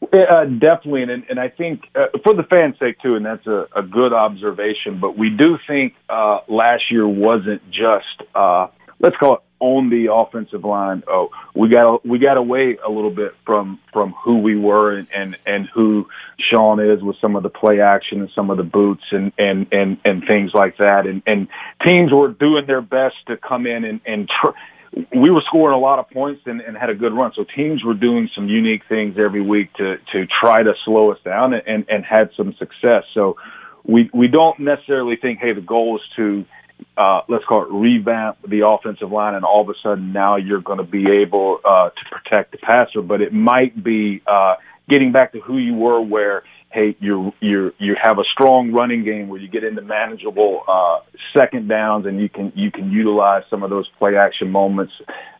Uh, 0.00 0.44
definitely, 0.44 1.02
and 1.02 1.24
and 1.28 1.40
I 1.40 1.48
think 1.48 1.82
uh, 1.94 2.06
for 2.24 2.32
the 2.34 2.44
fans' 2.44 2.76
sake 2.78 3.00
too, 3.00 3.16
and 3.16 3.26
that's 3.26 3.46
a, 3.46 3.66
a 3.74 3.82
good 3.82 4.12
observation. 4.12 5.00
But 5.00 5.18
we 5.18 5.28
do 5.28 5.58
think 5.66 5.94
uh, 6.08 6.40
last 6.48 6.84
year 6.90 7.06
wasn't 7.06 7.68
just 7.70 8.22
uh, 8.34 8.68
let's 9.00 9.16
call 9.16 9.34
it 9.34 9.40
on 9.60 9.90
the 9.90 10.12
offensive 10.12 10.64
line. 10.64 11.02
Oh, 11.08 11.30
we 11.54 11.68
got 11.68 12.06
we 12.06 12.18
got 12.18 12.36
away 12.36 12.78
a 12.84 12.88
little 12.88 13.10
bit 13.10 13.34
from 13.44 13.80
from 13.92 14.12
who 14.24 14.38
we 14.38 14.56
were 14.56 14.96
and, 14.96 15.08
and 15.12 15.36
and 15.46 15.68
who 15.74 16.06
Sean 16.38 16.78
is 16.78 17.02
with 17.02 17.16
some 17.20 17.34
of 17.34 17.42
the 17.42 17.48
play 17.48 17.80
action 17.80 18.20
and 18.20 18.30
some 18.34 18.50
of 18.50 18.56
the 18.56 18.62
boots 18.62 19.02
and 19.10 19.32
and 19.36 19.66
and 19.72 19.98
and 20.04 20.22
things 20.26 20.52
like 20.54 20.76
that. 20.76 21.06
And 21.06 21.22
and 21.26 21.48
teams 21.84 22.12
were 22.12 22.28
doing 22.28 22.66
their 22.66 22.82
best 22.82 23.16
to 23.26 23.36
come 23.36 23.66
in 23.66 23.84
and 23.84 24.00
and. 24.06 24.28
Tr- 24.28 24.56
we 24.92 25.30
were 25.30 25.42
scoring 25.46 25.76
a 25.76 25.80
lot 25.80 25.98
of 25.98 26.08
points 26.10 26.42
and, 26.46 26.60
and 26.60 26.76
had 26.76 26.90
a 26.90 26.94
good 26.94 27.12
run. 27.12 27.32
So 27.34 27.44
teams 27.44 27.84
were 27.84 27.94
doing 27.94 28.28
some 28.34 28.48
unique 28.48 28.82
things 28.88 29.16
every 29.18 29.42
week 29.42 29.72
to 29.74 29.96
to 30.12 30.26
try 30.26 30.62
to 30.62 30.72
slow 30.84 31.12
us 31.12 31.18
down 31.24 31.52
and, 31.52 31.62
and, 31.66 31.84
and 31.88 32.04
had 32.04 32.30
some 32.36 32.54
success. 32.58 33.04
So 33.14 33.36
we 33.84 34.10
we 34.12 34.28
don't 34.28 34.58
necessarily 34.60 35.16
think, 35.16 35.40
hey, 35.40 35.52
the 35.52 35.60
goal 35.60 35.96
is 35.96 36.02
to 36.16 36.44
uh, 36.96 37.22
let's 37.28 37.44
call 37.44 37.62
it 37.62 37.68
revamp 37.70 38.38
the 38.46 38.66
offensive 38.66 39.10
line, 39.10 39.34
and 39.34 39.44
all 39.44 39.62
of 39.62 39.68
a 39.68 39.74
sudden 39.82 40.12
now 40.12 40.36
you're 40.36 40.60
going 40.60 40.78
to 40.78 40.84
be 40.84 41.06
able 41.10 41.58
uh, 41.64 41.90
to 41.90 42.04
protect 42.10 42.52
the 42.52 42.58
passer. 42.58 43.02
But 43.02 43.20
it 43.20 43.32
might 43.32 43.82
be 43.82 44.22
uh, 44.26 44.56
getting 44.88 45.12
back 45.12 45.32
to 45.32 45.40
who 45.40 45.58
you 45.58 45.74
were, 45.74 46.00
where 46.00 46.44
hey, 46.70 46.96
you 47.00 47.32
you 47.40 47.72
you 47.78 47.96
have 48.00 48.18
a 48.18 48.24
strong 48.32 48.72
running 48.72 49.04
game 49.04 49.28
where 49.28 49.40
you 49.40 49.48
get 49.48 49.64
into 49.64 49.82
manageable 49.82 50.62
uh, 50.68 51.00
second 51.36 51.68
downs, 51.68 52.06
and 52.06 52.20
you 52.20 52.28
can 52.28 52.52
you 52.54 52.70
can 52.70 52.90
utilize 52.90 53.42
some 53.50 53.62
of 53.62 53.70
those 53.70 53.88
play 53.98 54.16
action 54.16 54.50
moments 54.50 54.92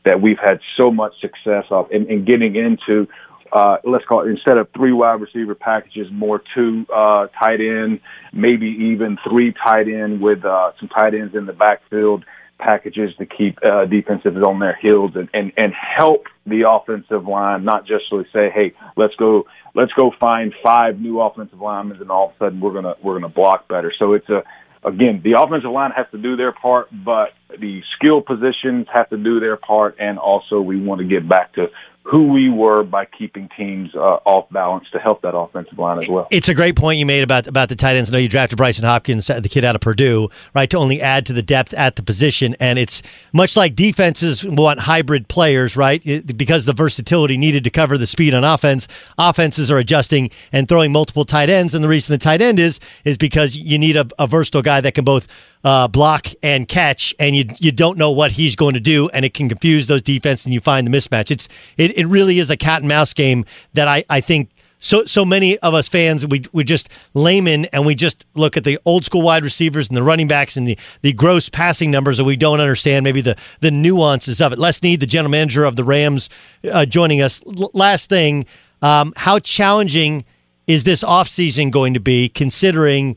that 0.05 0.21
we've 0.21 0.39
had 0.43 0.61
so 0.81 0.91
much 0.91 1.13
success 1.21 1.65
of, 1.71 1.91
in, 1.91 2.11
and 2.11 2.27
getting 2.27 2.57
into 2.57 3.07
uh, 3.53 3.77
let's 3.85 4.05
call 4.05 4.27
it 4.27 4.31
instead 4.31 4.59
of 4.59 4.69
three 4.77 4.93
wide 4.93 5.21
receiver 5.21 5.55
packages, 5.55 6.07
more 6.13 6.43
two 6.55 6.87
uh, 6.95 7.27
tight 7.43 7.61
end, 7.61 8.01
maybe 8.33 8.67
even 8.67 9.17
three 9.29 9.55
tight 9.65 9.89
end 9.89 10.21
with 10.21 10.45
uh, 10.45 10.73
some 10.79 10.89
tight 10.89 11.15
ends 11.15 11.35
in 11.35 11.47
the 11.47 11.53
backfield 11.53 12.25
packages 12.59 13.15
to 13.19 13.27
keep 13.27 13.59
uh, 13.65 13.85
defenses 13.85 14.37
on 14.47 14.59
their 14.59 14.77
heels 14.81 15.13
and, 15.15 15.29
and 15.33 15.53
and 15.57 15.73
help 15.73 16.27
the 16.47 16.69
offensive 16.69 17.27
line, 17.27 17.65
not 17.65 17.87
just 17.87 18.05
really 18.11 18.27
say, 18.33 18.51
hey, 18.55 18.75
let's 18.97 19.15
go 19.17 19.47
let's 19.75 19.93
go 19.93 20.13
find 20.19 20.55
five 20.63 21.01
new 21.01 21.21
offensive 21.21 21.61
linemen 21.61 22.01
and 22.01 22.11
all 22.11 22.29
of 22.29 22.35
a 22.35 22.39
sudden 22.39 22.61
we're 22.61 22.73
gonna 22.73 22.95
we're 23.03 23.15
gonna 23.15 23.29
block 23.29 23.69
better. 23.69 23.93
So 23.99 24.15
it's 24.15 24.29
a 24.29 24.43
again, 24.85 25.21
the 25.23 25.41
offensive 25.41 25.71
line 25.71 25.93
has 25.97 26.07
to 26.13 26.19
do 26.19 26.37
their 26.37 26.53
part, 26.53 26.89
but 26.93 27.31
the 27.59 27.83
skill 27.97 28.23
positions 28.23 28.87
have 28.93 29.09
to 29.11 29.17
do 29.17 29.41
their 29.41 29.57
part, 29.57 29.97
and 29.99 30.19
also 30.19 30.61
we 30.61 30.81
want 30.81 31.01
to 31.01 31.07
get 31.07 31.29
back 31.29 31.55
to 31.55 31.67
who 32.05 32.33
we 32.33 32.49
were 32.49 32.83
by 32.83 33.05
keeping 33.05 33.51
teams 33.55 33.95
uh, 33.95 34.19
off 34.25 34.49
balance 34.51 34.87
to 34.93 34.99
help 34.99 35.21
that 35.21 35.37
offensive 35.37 35.79
line 35.79 35.99
as 35.99 36.09
well. 36.09 36.27
It's 36.31 36.49
a 36.49 36.55
great 36.55 36.75
point 36.75 36.99
you 36.99 37.05
made 37.05 37.23
about 37.23 37.47
about 37.47 37.69
the 37.69 37.77
tight 37.77 37.97
ends. 37.97 38.11
I 38.11 38.13
know 38.13 38.19
you 38.19 38.29
drafted 38.29 38.59
Brycen 38.59 38.85
Hopkins, 38.85 39.27
the 39.27 39.49
kid 39.49 39.63
out 39.63 39.75
of 39.75 39.83
Purdue, 39.83 40.31
right, 40.55 40.71
to 40.71 40.79
only 40.79 41.03
add 41.03 41.27
to 41.27 41.35
the 41.35 41.43
depth 41.43 41.75
at 41.75 41.97
the 41.97 42.03
position. 42.03 42.57
And 42.61 42.79
it's 42.79 43.03
much 43.35 43.57
like 43.57 43.75
defenses 43.75 44.43
want 44.45 44.81
hybrid 44.81 45.29
players, 45.29 45.77
right? 45.77 46.01
It, 46.07 46.37
because 46.39 46.65
the 46.65 46.73
versatility 46.73 47.37
needed 47.37 47.63
to 47.65 47.71
cover 47.71 47.99
the 47.99 48.07
speed 48.07 48.33
on 48.33 48.43
offense, 48.43 48.89
offenses 49.19 49.71
are 49.71 49.79
adjusting 49.79 50.31
and 50.51 50.67
throwing 50.67 50.93
multiple 50.93 51.27
tight 51.27 51.51
ends. 51.51 51.75
And 51.75 51.85
the 51.85 51.89
reason 51.89 52.15
the 52.15 52.19
tight 52.19 52.41
end 52.41 52.59
is 52.59 52.81
is 53.05 53.19
because 53.19 53.55
you 53.55 53.79
need 53.79 53.97
a, 53.97 54.07
a 54.19 54.27
versatile 54.27 54.63
guy 54.63 54.81
that 54.81 54.95
can 54.95 55.05
both 55.05 55.27
uh, 55.65 55.89
block 55.89 56.27
and 56.43 56.69
catch, 56.69 57.15
and 57.19 57.37
you 57.37 57.45
you 57.59 57.73
don't 57.73 57.99
know 57.99 58.11
what 58.11 58.33
he's 58.33 58.57
going 58.57 58.75
to 58.75 58.81
do, 58.81 59.09
and 59.11 59.25
it 59.25 59.35
can 59.35 59.49
confuse 59.49 59.87
those 59.87 60.03
defense, 60.03 60.45
and 60.45 60.55
you 60.55 60.61
find 60.61 60.87
the 60.87 60.91
mismatch. 60.91 61.31
It's 61.31 61.49
it, 61.77 61.97
it 61.99 62.07
really 62.07 62.39
is 62.39 62.51
a 62.51 62.57
cat 62.57 62.83
and 62.83 62.89
mouse 62.89 63.13
game 63.15 63.45
that 63.75 63.89
I 63.89 64.05
I 64.09 64.21
think 64.21 64.51
so 64.79 65.05
so 65.05 65.25
many 65.25 65.59
of 65.59 65.75
us 65.75 65.89
fans 65.89 66.27
we 66.27 66.43
we 66.53 66.65
just 66.65 66.89
laymen 67.15 67.65
and 67.67 67.85
we 67.85 67.95
just 67.95 68.27
look 68.35 68.57
at 68.57 68.65
the 68.65 68.79
old 68.85 69.05
school 69.05 69.23
wide 69.23 69.43
receivers 69.43 69.89
and 69.89 69.97
the 69.97 70.03
running 70.03 70.29
backs 70.29 70.57
and 70.57 70.67
the 70.67 70.79
the 71.03 71.13
gross 71.13 71.49
passing 71.49 71.91
numbers 71.91 72.19
and 72.19 72.27
we 72.27 72.37
don't 72.37 72.61
understand 72.61 73.05
maybe 73.05 73.21
the 73.21 73.37
the 73.61 73.71
nuances 73.71 74.41
of 74.41 74.53
it. 74.53 74.59
Les 74.59 74.77
Snead, 74.77 75.01
the 75.01 75.07
general 75.07 75.31
manager 75.31 75.65
of 75.65 75.77
the 75.77 75.85
Rams, 75.85 76.29
uh, 76.71 76.87
joining 76.87 77.21
us. 77.21 77.43
L- 77.47 77.71
last 77.75 78.09
thing, 78.09 78.47
um, 78.83 79.13
how 79.17 79.39
challenging 79.39 80.25
is 80.67 80.85
this 80.85 81.03
offseason 81.03 81.71
going 81.71 81.95
to 81.95 82.01
be 82.01 82.29
considering? 82.29 83.17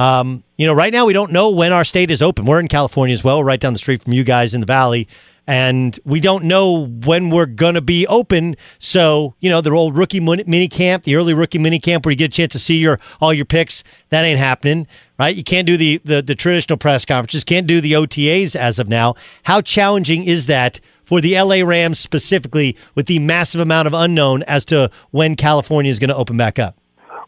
Um, 0.00 0.44
you 0.56 0.66
know, 0.66 0.72
right 0.72 0.94
now 0.94 1.04
we 1.04 1.12
don't 1.12 1.30
know 1.30 1.50
when 1.50 1.74
our 1.74 1.84
state 1.84 2.10
is 2.10 2.22
open. 2.22 2.46
We're 2.46 2.58
in 2.58 2.68
California 2.68 3.12
as 3.12 3.22
well, 3.22 3.38
We're 3.40 3.44
right 3.44 3.60
down 3.60 3.74
the 3.74 3.78
street 3.78 4.02
from 4.02 4.14
you 4.14 4.24
guys 4.24 4.54
in 4.54 4.60
the 4.60 4.66
valley, 4.66 5.06
and 5.46 5.98
we 6.06 6.20
don't 6.20 6.44
know 6.44 6.86
when 6.86 7.28
we're 7.28 7.44
going 7.44 7.74
to 7.74 7.82
be 7.82 8.06
open. 8.06 8.54
So, 8.78 9.34
you 9.40 9.50
know, 9.50 9.60
the 9.60 9.70
old 9.72 9.98
rookie 9.98 10.20
mini 10.20 10.68
camp, 10.68 11.04
the 11.04 11.16
early 11.16 11.34
rookie 11.34 11.58
mini 11.58 11.78
camp 11.78 12.06
where 12.06 12.12
you 12.12 12.16
get 12.16 12.32
a 12.32 12.34
chance 12.34 12.52
to 12.52 12.58
see 12.58 12.78
your 12.78 12.98
all 13.20 13.34
your 13.34 13.44
picks, 13.44 13.84
that 14.08 14.24
ain't 14.24 14.38
happening, 14.38 14.86
right? 15.18 15.36
You 15.36 15.44
can't 15.44 15.66
do 15.66 15.76
the 15.76 16.00
the, 16.02 16.22
the 16.22 16.34
traditional 16.34 16.78
press 16.78 17.04
conferences, 17.04 17.44
can't 17.44 17.66
do 17.66 17.82
the 17.82 17.92
OTAs 17.92 18.56
as 18.56 18.78
of 18.78 18.88
now. 18.88 19.16
How 19.42 19.60
challenging 19.60 20.24
is 20.24 20.46
that? 20.46 20.80
For 21.02 21.20
the 21.20 21.34
LA 21.34 21.62
Rams 21.62 21.98
specifically, 21.98 22.76
with 22.94 23.06
the 23.06 23.18
massive 23.18 23.60
amount 23.60 23.88
of 23.88 23.92
unknown 23.92 24.44
as 24.44 24.64
to 24.66 24.90
when 25.10 25.36
California 25.36 25.90
is 25.90 25.98
going 25.98 26.08
to 26.08 26.16
open 26.16 26.36
back 26.36 26.58
up. 26.58 26.79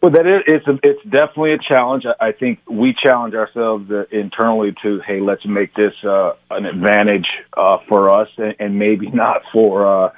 Well, 0.03 0.11
that 0.11 0.27
is 0.27 0.43
it's 0.47 0.67
a, 0.67 0.77
it's 0.83 1.01
definitely 1.05 1.53
a 1.53 1.59
challenge. 1.59 2.03
I 2.19 2.33
think 2.33 2.59
we 2.69 2.93
challenge 2.93 3.35
ourselves 3.35 3.89
uh, 3.89 4.03
internally 4.11 4.75
to 4.83 4.99
hey, 5.07 5.21
let's 5.21 5.45
make 5.45 5.73
this 5.75 5.93
uh, 6.03 6.33
an 6.51 6.65
advantage 6.65 7.25
uh, 7.55 7.77
for 7.87 8.13
us, 8.13 8.27
and, 8.37 8.53
and 8.59 8.77
maybe 8.77 9.09
not 9.13 9.43
for 9.53 9.87
uh, 9.87 10.11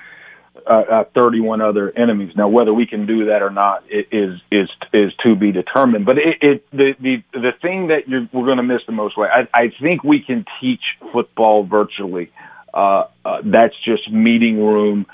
uh, 0.66 0.74
uh, 0.92 1.04
31 1.14 1.62
other 1.62 1.94
enemies. 1.96 2.34
Now, 2.36 2.48
whether 2.48 2.74
we 2.74 2.88
can 2.88 3.06
do 3.06 3.26
that 3.26 3.44
or 3.44 3.52
not 3.52 3.84
is 3.92 4.42
is 4.52 4.70
is 4.92 5.14
to 5.24 5.36
be 5.36 5.52
determined. 5.52 6.08
But 6.08 6.18
it, 6.18 6.38
it 6.42 6.66
the 6.72 6.94
the 7.00 7.24
the 7.34 7.52
thing 7.62 7.90
that 7.90 8.08
you're, 8.08 8.28
we're 8.34 8.46
going 8.46 8.58
to 8.58 8.64
miss 8.64 8.82
the 8.88 8.92
most 8.92 9.16
way. 9.16 9.28
I, 9.32 9.48
I 9.54 9.72
think 9.80 10.04
we 10.04 10.24
can 10.26 10.46
teach 10.60 10.82
football 11.14 11.64
virtually. 11.64 12.32
That's 12.74 13.76
just 13.86 14.12
meeting 14.12 14.58
room 14.58 15.06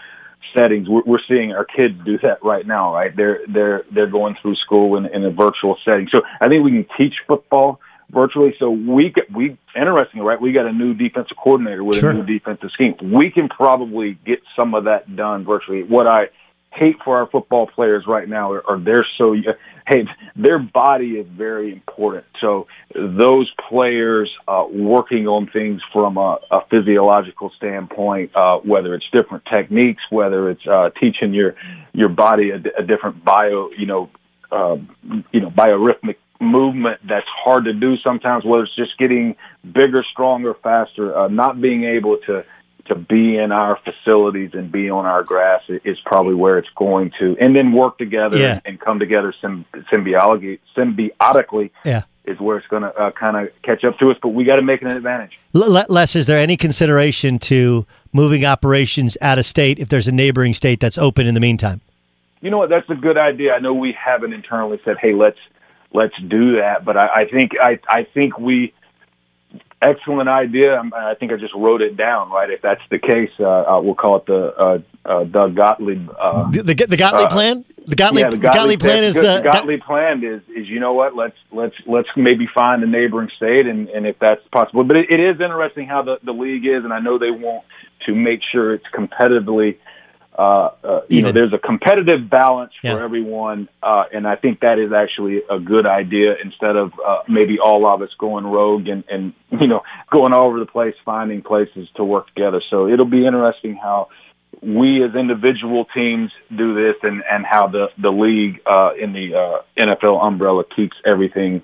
settings. 0.58 0.88
We're, 0.90 1.04
we're 1.06 1.20
seeing 1.28 1.54
our 1.54 1.66
kids 1.66 1.96
do 2.06 2.18
that 2.20 2.44
right 2.44 2.66
now, 2.66 2.94
right? 2.94 3.16
They're 3.16 3.40
they're 3.48 3.86
they're 3.94 4.08
going 4.10 4.36
through 4.42 4.56
school 4.56 4.98
in, 4.98 5.06
in 5.06 5.24
a 5.24 5.32
virtual 5.32 5.78
setting. 5.86 6.08
So 6.12 6.22
I 6.40 6.48
think 6.48 6.64
we 6.64 6.72
can 6.72 6.86
teach 6.98 7.16
football 7.28 7.80
virtually. 8.12 8.54
So 8.60 8.70
we 8.70 9.10
get, 9.10 9.32
we 9.32 9.58
interesting, 9.76 10.22
right? 10.22 10.40
We 10.40 10.52
got 10.52 10.66
a 10.66 10.74
new 10.74 10.94
defensive 10.94 11.38
coordinator 11.38 11.84
with 11.84 12.00
sure. 12.00 12.12
a 12.12 12.14
new 12.14 12.26
defensive 12.26 12.70
scheme. 12.74 12.96
We 13.02 13.32
can 13.32 13.50
probably 13.50 14.18
get 14.26 14.40
some 14.56 14.74
of 14.74 14.86
that 14.86 15.16
done 15.16 15.46
virtually. 15.46 15.84
What 15.84 16.08
I 16.08 16.26
hate 16.72 16.96
for 17.04 17.18
our 17.18 17.28
football 17.28 17.68
players 17.68 18.06
right 18.08 18.28
now 18.28 18.54
are, 18.54 18.80
they're 18.80 19.06
so 19.18 19.36
hey 19.88 20.06
their 20.36 20.60
body 20.60 21.12
is 21.12 21.28
very 21.30 21.74
important. 21.74 22.26
So 22.40 22.68
those 22.96 23.52
players 23.70 24.32
uh, 24.48 24.66
working 24.72 25.28
on 25.28 25.50
things 25.52 25.82
from 25.92 26.18
a, 26.18 26.38
a 26.50 26.60
physiological 26.70 27.52
standpoint 27.58 28.36
uh, 28.36 28.58
whether 28.60 28.96
it's 28.96 29.06
different 29.12 29.44
techniques 29.46 30.02
whether 30.10 30.50
it's 30.50 30.66
uh, 30.68 30.90
teaching 31.00 31.34
your 31.34 31.56
your 31.94 32.10
body 32.10 32.52
a, 32.52 32.56
a 32.80 32.84
different 32.84 33.24
bio 33.24 33.70
you 33.78 33.86
know 33.86 34.10
uh, 34.52 34.78
you 35.32 35.42
know 35.42 35.50
biorhythmic 35.50 36.16
movement 36.40 37.00
that's 37.08 37.28
hard 37.44 37.66
to 37.66 37.74
do 37.74 37.96
sometimes 37.98 38.44
whether 38.44 38.64
it's 38.64 38.76
just 38.76 38.98
getting 38.98 39.36
bigger 39.64 40.04
stronger 40.12 40.56
faster 40.64 41.16
uh, 41.16 41.28
not 41.28 41.62
being 41.62 41.84
able 41.84 42.18
to 42.26 42.44
to 42.86 42.96
be 42.96 43.38
in 43.38 43.52
our 43.52 43.80
facilities 43.84 44.52
and 44.54 44.72
be 44.72 44.90
on 44.90 45.06
our 45.06 45.24
grass 45.24 45.62
is 45.68 46.00
probably 46.06 46.34
where 46.34 46.58
it's 46.58 46.70
going 46.76 47.12
to, 47.20 47.36
and 47.40 47.56
then 47.56 47.72
work 47.72 47.98
together 47.98 48.38
yeah. 48.38 48.60
and, 48.66 48.80
come 48.80 49.00
together 49.00 49.34
symbiotically. 49.44 50.60
Symbiotically, 50.76 51.72
yeah. 51.86 52.04
is 52.26 52.40
where 52.40 52.58
it's 52.58 52.68
going 52.68 52.84
to 52.84 52.94
uh, 52.96 53.12
kind 53.12 53.38
of 53.38 53.50
catch 53.62 53.84
up 53.84 53.98
to 54.00 54.12
us. 54.12 54.18
But 54.22 54.30
we 54.30 54.44
got 54.44 54.56
to 54.56 54.62
make 54.62 54.82
an 54.82 54.90
advantage. 54.90 55.38
Les, 55.54 56.16
is 56.16 56.28
there 56.28 56.40
any 56.40 56.58
consideration 56.58 57.40
to 57.40 57.86
moving 58.14 58.46
operations 58.46 59.18
out 59.22 59.38
of 59.38 59.46
state 59.46 59.80
if 59.80 59.90
there's 59.90 60.08
a 60.08 60.12
neighboring 60.12 60.54
state 60.54 60.80
that's 60.80 60.98
open 60.98 61.28
in 61.28 61.34
the 61.34 61.42
meantime? 61.42 61.82
You 62.42 62.50
know 62.50 62.58
what? 62.58 62.70
That's 62.70 62.90
a 62.90 62.96
good 62.96 63.18
idea. 63.18 63.54
I 63.54 63.60
know 63.60 63.74
we 63.74 63.94
haven't 63.94 64.34
internally 64.34 64.82
said, 64.84 64.98
"Hey, 65.00 65.14
let's 65.14 65.40
let's 65.94 66.20
do 66.28 66.58
that," 66.58 66.84
but 66.84 66.98
I, 66.98 67.08
I 67.22 67.26
think 67.26 67.52
I 67.62 67.80
I 67.88 68.04
think 68.04 68.40
we 68.40 68.74
excellent 69.82 70.30
idea. 70.30 70.82
I 70.94 71.16
think 71.16 71.32
I 71.32 71.38
just 71.38 71.54
wrote 71.56 71.82
it 71.82 71.98
down. 71.98 72.30
Right, 72.30 72.50
if 72.50 72.62
that's 72.62 72.82
the 72.90 73.00
case, 73.00 73.32
uh, 73.40 73.46
uh, 73.46 73.82
we'll 73.82 73.96
call 73.96 74.18
it 74.18 74.26
the 74.26 74.56
uh, 74.58 74.80
uh, 75.06 75.24
Doug 75.26 75.56
Gottlieb. 75.56 76.10
Uh, 76.18 76.52
the, 76.52 76.64
the, 76.64 76.74
the 76.74 76.98
Gottlieb 76.98 77.28
uh, 77.28 77.30
plan. 77.30 77.66
The 77.88 77.96
Gottlieb, 77.96 78.26
yeah, 78.26 78.30
the 78.30 78.38
Gottlieb, 78.38 78.80
Gottlieb 78.80 78.80
plan 78.80 79.04
is 79.04 79.16
the 79.16 79.42
Gottlieb 79.44 79.82
plan 79.82 80.24
is 80.24 80.42
is 80.56 80.68
you 80.70 80.80
know 80.80 80.94
what? 80.94 81.16
Let's 81.16 81.38
let's 81.52 81.76
let's 81.88 82.10
maybe 82.16 82.48
find 82.54 82.84
a 82.84 82.88
neighboring 82.88 83.30
state, 83.36 83.66
and 83.66 83.90
and 83.90 84.06
if 84.06 84.20
that's 84.20 84.42
possible. 84.52 84.84
But 84.84 84.98
it, 84.98 85.10
it 85.10 85.20
is 85.20 85.42
interesting 85.42 85.88
how 85.88 86.04
the 86.04 86.18
the 86.24 86.32
league 86.32 86.66
is, 86.66 86.84
and 86.84 86.94
I 86.94 87.00
know 87.00 87.18
they 87.18 87.32
want 87.32 87.66
to 88.06 88.14
make 88.14 88.42
sure 88.52 88.74
it's 88.74 88.86
competitively 88.94 89.78
uh, 90.38 90.70
uh, 90.84 91.02
you 91.10 91.22
know, 91.22 91.32
there's 91.32 91.54
a 91.54 91.58
competitive 91.58 92.30
balance 92.30 92.72
for 92.82 92.88
yeah. 92.88 93.04
everyone, 93.04 93.68
uh, 93.84 94.06
and 94.14 94.26
I 94.26 94.38
think 94.38 94.62
that 94.62 94.80
is 94.80 94.94
actually 94.94 95.42
a 95.50 95.60
good 95.60 95.86
idea 95.86 96.36
instead 96.42 96.78
of 96.78 96.94
uh, 97.06 97.24
maybe 97.28 97.60
all 97.60 97.86
of 97.86 98.02
us 98.02 98.10
going 98.18 98.46
rogue 98.46 98.88
and, 98.88 99.04
and 99.10 99.34
you 99.52 99.68
know 99.68 99.82
going 100.12 100.34
all 100.34 100.48
over 100.48 100.60
the 100.60 100.66
place 100.66 100.96
finding 101.04 101.42
places 101.42 101.90
to 101.96 102.04
work 102.04 102.28
together. 102.28 102.62
So 102.70 102.88
it'll 102.88 103.06
be 103.06 103.26
interesting 103.26 103.76
how 103.76 104.08
we 104.62 105.04
as 105.04 105.16
individual 105.16 105.86
teams 105.94 106.32
do 106.56 106.76
this, 106.76 106.96
and 107.04 107.24
and 107.30 107.46
how 107.46 107.68
the 107.68 107.88
the 107.98 108.12
league 108.12 108.62
uh, 108.66 108.92
in 108.98 109.12
the 109.12 109.36
uh, 109.36 109.62
NFL 109.78 110.24
umbrella 110.24 110.64
keeps 110.76 110.96
everything 111.06 111.62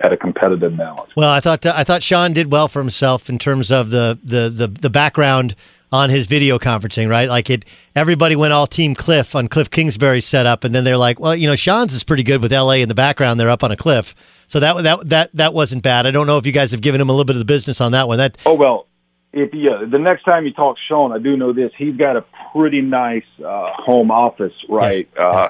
at 0.00 0.12
a 0.12 0.16
competitive 0.16 0.76
balance. 0.76 1.10
Well, 1.16 1.30
I 1.30 1.40
thought 1.40 1.66
I 1.66 1.82
thought 1.82 2.02
Sean 2.04 2.32
did 2.32 2.52
well 2.52 2.68
for 2.68 2.78
himself 2.78 3.28
in 3.28 3.38
terms 3.38 3.72
of 3.72 3.90
the 3.90 4.18
the 4.22 4.48
the, 4.50 4.68
the 4.68 4.90
background 4.90 5.56
on 5.92 6.10
his 6.10 6.26
video 6.26 6.58
conferencing, 6.58 7.08
right? 7.08 7.28
Like 7.28 7.50
it, 7.50 7.64
everybody 7.94 8.36
went 8.36 8.52
all 8.52 8.66
Team 8.66 8.94
Cliff 8.94 9.34
on 9.34 9.48
Cliff 9.48 9.70
Kingsbury's 9.70 10.26
setup, 10.26 10.64
and 10.64 10.74
then 10.74 10.84
they're 10.84 10.96
like, 10.96 11.20
well, 11.20 11.34
you 11.34 11.46
know, 11.46 11.56
Sean's 11.56 11.94
is 11.94 12.04
pretty 12.04 12.22
good 12.22 12.42
with 12.42 12.52
LA 12.52 12.74
in 12.74 12.88
the 12.88 12.94
background. 12.94 13.38
They're 13.38 13.50
up 13.50 13.62
on 13.62 13.70
a 13.70 13.76
cliff, 13.76 14.14
so 14.46 14.60
that 14.60 14.82
that 14.82 15.08
that 15.08 15.30
that 15.34 15.54
wasn't 15.54 15.82
bad. 15.82 16.06
I 16.06 16.10
don't 16.10 16.26
know 16.26 16.38
if 16.38 16.46
you 16.46 16.52
guys 16.52 16.70
have 16.72 16.80
given 16.80 17.00
him 17.00 17.08
a 17.08 17.12
little 17.12 17.24
bit 17.24 17.36
of 17.36 17.40
the 17.40 17.44
business 17.44 17.80
on 17.80 17.92
that 17.92 18.08
one. 18.08 18.18
That 18.18 18.36
oh 18.44 18.54
well, 18.54 18.86
if 19.32 19.52
yeah, 19.52 19.84
the 19.90 19.98
next 19.98 20.24
time 20.24 20.44
you 20.44 20.52
talk 20.52 20.76
Sean, 20.88 21.12
I 21.12 21.18
do 21.18 21.36
know 21.36 21.52
this. 21.52 21.72
He's 21.76 21.96
got 21.96 22.16
a 22.16 22.24
pretty 22.52 22.80
nice 22.80 23.24
uh, 23.38 23.70
home 23.74 24.10
office, 24.10 24.54
right? 24.68 25.08
Yes. 25.16 25.34
Uh, 25.34 25.48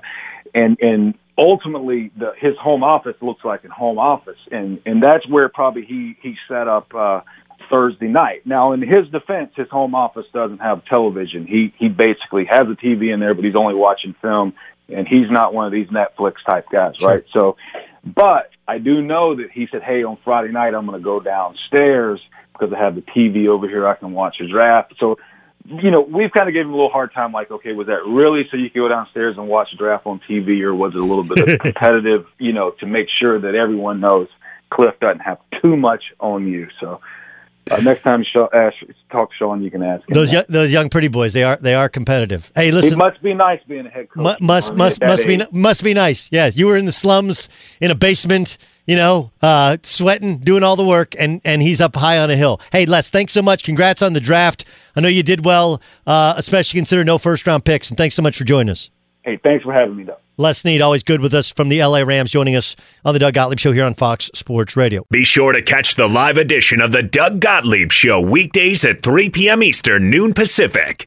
and 0.55 0.79
and 0.81 1.15
ultimately, 1.37 2.11
the, 2.17 2.33
his 2.39 2.57
home 2.57 2.83
office 2.83 3.17
looks 3.21 3.45
like 3.45 3.65
a 3.65 3.69
home 3.69 3.99
office, 3.99 4.39
and 4.51 4.81
and 4.87 5.03
that's 5.03 5.29
where 5.29 5.49
probably 5.49 5.85
he 5.85 6.17
he 6.23 6.37
set 6.49 6.69
up. 6.69 6.95
Uh, 6.95 7.21
Thursday 7.71 8.09
night. 8.09 8.47
Now, 8.47 8.73
in 8.73 8.81
his 8.81 9.09
defense, 9.11 9.53
his 9.57 9.69
home 9.69 9.95
office 9.95 10.27
doesn't 10.33 10.59
have 10.59 10.85
television. 10.85 11.47
He 11.47 11.73
he 11.79 11.89
basically 11.89 12.47
has 12.49 12.63
a 12.63 12.75
TV 12.75 13.13
in 13.13 13.21
there, 13.21 13.35
but 13.35 13.45
he's 13.45 13.57
only 13.57 13.75
watching 13.75 14.15
film, 14.21 14.55
and 14.89 15.07
he's 15.07 15.31
not 15.31 15.55
one 15.55 15.67
of 15.67 15.73
these 15.73 15.89
Netflix 15.89 16.35
type 16.49 16.67
guys, 16.71 16.95
sure. 16.99 17.09
right? 17.09 17.25
So, 17.33 17.57
but 18.05 18.51
I 18.67 18.79
do 18.79 19.03
know 19.03 19.37
that 19.37 19.51
he 19.53 19.69
said, 19.71 19.83
"Hey, 19.83 20.05
on 20.05 20.19
Friday 20.25 20.53
night, 20.53 20.75
I'm 20.75 20.87
going 20.87 20.99
to 20.99 21.05
go 21.05 21.21
downstairs 21.21 22.21
because 22.53 22.73
I 22.73 22.79
have 22.79 22.95
the 22.95 23.03
TV 23.03 23.49
over 23.49 23.69
here. 23.69 23.87
I 23.87 23.97
can 23.97 24.13
watch 24.13 24.37
the 24.39 24.49
draft." 24.49 24.95
So 24.99 25.19
you 25.67 25.91
know, 25.91 26.03
we've 26.03 26.31
kind 26.31 26.49
of 26.49 26.53
given 26.53 26.69
him 26.69 26.75
a 26.75 26.77
little 26.77 26.91
hard 26.91 27.13
time. 27.15 27.33
Like, 27.33 27.51
okay, 27.51 27.73
was 27.73 27.87
that 27.87 28.05
really 28.07 28.43
so 28.51 28.57
you 28.57 28.69
could 28.69 28.81
go 28.81 28.89
downstairs 28.89 29.37
and 29.39 29.49
watch 29.49 29.69
the 29.71 29.79
draft 29.79 30.07
on 30.07 30.21
TV, 30.29 30.61
or 30.61 30.75
was 30.75 30.95
it 30.95 31.01
a 31.01 31.05
little 31.05 31.25
bit 31.25 31.39
of 31.39 31.59
competitive? 31.61 32.27
You 32.39 32.53
know, 32.53 32.71
to 32.81 32.87
make 32.87 33.07
sure 33.19 33.41
that 33.41 33.55
everyone 33.55 34.01
knows 34.01 34.29
Cliff 34.71 34.95
doesn't 35.01 35.21
have 35.21 35.39
too 35.63 35.77
much 35.77 36.03
on 36.21 36.47
you. 36.47 36.69
So 36.81 37.01
uh, 37.71 37.81
next 37.83 38.03
time 38.03 38.25
show, 38.25 38.49
ask, 38.53 38.77
talk 39.11 39.31
Sean, 39.39 39.63
you 39.63 39.71
can 39.71 39.83
ask 39.83 40.09
him. 40.09 40.15
Those 40.15 40.33
young, 40.33 40.45
those 40.49 40.73
young 40.73 40.91
pretty 40.91 41.09
boys, 41.09 41.33
they 41.33 41.45
are 41.45 41.57
they 41.57 41.75
are 41.75 41.89
competitive. 41.89 42.53
Hey, 42.55 42.71
listen, 42.71 42.95
it 42.95 42.99
must 42.99 43.23
be 43.23 43.35
nice 43.35 43.61
being 43.67 43.87
a 43.87 43.91
head 43.91 44.09
coach. 44.11 44.39
mu- 44.41 44.47
must 44.47 44.75
must 44.75 45.01
must 45.01 45.27
be 45.27 45.41
must 45.53 45.83
be 45.83 45.95
nice. 45.95 46.31
Yeah, 46.31 46.51
you 46.53 46.67
were 46.67 46.77
in 46.77 46.85
the 46.85 46.93
slums 46.93 47.49
in 47.81 47.91
a 47.91 47.95
basement, 47.95 48.59
you 48.87 48.97
know, 48.97 49.31
uh, 49.41 49.79
sweating, 49.83 50.39
doing 50.39 50.63
all 50.63 50.77
the 50.77 50.85
work, 50.85 51.15
and 51.19 51.41
and 51.45 51.63
he's 51.63 51.81
up 51.81 51.97
high 51.97 52.19
on 52.19 52.31
a 52.31 52.37
hill. 52.37 52.61
Hey, 52.73 52.87
Les, 52.87 53.11
thanks 53.11 53.33
so 53.33 53.43
much. 53.43 53.65
Congrats 53.65 54.03
on 54.03 54.13
the 54.13 54.21
draft. 54.21 54.65
I 54.97 55.01
know 55.01 55.09
you 55.09 55.23
did 55.23 55.45
well, 55.45 55.81
uh, 56.07 56.35
especially 56.37 56.79
considering 56.79 57.07
no 57.07 57.19
first 57.19 57.47
round 57.47 57.65
picks, 57.65 57.89
and 57.91 57.97
thanks 57.97 58.15
so 58.15 58.23
much 58.23 58.37
for 58.37 58.45
joining 58.45 58.71
us. 58.71 58.91
Hey, 59.23 59.39
thanks 59.43 59.65
for 59.65 59.73
having 59.73 59.97
me, 59.97 60.05
though. 60.05 60.19
Les 60.37 60.59
Snead, 60.59 60.81
always 60.81 61.05
good 61.05 61.21
with 61.21 61.33
us 61.33 61.51
from 61.53 61.69
the 61.69 61.85
LA 61.85 62.01
Rams, 62.01 62.33
joining 62.33 62.57
us 62.57 62.75
on 63.05 63.15
the 63.15 63.21
Doug 63.21 63.35
Gottlieb 63.35 63.61
Show 63.61 63.71
here 63.71 63.85
on 63.85 63.95
Fox 63.95 64.31
Sports 64.35 64.77
Radio. 64.77 65.05
Be 65.11 65.23
sure 65.23 65.53
to 65.53 65.63
catch 65.63 65.95
the 65.95 66.09
live 66.09 66.39
edition 66.39 66.81
of 66.81 66.91
the 66.91 67.05
Doug 67.05 67.39
Gottlieb 67.41 67.93
Show 67.93 68.21
weekdays 68.21 68.85
at 68.85 69.01
3 69.01 69.31
p.m. 69.31 69.63
Eastern, 69.63 70.11
noon 70.11 70.35
Pacific. 70.35 71.07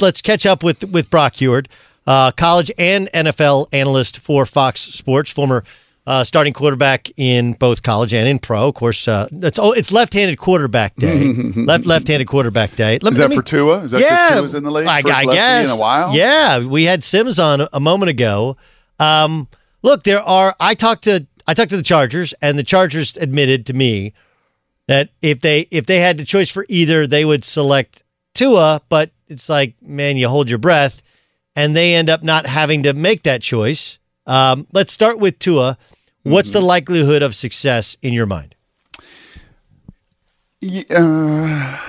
Let's 0.00 0.22
catch 0.22 0.46
up 0.46 0.62
with 0.62 0.84
with 0.90 1.10
Brock 1.10 1.34
Huard, 1.34 1.68
uh, 2.06 2.32
college 2.32 2.70
and 2.78 3.08
NFL 3.12 3.66
analyst 3.72 4.18
for 4.18 4.46
Fox 4.46 4.80
Sports, 4.80 5.30
former 5.30 5.64
uh, 6.06 6.24
starting 6.24 6.52
quarterback 6.52 7.10
in 7.16 7.52
both 7.52 7.82
college 7.82 8.12
and 8.12 8.28
in 8.28 8.38
pro. 8.38 8.68
Of 8.68 8.74
course, 8.74 9.06
uh, 9.06 9.28
it's 9.30 9.58
oh, 9.58 9.72
it's 9.72 9.92
left-handed 9.92 10.38
quarterback 10.38 10.96
day. 10.96 11.32
left 11.56 11.86
left-handed 11.86 12.26
quarterback 12.26 12.70
day. 12.72 12.98
Let, 13.00 13.12
is 13.12 13.18
that 13.18 13.32
for 13.32 13.42
Tua? 13.42 13.84
Is 13.84 13.92
that 13.92 14.00
yeah, 14.00 14.40
Tua's 14.40 14.54
in 14.54 14.64
the 14.64 14.70
league? 14.70 14.86
I, 14.86 14.98
I 14.98 15.24
guess 15.24 15.66
in 15.66 15.72
a 15.72 15.80
while? 15.80 16.14
Yeah, 16.14 16.64
we 16.64 16.84
had 16.84 17.04
Sims 17.04 17.38
on 17.38 17.60
a, 17.60 17.68
a 17.72 17.80
moment 17.80 18.10
ago. 18.10 18.56
Um, 18.98 19.48
look, 19.82 20.02
there 20.02 20.22
are. 20.22 20.56
I 20.58 20.74
talked 20.74 21.04
to 21.04 21.26
I 21.46 21.54
talked 21.54 21.70
to 21.70 21.76
the 21.76 21.82
Chargers, 21.82 22.32
and 22.42 22.58
the 22.58 22.64
Chargers 22.64 23.16
admitted 23.16 23.66
to 23.66 23.72
me 23.72 24.12
that 24.88 25.10
if 25.20 25.40
they 25.40 25.66
if 25.70 25.86
they 25.86 26.00
had 26.00 26.18
the 26.18 26.24
choice 26.24 26.50
for 26.50 26.66
either, 26.68 27.06
they 27.06 27.24
would 27.24 27.44
select 27.44 28.02
Tua. 28.34 28.82
But 28.88 29.10
it's 29.32 29.48
like, 29.48 29.74
man, 29.82 30.16
you 30.16 30.28
hold 30.28 30.48
your 30.48 30.58
breath, 30.58 31.02
and 31.56 31.76
they 31.76 31.94
end 31.94 32.08
up 32.08 32.22
not 32.22 32.46
having 32.46 32.84
to 32.84 32.92
make 32.92 33.24
that 33.24 33.42
choice. 33.42 33.98
Um, 34.26 34.66
let's 34.72 34.92
start 34.92 35.18
with 35.18 35.38
Tua. 35.38 35.76
What's 36.22 36.52
the 36.52 36.60
likelihood 36.60 37.22
of 37.22 37.34
success 37.34 37.96
in 38.00 38.12
your 38.12 38.26
mind? 38.26 38.54
Yeah, 40.60 40.84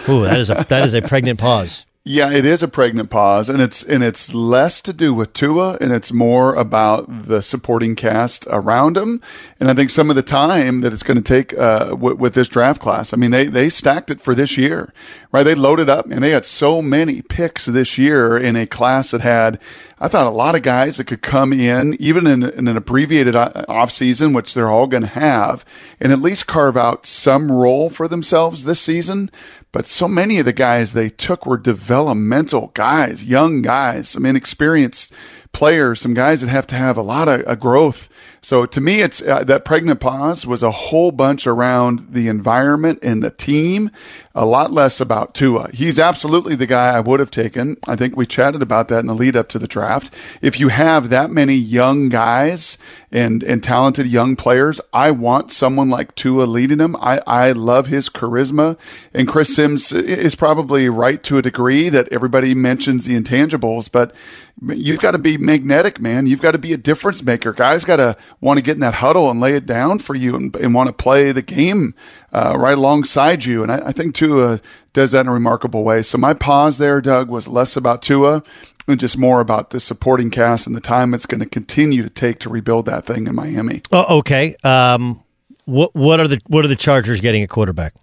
Ooh, 0.10 0.24
that 0.24 0.40
is 0.40 0.50
a 0.50 0.66
that 0.68 0.84
is 0.84 0.96
a 0.96 1.02
pregnant 1.04 1.40
pause. 1.40 1.86
Yeah, 2.06 2.34
it 2.34 2.44
is 2.44 2.62
a 2.62 2.68
pregnant 2.68 3.10
pause, 3.10 3.48
and 3.48 3.62
it's 3.62 3.82
and 3.82 4.04
it's 4.04 4.34
less 4.34 4.82
to 4.82 4.92
do 4.92 5.14
with 5.14 5.32
Tua, 5.32 5.78
and 5.80 5.94
it's 5.94 6.12
more 6.12 6.54
about 6.54 7.28
the 7.28 7.42
supporting 7.42 7.96
cast 7.96 8.46
around 8.50 8.98
him. 8.98 9.22
And 9.58 9.70
I 9.70 9.74
think 9.74 9.90
some 9.90 10.10
of 10.10 10.18
the 10.18 10.22
time 10.22 10.82
that 10.82 10.92
it's 10.92 11.02
going 11.02 11.16
to 11.16 11.24
take 11.24 11.58
uh, 11.58 11.92
w- 11.92 12.18
with 12.18 12.34
this 12.34 12.50
draft 12.50 12.82
class. 12.82 13.14
I 13.14 13.18
mean, 13.18 13.32
they 13.32 13.46
they 13.48 13.70
stacked 13.70 14.12
it 14.12 14.20
for 14.20 14.36
this 14.36 14.58
year, 14.58 14.92
right? 15.32 15.44
They 15.44 15.56
loaded 15.56 15.88
up, 15.88 16.08
and 16.12 16.22
they 16.22 16.32
had 16.32 16.44
so 16.44 16.82
many 16.82 17.22
picks 17.22 17.68
this 17.68 17.98
year 17.98 18.38
in 18.38 18.58
a 18.58 18.68
class 18.68 19.12
that 19.12 19.22
had 19.22 19.62
I 19.98 20.10
thought 20.10 20.28
a 20.28 20.32
lot 20.32 20.56
of 20.56 20.64
guys 20.64 20.98
that 20.98 21.08
could 21.08 21.22
come 21.22 21.54
in, 21.54 21.96
even 22.02 22.28
in, 22.28 22.44
in 22.44 22.68
an 22.68 22.76
abbreviated 22.76 23.36
uh, 23.36 23.64
off 23.70 23.90
season, 23.90 24.34
which 24.34 24.54
they're 24.54 24.70
all 24.70 24.88
going 24.88 25.04
to 25.04 25.08
have, 25.08 25.64
and 26.02 26.12
at 26.12 26.22
least 26.22 26.48
carve 26.48 26.76
out 26.76 27.06
some 27.06 27.50
role 27.50 27.88
for 27.90 28.10
themselves 28.10 28.66
this 28.66 28.82
season. 28.82 29.32
But 29.74 29.88
so 29.88 30.08
many 30.08 30.38
of 30.38 30.46
the 30.46 30.54
guys 30.54 30.94
they 30.94 31.10
took 31.10 31.46
were 31.46 31.58
developmental 31.58 32.68
guys, 32.76 33.26
young 33.26 33.64
guys, 33.64 34.08
some 34.08 34.24
inexperienced 34.26 35.12
players, 35.52 36.00
some 36.00 36.14
guys 36.14 36.42
that 36.42 36.50
have 36.50 36.68
to 36.68 36.76
have 36.76 36.96
a 36.96 37.02
lot 37.02 37.28
of, 37.28 37.42
of 37.42 37.60
growth 37.60 38.08
so 38.44 38.66
to 38.66 38.82
me, 38.82 39.00
it's 39.00 39.22
uh, 39.22 39.46
that 39.46 39.64
pregnant 39.64 40.02
pause 40.02 40.46
was 40.46 40.62
a 40.62 40.70
whole 40.70 41.14
bunch 41.14 41.48
around 41.48 42.08
the 42.12 42.28
environment 42.28 43.00
and 43.02 43.24
the 43.24 43.32
team, 43.32 43.90
a 44.36 44.46
lot 44.46 44.74
less 44.74 45.00
about 45.00 45.34
Tua. 45.34 45.70
He's 45.72 45.98
absolutely 45.98 46.56
the 46.56 46.66
guy 46.66 46.90
I 46.94 47.00
would 47.00 47.22
have 47.22 47.32
taken. 47.32 47.78
I 47.88 47.96
think 47.96 48.18
we 48.18 48.26
chatted 48.26 48.62
about 48.62 48.90
that 48.90 49.00
in 49.00 49.08
the 49.08 49.16
lead 49.16 49.38
up 49.38 49.48
to 49.50 49.60
the 49.60 49.68
draft. 49.68 50.14
If 50.42 50.60
you 50.60 50.68
have 50.68 51.08
that 51.08 51.32
many 51.32 51.54
young 51.54 52.10
guys 52.10 52.78
and, 53.14 53.44
and 53.44 53.64
talented 53.64 54.08
young 54.08 54.36
players, 54.36 54.82
I 54.92 55.12
want 55.12 55.54
someone 55.54 55.90
like 55.90 56.14
Tua 56.16 56.44
leading 56.44 56.80
them. 56.80 56.98
I, 56.98 57.22
I 57.26 57.54
love 57.54 57.88
his 57.88 58.10
charisma 58.10 58.78
and 59.14 59.26
Chris 59.26 59.56
Sims 59.56 59.94
is 59.94 60.36
probably 60.36 60.90
right 60.90 61.24
to 61.24 61.38
a 61.38 61.42
degree 61.42 61.88
that 61.88 62.10
everybody 62.12 62.54
mentions 62.54 63.06
the 63.06 63.18
intangibles, 63.18 63.90
but 63.90 64.14
you've 64.62 65.00
got 65.00 65.12
to 65.12 65.18
be 65.18 65.38
magnetic, 65.38 66.00
man. 66.00 66.28
You've 66.28 66.42
got 66.42 66.52
to 66.52 66.58
be 66.58 66.74
a 66.74 66.78
difference 66.78 67.24
maker. 67.24 67.54
Guys 67.54 67.86
got 67.86 67.98
to 67.98 68.18
want 68.40 68.58
to 68.58 68.64
get 68.64 68.76
in 68.76 68.80
that 68.82 68.96
huddle 68.96 69.30
and 69.30 69.40
lay 69.40 69.56
it 69.56 69.66
down 69.66 70.00
for 70.00 70.16
you 70.16 70.36
and, 70.36 70.56
and 70.56 70.74
want 70.74 70.88
to 70.88 70.94
play 70.94 71.32
the 71.32 71.42
game 71.42 71.96
uh, 72.32 72.56
right 72.58 72.78
alongside 72.78 73.46
you. 73.46 73.64
And 73.64 73.72
I, 73.72 73.88
I, 73.88 73.92
think 73.92 74.16
Tua 74.16 74.62
does 74.94 75.12
that 75.12 75.22
in 75.22 75.28
a 75.28 75.34
remarkable 75.34 75.84
way. 75.84 76.02
So 76.02 76.18
my 76.18 76.34
pause 76.34 76.78
there, 76.78 77.02
Doug, 77.02 77.30
was 77.30 77.48
less 77.48 77.76
about 77.76 78.02
Tua 78.02 78.44
and 78.88 79.00
just 79.00 79.18
more 79.18 79.42
about 79.42 79.72
the 79.72 79.80
supporting 79.80 80.30
cast 80.30 80.68
and 80.68 80.76
the 80.76 80.82
time 80.82 81.14
it's 81.14 81.26
going 81.26 81.42
to 81.42 81.50
continue 81.50 82.04
to 82.04 82.10
take 82.10 82.40
to 82.40 82.50
rebuild 82.50 82.86
that 82.86 83.06
thing 83.06 83.28
in 83.28 83.36
Miami. 83.36 83.82
Oh, 83.92 84.20
okay. 84.20 84.56
Um, 84.64 85.24
what 85.66 85.96
what 85.96 86.20
are 86.20 86.28
the 86.28 86.42
what 86.48 86.66
are 86.66 86.68
the 86.68 86.76
Chargers 86.76 87.22
getting 87.22 87.44
at 87.44 87.50
quarterback? 87.50 87.94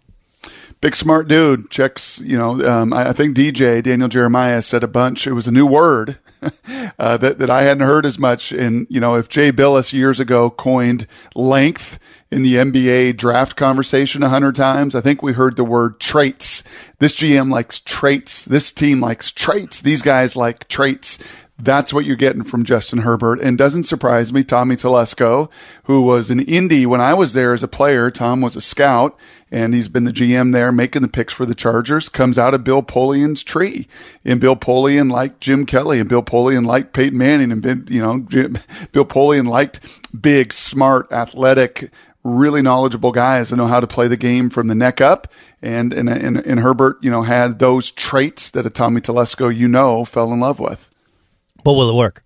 big 0.81 0.97
smart 0.97 1.29
dude 1.29 1.71
checks 1.71 2.21
you 2.21 2.39
know 2.39 2.65
um, 2.67 2.93
I, 2.93 3.11
I, 3.11 3.13
think 3.13 3.37
dj 3.37 3.83
daniel 3.83 4.09
jeremiah 4.09 4.63
said 4.63 4.83
a 4.83 4.89
bunch 4.89 5.27
it 5.27 5.33
was 5.33 5.47
a 5.47 5.53
new 5.53 5.67
word 5.67 6.17
uh, 6.99 7.17
that, 7.17 7.39
that 7.39 7.51
i 7.51 7.63
hadn't 7.63 7.87
heard 7.87 8.05
as 8.05 8.19
much 8.19 8.53
and 8.53 8.87
you 8.91 9.01
know 9.01 9.15
if 9.15 9.29
jay 9.29 9.53
bilas 9.53 9.93
years 9.93 10.21
ago 10.21 10.51
coined 10.51 11.07
length 11.35 11.99
in 12.31 12.43
the 12.43 12.55
nba 12.57 13.17
draft 13.17 13.57
conversation 13.57 14.23
a 14.23 14.29
hundred 14.29 14.55
times 14.55 14.95
i 14.95 15.01
think 15.01 15.23
we 15.23 15.33
heard 15.33 15.57
the 15.57 15.65
word 15.65 16.01
traits. 16.01 16.63
This 16.99 17.17
gm 17.17 17.51
likes 17.51 17.79
traits. 17.79 18.45
This 18.45 18.73
team 18.73 19.01
likes 19.01 19.31
traits. 19.31 19.81
These 19.81 20.03
guys 20.03 20.37
like 20.37 20.69
traits 20.69 21.19
that's 21.63 21.93
what 21.93 22.05
you're 22.05 22.17
getting 22.17 22.43
from 22.43 22.65
Justin 22.65 23.01
Herbert. 23.01 23.41
And 23.41 23.57
doesn't 23.57 23.85
surprise 23.85 24.33
me, 24.33 24.43
Tommy 24.43 24.77
Telesco, 24.77 25.51
who 25.85 26.03
was 26.03 26.31
an 26.31 26.45
indie 26.47 26.87
when 26.87 27.01
I 27.01 27.15
was 27.15 27.33
there 27.33 27.53
as 27.53 27.63
a 27.63 27.69
player. 27.69 28.11
Tom 28.11 28.41
was 28.41 28.57
a 28.57 28.61
scout 28.61 29.19
and 29.51 29.75
he's 29.75 29.89
been 29.89 30.05
the 30.05 30.13
GM 30.13 30.53
there 30.53 30.71
making 30.71 31.03
the 31.03 31.09
picks 31.09 31.33
for 31.33 31.45
the 31.45 31.55
Chargers, 31.55 32.09
comes 32.09 32.39
out 32.39 32.55
of 32.55 32.63
Bill 32.63 32.83
Polian's 32.83 33.43
tree. 33.43 33.89
And 34.25 34.41
Bill 34.41 34.57
Polian 34.57 35.11
liked 35.11 35.41
Jim 35.41 35.67
Kelly, 35.67 35.99
and 35.99 36.09
Bill 36.09 36.23
Polian 36.23 36.65
liked 36.65 36.93
Peyton 36.93 37.19
Manning, 37.19 37.51
and 37.51 37.61
been, 37.61 37.87
you 37.89 38.01
know, 38.01 38.21
Jim, 38.21 38.57
Bill 38.93 39.05
Polian 39.05 39.49
liked 39.49 39.81
big, 40.21 40.53
smart, 40.53 41.11
athletic, 41.11 41.91
really 42.23 42.63
knowledgeable 42.63 43.13
guys 43.13 43.51
that 43.51 43.57
know 43.57 43.67
how 43.67 43.81
to 43.81 43.87
play 43.87 44.07
the 44.07 44.17
game 44.17 44.51
from 44.51 44.69
the 44.69 44.75
neck 44.75 45.01
up. 45.01 45.33
And 45.63 45.93
and 45.93 46.09
and, 46.09 46.37
and 46.39 46.61
Herbert, 46.61 46.99
you 47.03 47.11
know, 47.11 47.23
had 47.23 47.59
those 47.59 47.91
traits 47.91 48.51
that 48.51 48.67
a 48.67 48.71
Tommy 48.71 49.01
Telesco, 49.01 49.55
you 49.55 49.69
know, 49.69 50.05
fell 50.05 50.33
in 50.33 50.41
love 50.41 50.61
with. 50.61 50.90
But 51.65 51.75
will 51.75 51.91
it 51.91 51.97
work? 51.97 52.25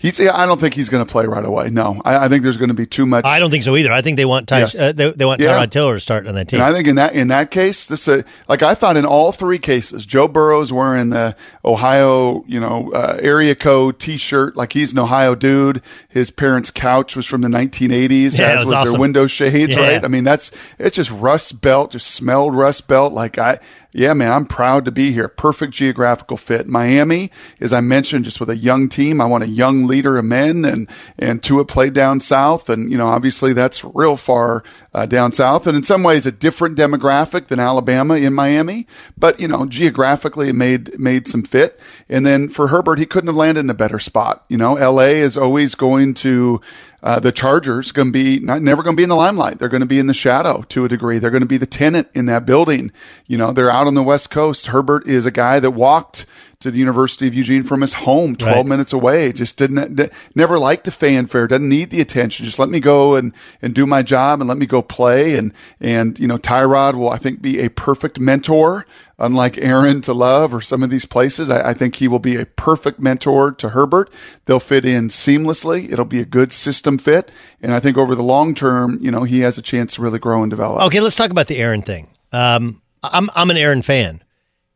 He's. 0.00 0.20
I 0.20 0.46
don't 0.46 0.60
think 0.60 0.74
he's 0.74 0.88
going 0.88 1.04
to 1.04 1.10
play 1.10 1.26
right 1.26 1.44
away. 1.44 1.70
No, 1.70 2.00
I, 2.04 2.26
I 2.26 2.28
think 2.28 2.44
there's 2.44 2.56
going 2.56 2.68
to 2.68 2.74
be 2.74 2.86
too 2.86 3.04
much. 3.04 3.24
I 3.24 3.40
don't 3.40 3.50
think 3.50 3.64
so 3.64 3.74
either. 3.74 3.90
I 3.90 4.00
think 4.00 4.16
they 4.16 4.24
want 4.24 4.46
Ty, 4.46 4.60
yes. 4.60 4.78
uh, 4.78 4.92
they, 4.92 5.10
they, 5.10 5.24
want 5.24 5.40
yeah. 5.40 5.54
Tyrod 5.54 5.70
Taylor 5.70 5.94
to 5.94 6.00
start 6.00 6.28
on 6.28 6.36
that 6.36 6.46
team. 6.46 6.60
And 6.60 6.68
I 6.68 6.72
think 6.72 6.86
in 6.86 6.94
that 6.94 7.14
in 7.14 7.26
that 7.28 7.50
case, 7.50 7.88
this 7.88 8.06
uh, 8.06 8.22
like 8.46 8.62
I 8.62 8.76
thought 8.76 8.96
in 8.96 9.04
all 9.04 9.32
three 9.32 9.58
cases, 9.58 10.06
Joe 10.06 10.28
Burrow's 10.28 10.72
wearing 10.72 11.10
the 11.10 11.34
Ohio, 11.64 12.44
you 12.46 12.60
know, 12.60 12.92
uh, 12.92 13.18
area 13.20 13.56
code 13.56 13.98
T-shirt, 13.98 14.56
like 14.56 14.72
he's 14.72 14.92
an 14.92 15.00
Ohio 15.00 15.34
dude. 15.34 15.82
His 16.08 16.30
parents' 16.30 16.70
couch 16.70 17.16
was 17.16 17.26
from 17.26 17.40
the 17.40 17.48
1980s, 17.48 18.38
yeah, 18.38 18.50
as 18.50 18.58
was, 18.60 18.66
was 18.66 18.74
awesome. 18.74 18.92
their 18.92 19.00
window 19.00 19.26
shades, 19.26 19.74
yeah. 19.74 19.94
right? 19.94 20.04
I 20.04 20.06
mean, 20.06 20.22
that's 20.22 20.52
it's 20.78 20.94
just 20.94 21.10
rust 21.10 21.60
belt, 21.60 21.90
just 21.90 22.08
smelled 22.08 22.54
rust 22.54 22.86
belt. 22.86 23.12
Like 23.12 23.36
I, 23.36 23.58
yeah, 23.92 24.12
man, 24.12 24.32
I'm 24.32 24.44
proud 24.44 24.84
to 24.84 24.90
be 24.90 25.12
here. 25.12 25.28
Perfect 25.28 25.72
geographical 25.72 26.36
fit. 26.36 26.66
Miami, 26.66 27.30
as 27.58 27.72
I 27.72 27.80
mentioned, 27.80 28.26
just 28.26 28.38
with 28.38 28.50
a 28.50 28.56
young 28.56 28.88
team. 28.88 29.20
I 29.20 29.24
want 29.24 29.44
a 29.44 29.48
young 29.48 29.86
leader 29.86 30.18
of 30.18 30.26
men, 30.26 30.64
and 30.64 30.88
and 31.18 31.42
Tua 31.42 31.64
played 31.64 31.94
down 31.94 32.20
south, 32.20 32.68
and 32.68 32.92
you 32.92 32.98
know, 32.98 33.08
obviously 33.08 33.54
that's 33.54 33.84
real 33.84 34.16
far 34.16 34.62
uh, 34.98 35.06
down 35.06 35.30
south, 35.30 35.68
and 35.68 35.76
in 35.76 35.82
some 35.84 36.02
ways 36.02 36.26
a 36.26 36.32
different 36.32 36.76
demographic 36.76 37.46
than 37.46 37.60
Alabama 37.60 38.14
in 38.14 38.34
Miami. 38.34 38.84
But 39.16 39.38
you 39.38 39.46
know, 39.46 39.64
geographically, 39.64 40.48
it 40.48 40.56
made 40.56 40.98
made 40.98 41.28
some 41.28 41.44
fit. 41.44 41.78
And 42.08 42.26
then 42.26 42.48
for 42.48 42.68
Herbert, 42.68 42.98
he 42.98 43.06
couldn't 43.06 43.28
have 43.28 43.36
landed 43.36 43.60
in 43.60 43.70
a 43.70 43.74
better 43.74 44.00
spot. 44.00 44.44
You 44.48 44.56
know, 44.56 44.74
L.A. 44.74 45.20
is 45.20 45.36
always 45.36 45.76
going 45.76 46.14
to 46.14 46.60
uh, 47.00 47.20
the 47.20 47.30
Chargers 47.30 47.92
going 47.92 48.08
to 48.08 48.12
be 48.12 48.40
not, 48.40 48.60
never 48.60 48.82
going 48.82 48.96
to 48.96 49.00
be 49.00 49.04
in 49.04 49.08
the 49.08 49.14
limelight. 49.14 49.60
They're 49.60 49.68
going 49.68 49.82
to 49.82 49.86
be 49.86 50.00
in 50.00 50.08
the 50.08 50.14
shadow 50.14 50.62
to 50.70 50.84
a 50.84 50.88
degree. 50.88 51.20
They're 51.20 51.30
going 51.30 51.42
to 51.42 51.46
be 51.46 51.58
the 51.58 51.66
tenant 51.66 52.08
in 52.12 52.26
that 52.26 52.44
building. 52.44 52.90
You 53.28 53.38
know, 53.38 53.52
they're 53.52 53.70
out 53.70 53.86
on 53.86 53.94
the 53.94 54.02
West 54.02 54.30
Coast. 54.30 54.66
Herbert 54.66 55.06
is 55.06 55.26
a 55.26 55.30
guy 55.30 55.60
that 55.60 55.70
walked 55.70 56.26
to 56.60 56.72
the 56.72 56.78
University 56.78 57.28
of 57.28 57.34
Eugene 57.34 57.62
from 57.62 57.82
his 57.82 57.92
home, 57.92 58.34
12 58.34 58.56
right. 58.56 58.66
minutes 58.66 58.92
away. 58.92 59.32
Just 59.32 59.56
didn't, 59.56 60.10
never 60.34 60.58
liked 60.58 60.84
the 60.84 60.90
fanfare, 60.90 61.46
doesn't 61.46 61.68
need 61.68 61.90
the 61.90 62.00
attention. 62.00 62.44
Just 62.44 62.58
let 62.58 62.68
me 62.68 62.80
go 62.80 63.14
and, 63.14 63.32
and 63.62 63.76
do 63.76 63.86
my 63.86 64.02
job 64.02 64.40
and 64.40 64.48
let 64.48 64.58
me 64.58 64.66
go 64.66 64.82
play. 64.82 65.36
And, 65.36 65.52
and, 65.78 66.18
you 66.18 66.26
know, 66.26 66.36
Tyrod 66.36 66.96
will, 66.96 67.10
I 67.10 67.16
think, 67.16 67.40
be 67.40 67.60
a 67.60 67.70
perfect 67.70 68.18
mentor 68.18 68.84
unlike 69.20 69.56
Aaron 69.58 70.00
to 70.00 70.12
Love 70.12 70.52
or 70.52 70.60
some 70.60 70.82
of 70.82 70.90
these 70.90 71.04
places. 71.04 71.48
I, 71.48 71.70
I, 71.70 71.74
think 71.74 71.96
he 71.96 72.08
will 72.08 72.18
be 72.18 72.36
a 72.36 72.46
perfect 72.46 72.98
mentor 72.98 73.52
to 73.52 73.68
Herbert. 73.68 74.12
They'll 74.46 74.58
fit 74.58 74.84
in 74.84 75.08
seamlessly. 75.08 75.92
It'll 75.92 76.04
be 76.04 76.20
a 76.20 76.24
good 76.24 76.52
system 76.52 76.98
fit. 76.98 77.30
And 77.62 77.72
I 77.72 77.78
think 77.78 77.96
over 77.96 78.16
the 78.16 78.22
long 78.24 78.52
term, 78.54 78.98
you 79.00 79.12
know, 79.12 79.22
he 79.22 79.40
has 79.40 79.58
a 79.58 79.62
chance 79.62 79.94
to 79.94 80.02
really 80.02 80.18
grow 80.18 80.42
and 80.42 80.50
develop. 80.50 80.82
Okay, 80.82 81.00
let's 81.00 81.16
talk 81.16 81.30
about 81.30 81.46
the 81.46 81.58
Aaron 81.58 81.82
thing. 81.82 82.08
Um, 82.32 82.82
I'm, 83.02 83.28
I'm 83.36 83.50
an 83.50 83.56
Aaron 83.56 83.82
fan. 83.82 84.22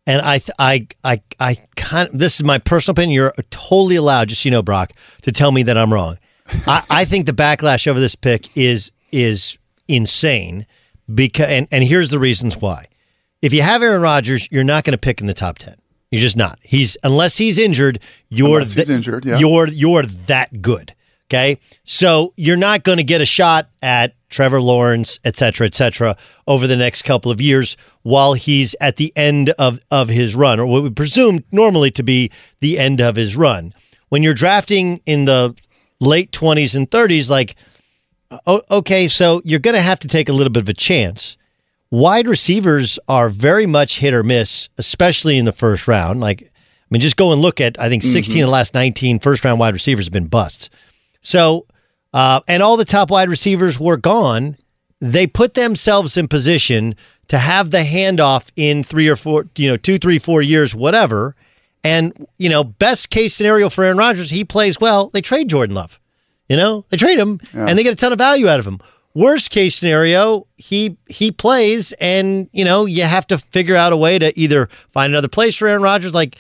And 0.06 0.20
I, 0.20 0.40
I, 0.58 0.86
I, 1.04 1.22
I 1.38 1.56
kind 1.76 2.08
of, 2.08 2.18
this 2.18 2.36
is 2.36 2.44
my 2.44 2.58
personal 2.58 2.92
opinion. 2.92 3.14
You're 3.14 3.34
totally 3.50 3.96
allowed, 3.96 4.28
just 4.28 4.42
so 4.42 4.48
you 4.48 4.50
know, 4.50 4.62
Brock, 4.62 4.92
to 5.22 5.32
tell 5.32 5.52
me 5.52 5.62
that 5.64 5.78
I'm 5.78 5.92
wrong. 5.92 6.18
I, 6.66 6.82
I 6.90 7.04
think 7.04 7.26
the 7.26 7.32
backlash 7.32 7.86
over 7.86 8.00
this 8.00 8.16
pick 8.16 8.48
is, 8.56 8.90
is 9.12 9.58
insane 9.86 10.66
because, 11.12 11.48
and, 11.48 11.68
and 11.70 11.84
here's 11.84 12.10
the 12.10 12.18
reasons 12.18 12.56
why 12.56 12.86
if 13.42 13.52
you 13.52 13.62
have 13.62 13.82
Aaron 13.82 14.02
Rodgers, 14.02 14.48
you're 14.50 14.64
not 14.64 14.84
going 14.84 14.92
to 14.92 14.98
pick 14.98 15.20
in 15.20 15.26
the 15.26 15.34
top 15.34 15.58
10. 15.58 15.74
You're 16.10 16.20
just 16.20 16.36
not. 16.36 16.58
He's 16.62 16.96
unless 17.02 17.38
he's 17.38 17.58
injured, 17.58 17.98
you're 18.28 18.58
unless 18.58 18.74
he's 18.74 18.86
th- 18.86 18.96
injured, 18.96 19.24
yeah. 19.24 19.38
you're 19.38 19.66
you're 19.68 20.02
that 20.02 20.60
good. 20.60 20.94
Okay? 21.32 21.58
So 21.84 22.34
you're 22.36 22.56
not 22.56 22.84
going 22.84 22.98
to 22.98 23.04
get 23.04 23.22
a 23.22 23.26
shot 23.26 23.70
at 23.80 24.14
Trevor 24.28 24.60
Lawrence, 24.60 25.18
et 25.24 25.36
cetera, 25.36 25.66
et 25.66 25.74
cetera, 25.74 26.16
over 26.46 26.66
the 26.66 26.76
next 26.76 27.02
couple 27.02 27.32
of 27.32 27.40
years 27.40 27.76
while 28.02 28.34
he's 28.34 28.74
at 28.80 28.96
the 28.96 29.12
end 29.16 29.50
of, 29.50 29.80
of 29.90 30.08
his 30.08 30.34
run, 30.34 30.60
or 30.60 30.66
what 30.66 30.82
we 30.82 30.90
presume 30.90 31.42
normally 31.50 31.90
to 31.92 32.02
be 32.02 32.30
the 32.60 32.78
end 32.78 33.00
of 33.00 33.16
his 33.16 33.36
run. 33.36 33.72
When 34.10 34.22
you're 34.22 34.34
drafting 34.34 35.00
in 35.06 35.24
the 35.24 35.56
late 36.00 36.32
20s 36.32 36.74
and 36.74 36.90
30s, 36.90 37.30
like, 37.30 37.56
okay, 38.46 39.08
so 39.08 39.40
you're 39.44 39.60
going 39.60 39.76
to 39.76 39.82
have 39.82 40.00
to 40.00 40.08
take 40.08 40.28
a 40.28 40.32
little 40.32 40.52
bit 40.52 40.62
of 40.62 40.68
a 40.68 40.74
chance 40.74 41.36
wide 41.92 42.26
receivers 42.26 42.98
are 43.06 43.28
very 43.28 43.66
much 43.66 43.98
hit 44.00 44.14
or 44.14 44.24
miss, 44.24 44.68
especially 44.78 45.38
in 45.38 45.44
the 45.44 45.52
first 45.52 45.86
round. 45.86 46.20
Like, 46.20 46.42
I 46.42 46.46
mean, 46.90 47.00
just 47.00 47.16
go 47.16 47.32
and 47.32 47.40
look 47.40 47.60
at, 47.60 47.78
I 47.78 47.88
think 47.88 48.02
16 48.02 48.34
mm-hmm. 48.34 48.44
of 48.44 48.48
the 48.48 48.52
last 48.52 48.74
19 48.74 49.20
first 49.20 49.44
round 49.44 49.60
wide 49.60 49.74
receivers 49.74 50.06
have 50.06 50.12
been 50.12 50.26
busts. 50.26 50.70
So, 51.22 51.66
uh, 52.12 52.40
and 52.46 52.62
all 52.62 52.76
the 52.76 52.84
top 52.84 53.10
wide 53.10 53.28
receivers 53.28 53.80
were 53.80 53.96
gone. 53.96 54.56
They 55.00 55.26
put 55.26 55.54
themselves 55.54 56.16
in 56.16 56.28
position 56.28 56.94
to 57.28 57.38
have 57.38 57.70
the 57.70 57.78
handoff 57.78 58.50
in 58.56 58.82
three 58.82 59.08
or 59.08 59.16
four, 59.16 59.46
you 59.56 59.68
know, 59.68 59.76
two, 59.76 59.98
three, 59.98 60.18
four 60.18 60.42
years, 60.42 60.74
whatever. 60.74 61.34
And, 61.82 62.26
you 62.38 62.48
know, 62.48 62.62
best 62.62 63.10
case 63.10 63.34
scenario 63.34 63.68
for 63.68 63.82
Aaron 63.82 63.96
Rodgers, 63.96 64.30
he 64.30 64.44
plays 64.44 64.78
well. 64.78 65.08
They 65.08 65.20
trade 65.20 65.48
Jordan 65.48 65.74
Love. 65.74 65.98
You 66.48 66.56
know, 66.56 66.84
they 66.90 66.96
trade 66.96 67.18
him 67.18 67.40
yeah. 67.54 67.66
and 67.66 67.78
they 67.78 67.82
get 67.82 67.94
a 67.94 67.96
ton 67.96 68.12
of 68.12 68.18
value 68.18 68.48
out 68.48 68.60
of 68.60 68.66
him. 68.66 68.80
Worst 69.14 69.50
case 69.50 69.74
scenario, 69.74 70.46
he 70.56 70.96
he 71.06 71.30
plays, 71.30 71.92
and 71.92 72.48
you 72.52 72.64
know 72.64 72.86
you 72.86 73.02
have 73.02 73.26
to 73.26 73.38
figure 73.38 73.76
out 73.76 73.92
a 73.92 73.96
way 73.96 74.18
to 74.18 74.38
either 74.38 74.68
find 74.90 75.12
another 75.12 75.28
place 75.28 75.56
for 75.56 75.68
Aaron 75.68 75.82
Rodgers. 75.82 76.14
Like 76.14 76.36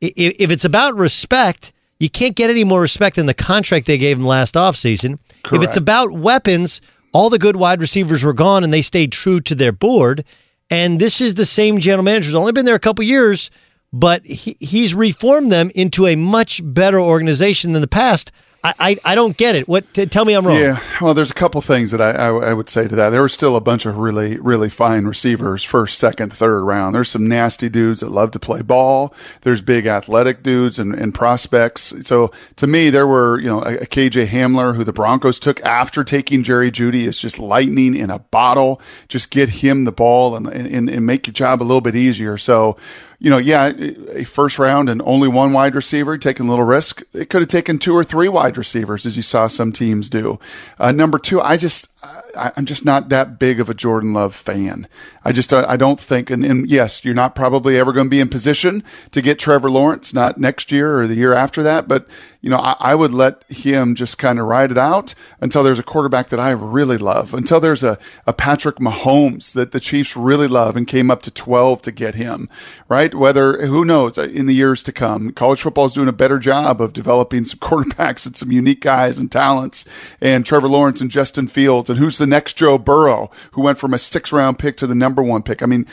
if, 0.00 0.36
if 0.40 0.50
it's 0.50 0.64
about 0.64 0.96
respect, 0.96 1.72
you 1.98 2.10
can't 2.10 2.36
get 2.36 2.50
any 2.50 2.64
more 2.64 2.80
respect 2.80 3.16
than 3.16 3.26
the 3.26 3.34
contract 3.34 3.86
they 3.86 3.98
gave 3.98 4.18
him 4.18 4.24
last 4.24 4.54
offseason. 4.54 5.18
If 5.62 5.62
it's 5.62 5.76
about 5.76 6.12
weapons, 6.12 6.80
all 7.12 7.30
the 7.30 7.38
good 7.38 7.56
wide 7.56 7.80
receivers 7.80 8.24
were 8.24 8.32
gone, 8.32 8.64
and 8.64 8.72
they 8.72 8.82
stayed 8.82 9.12
true 9.12 9.40
to 9.42 9.54
their 9.54 9.72
board. 9.72 10.24
And 10.70 11.00
this 11.00 11.20
is 11.20 11.34
the 11.34 11.46
same 11.46 11.78
general 11.78 12.02
manager. 12.02 12.26
He's 12.26 12.34
only 12.34 12.52
been 12.52 12.66
there 12.66 12.74
a 12.74 12.80
couple 12.80 13.04
years, 13.04 13.50
but 13.92 14.26
he, 14.26 14.56
he's 14.60 14.94
reformed 14.94 15.50
them 15.50 15.70
into 15.74 16.06
a 16.06 16.16
much 16.16 16.60
better 16.62 17.00
organization 17.00 17.72
than 17.72 17.82
the 17.82 17.88
past. 17.88 18.32
I, 18.66 18.74
I, 18.80 18.96
I 19.04 19.14
don't 19.14 19.36
get 19.36 19.54
it. 19.54 19.68
What? 19.68 19.92
T- 19.94 20.06
tell 20.06 20.24
me 20.24 20.34
I'm 20.34 20.44
wrong. 20.44 20.58
Yeah, 20.58 20.80
well, 21.00 21.14
there's 21.14 21.30
a 21.30 21.34
couple 21.34 21.60
things 21.60 21.92
that 21.92 22.00
I, 22.00 22.10
I, 22.10 22.50
I 22.50 22.52
would 22.52 22.68
say 22.68 22.88
to 22.88 22.96
that. 22.96 23.10
There 23.10 23.20
were 23.20 23.28
still 23.28 23.54
a 23.54 23.60
bunch 23.60 23.86
of 23.86 23.96
really 23.96 24.38
really 24.38 24.68
fine 24.68 25.04
receivers, 25.04 25.62
first, 25.62 25.98
second, 25.98 26.32
third 26.32 26.62
round. 26.62 26.94
There's 26.94 27.08
some 27.08 27.28
nasty 27.28 27.68
dudes 27.68 28.00
that 28.00 28.10
love 28.10 28.32
to 28.32 28.40
play 28.40 28.62
ball. 28.62 29.14
There's 29.42 29.62
big 29.62 29.86
athletic 29.86 30.42
dudes 30.42 30.80
and, 30.80 30.94
and 30.94 31.14
prospects. 31.14 31.94
So 32.04 32.32
to 32.56 32.66
me, 32.66 32.90
there 32.90 33.06
were 33.06 33.38
you 33.38 33.46
know 33.46 33.62
a, 33.62 33.76
a 33.76 33.86
KJ 33.86 34.26
Hamler 34.26 34.74
who 34.74 34.82
the 34.82 34.92
Broncos 34.92 35.38
took 35.38 35.60
after 35.64 36.02
taking 36.02 36.42
Jerry 36.42 36.72
Jeudy 36.72 37.06
is 37.06 37.20
just 37.20 37.38
lightning 37.38 37.94
in 37.94 38.10
a 38.10 38.18
bottle. 38.18 38.80
Just 39.08 39.30
get 39.30 39.48
him 39.48 39.84
the 39.84 39.92
ball 39.92 40.34
and, 40.34 40.48
and, 40.48 40.90
and 40.90 41.06
make 41.06 41.28
your 41.28 41.34
job 41.34 41.62
a 41.62 41.64
little 41.64 41.80
bit 41.80 41.94
easier. 41.94 42.36
So 42.36 42.76
you 43.18 43.30
know, 43.30 43.38
yeah, 43.38 43.72
a 44.10 44.24
first 44.24 44.58
round 44.58 44.88
and 44.88 45.00
only 45.04 45.28
one 45.28 45.52
wide 45.52 45.74
receiver, 45.74 46.18
taking 46.18 46.46
a 46.46 46.50
little 46.50 46.64
risk. 46.64 47.02
It 47.14 47.30
could 47.30 47.42
have 47.42 47.48
taken 47.48 47.78
two 47.78 47.94
or 47.94 48.04
three 48.04 48.28
wide 48.28 48.58
receivers, 48.58 49.06
as 49.06 49.16
you 49.16 49.22
saw 49.22 49.46
some 49.46 49.72
teams 49.72 50.10
do. 50.10 50.38
Uh, 50.78 50.92
number 50.92 51.18
two, 51.18 51.40
I 51.40 51.56
just, 51.56 51.88
I, 52.36 52.52
am 52.56 52.66
just 52.66 52.84
not 52.84 53.08
that 53.08 53.38
big 53.38 53.60
of 53.60 53.70
a 53.70 53.74
Jordan 53.74 54.12
Love 54.12 54.34
fan. 54.34 54.86
I 55.26 55.32
just, 55.32 55.52
I 55.52 55.76
don't 55.76 55.98
think, 55.98 56.30
and, 56.30 56.44
and 56.44 56.70
yes, 56.70 57.04
you're 57.04 57.12
not 57.12 57.34
probably 57.34 57.76
ever 57.76 57.92
going 57.92 58.06
to 58.06 58.10
be 58.10 58.20
in 58.20 58.28
position 58.28 58.84
to 59.10 59.20
get 59.20 59.40
Trevor 59.40 59.68
Lawrence, 59.68 60.14
not 60.14 60.38
next 60.38 60.70
year 60.70 61.00
or 61.00 61.08
the 61.08 61.16
year 61.16 61.32
after 61.32 61.64
that, 61.64 61.88
but 61.88 62.08
you 62.46 62.50
know, 62.50 62.58
I, 62.58 62.76
I 62.78 62.94
would 62.94 63.12
let 63.12 63.42
him 63.50 63.96
just 63.96 64.18
kind 64.18 64.38
of 64.38 64.46
ride 64.46 64.70
it 64.70 64.78
out 64.78 65.14
until 65.40 65.64
there's 65.64 65.80
a 65.80 65.82
quarterback 65.82 66.28
that 66.28 66.38
I 66.38 66.52
really 66.52 66.96
love, 66.96 67.34
until 67.34 67.58
there's 67.58 67.82
a, 67.82 67.98
a 68.24 68.32
Patrick 68.32 68.76
Mahomes 68.76 69.52
that 69.54 69.72
the 69.72 69.80
Chiefs 69.80 70.16
really 70.16 70.46
love 70.46 70.76
and 70.76 70.86
came 70.86 71.10
up 71.10 71.22
to 71.22 71.32
12 71.32 71.82
to 71.82 71.90
get 71.90 72.14
him, 72.14 72.48
right? 72.88 73.12
Whether, 73.12 73.66
who 73.66 73.84
knows, 73.84 74.16
uh, 74.16 74.22
in 74.22 74.46
the 74.46 74.54
years 74.54 74.84
to 74.84 74.92
come, 74.92 75.32
college 75.32 75.60
football 75.60 75.86
is 75.86 75.94
doing 75.94 76.06
a 76.06 76.12
better 76.12 76.38
job 76.38 76.80
of 76.80 76.92
developing 76.92 77.44
some 77.44 77.58
quarterbacks 77.66 78.26
and 78.26 78.36
some 78.36 78.52
unique 78.52 78.80
guys 78.80 79.18
and 79.18 79.32
talents 79.32 79.84
and 80.20 80.46
Trevor 80.46 80.68
Lawrence 80.68 81.00
and 81.00 81.10
Justin 81.10 81.48
Fields 81.48 81.90
and 81.90 81.98
who's 81.98 82.18
the 82.18 82.28
next 82.28 82.56
Joe 82.56 82.78
Burrow 82.78 83.28
who 83.54 83.62
went 83.62 83.78
from 83.78 83.92
a 83.92 83.98
six 83.98 84.30
round 84.30 84.60
pick 84.60 84.76
to 84.76 84.86
the 84.86 84.94
number 84.94 85.15
one 85.22 85.42
pick. 85.42 85.62
I 85.62 85.66
mean, 85.66 85.86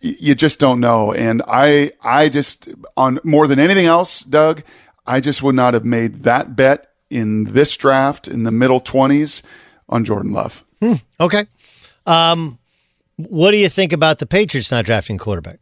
you 0.00 0.34
just 0.34 0.60
don't 0.60 0.80
know. 0.80 1.12
And 1.12 1.42
I, 1.46 1.92
I 2.02 2.28
just, 2.28 2.68
on 2.96 3.18
more 3.24 3.46
than 3.46 3.58
anything 3.58 3.86
else, 3.86 4.20
Doug, 4.22 4.62
I 5.06 5.20
just 5.20 5.42
would 5.42 5.54
not 5.54 5.74
have 5.74 5.84
made 5.84 6.24
that 6.24 6.56
bet 6.56 6.90
in 7.10 7.44
this 7.44 7.76
draft 7.76 8.26
in 8.28 8.44
the 8.44 8.50
middle 8.50 8.80
20s 8.80 9.42
on 9.88 10.04
Jordan 10.04 10.32
Love. 10.32 10.64
Hmm, 10.80 10.94
okay. 11.20 11.46
Um, 12.06 12.58
what 13.16 13.52
do 13.52 13.56
you 13.56 13.68
think 13.68 13.92
about 13.92 14.18
the 14.18 14.26
Patriots 14.26 14.70
not 14.70 14.84
drafting 14.84 15.18
quarterback? 15.18 15.60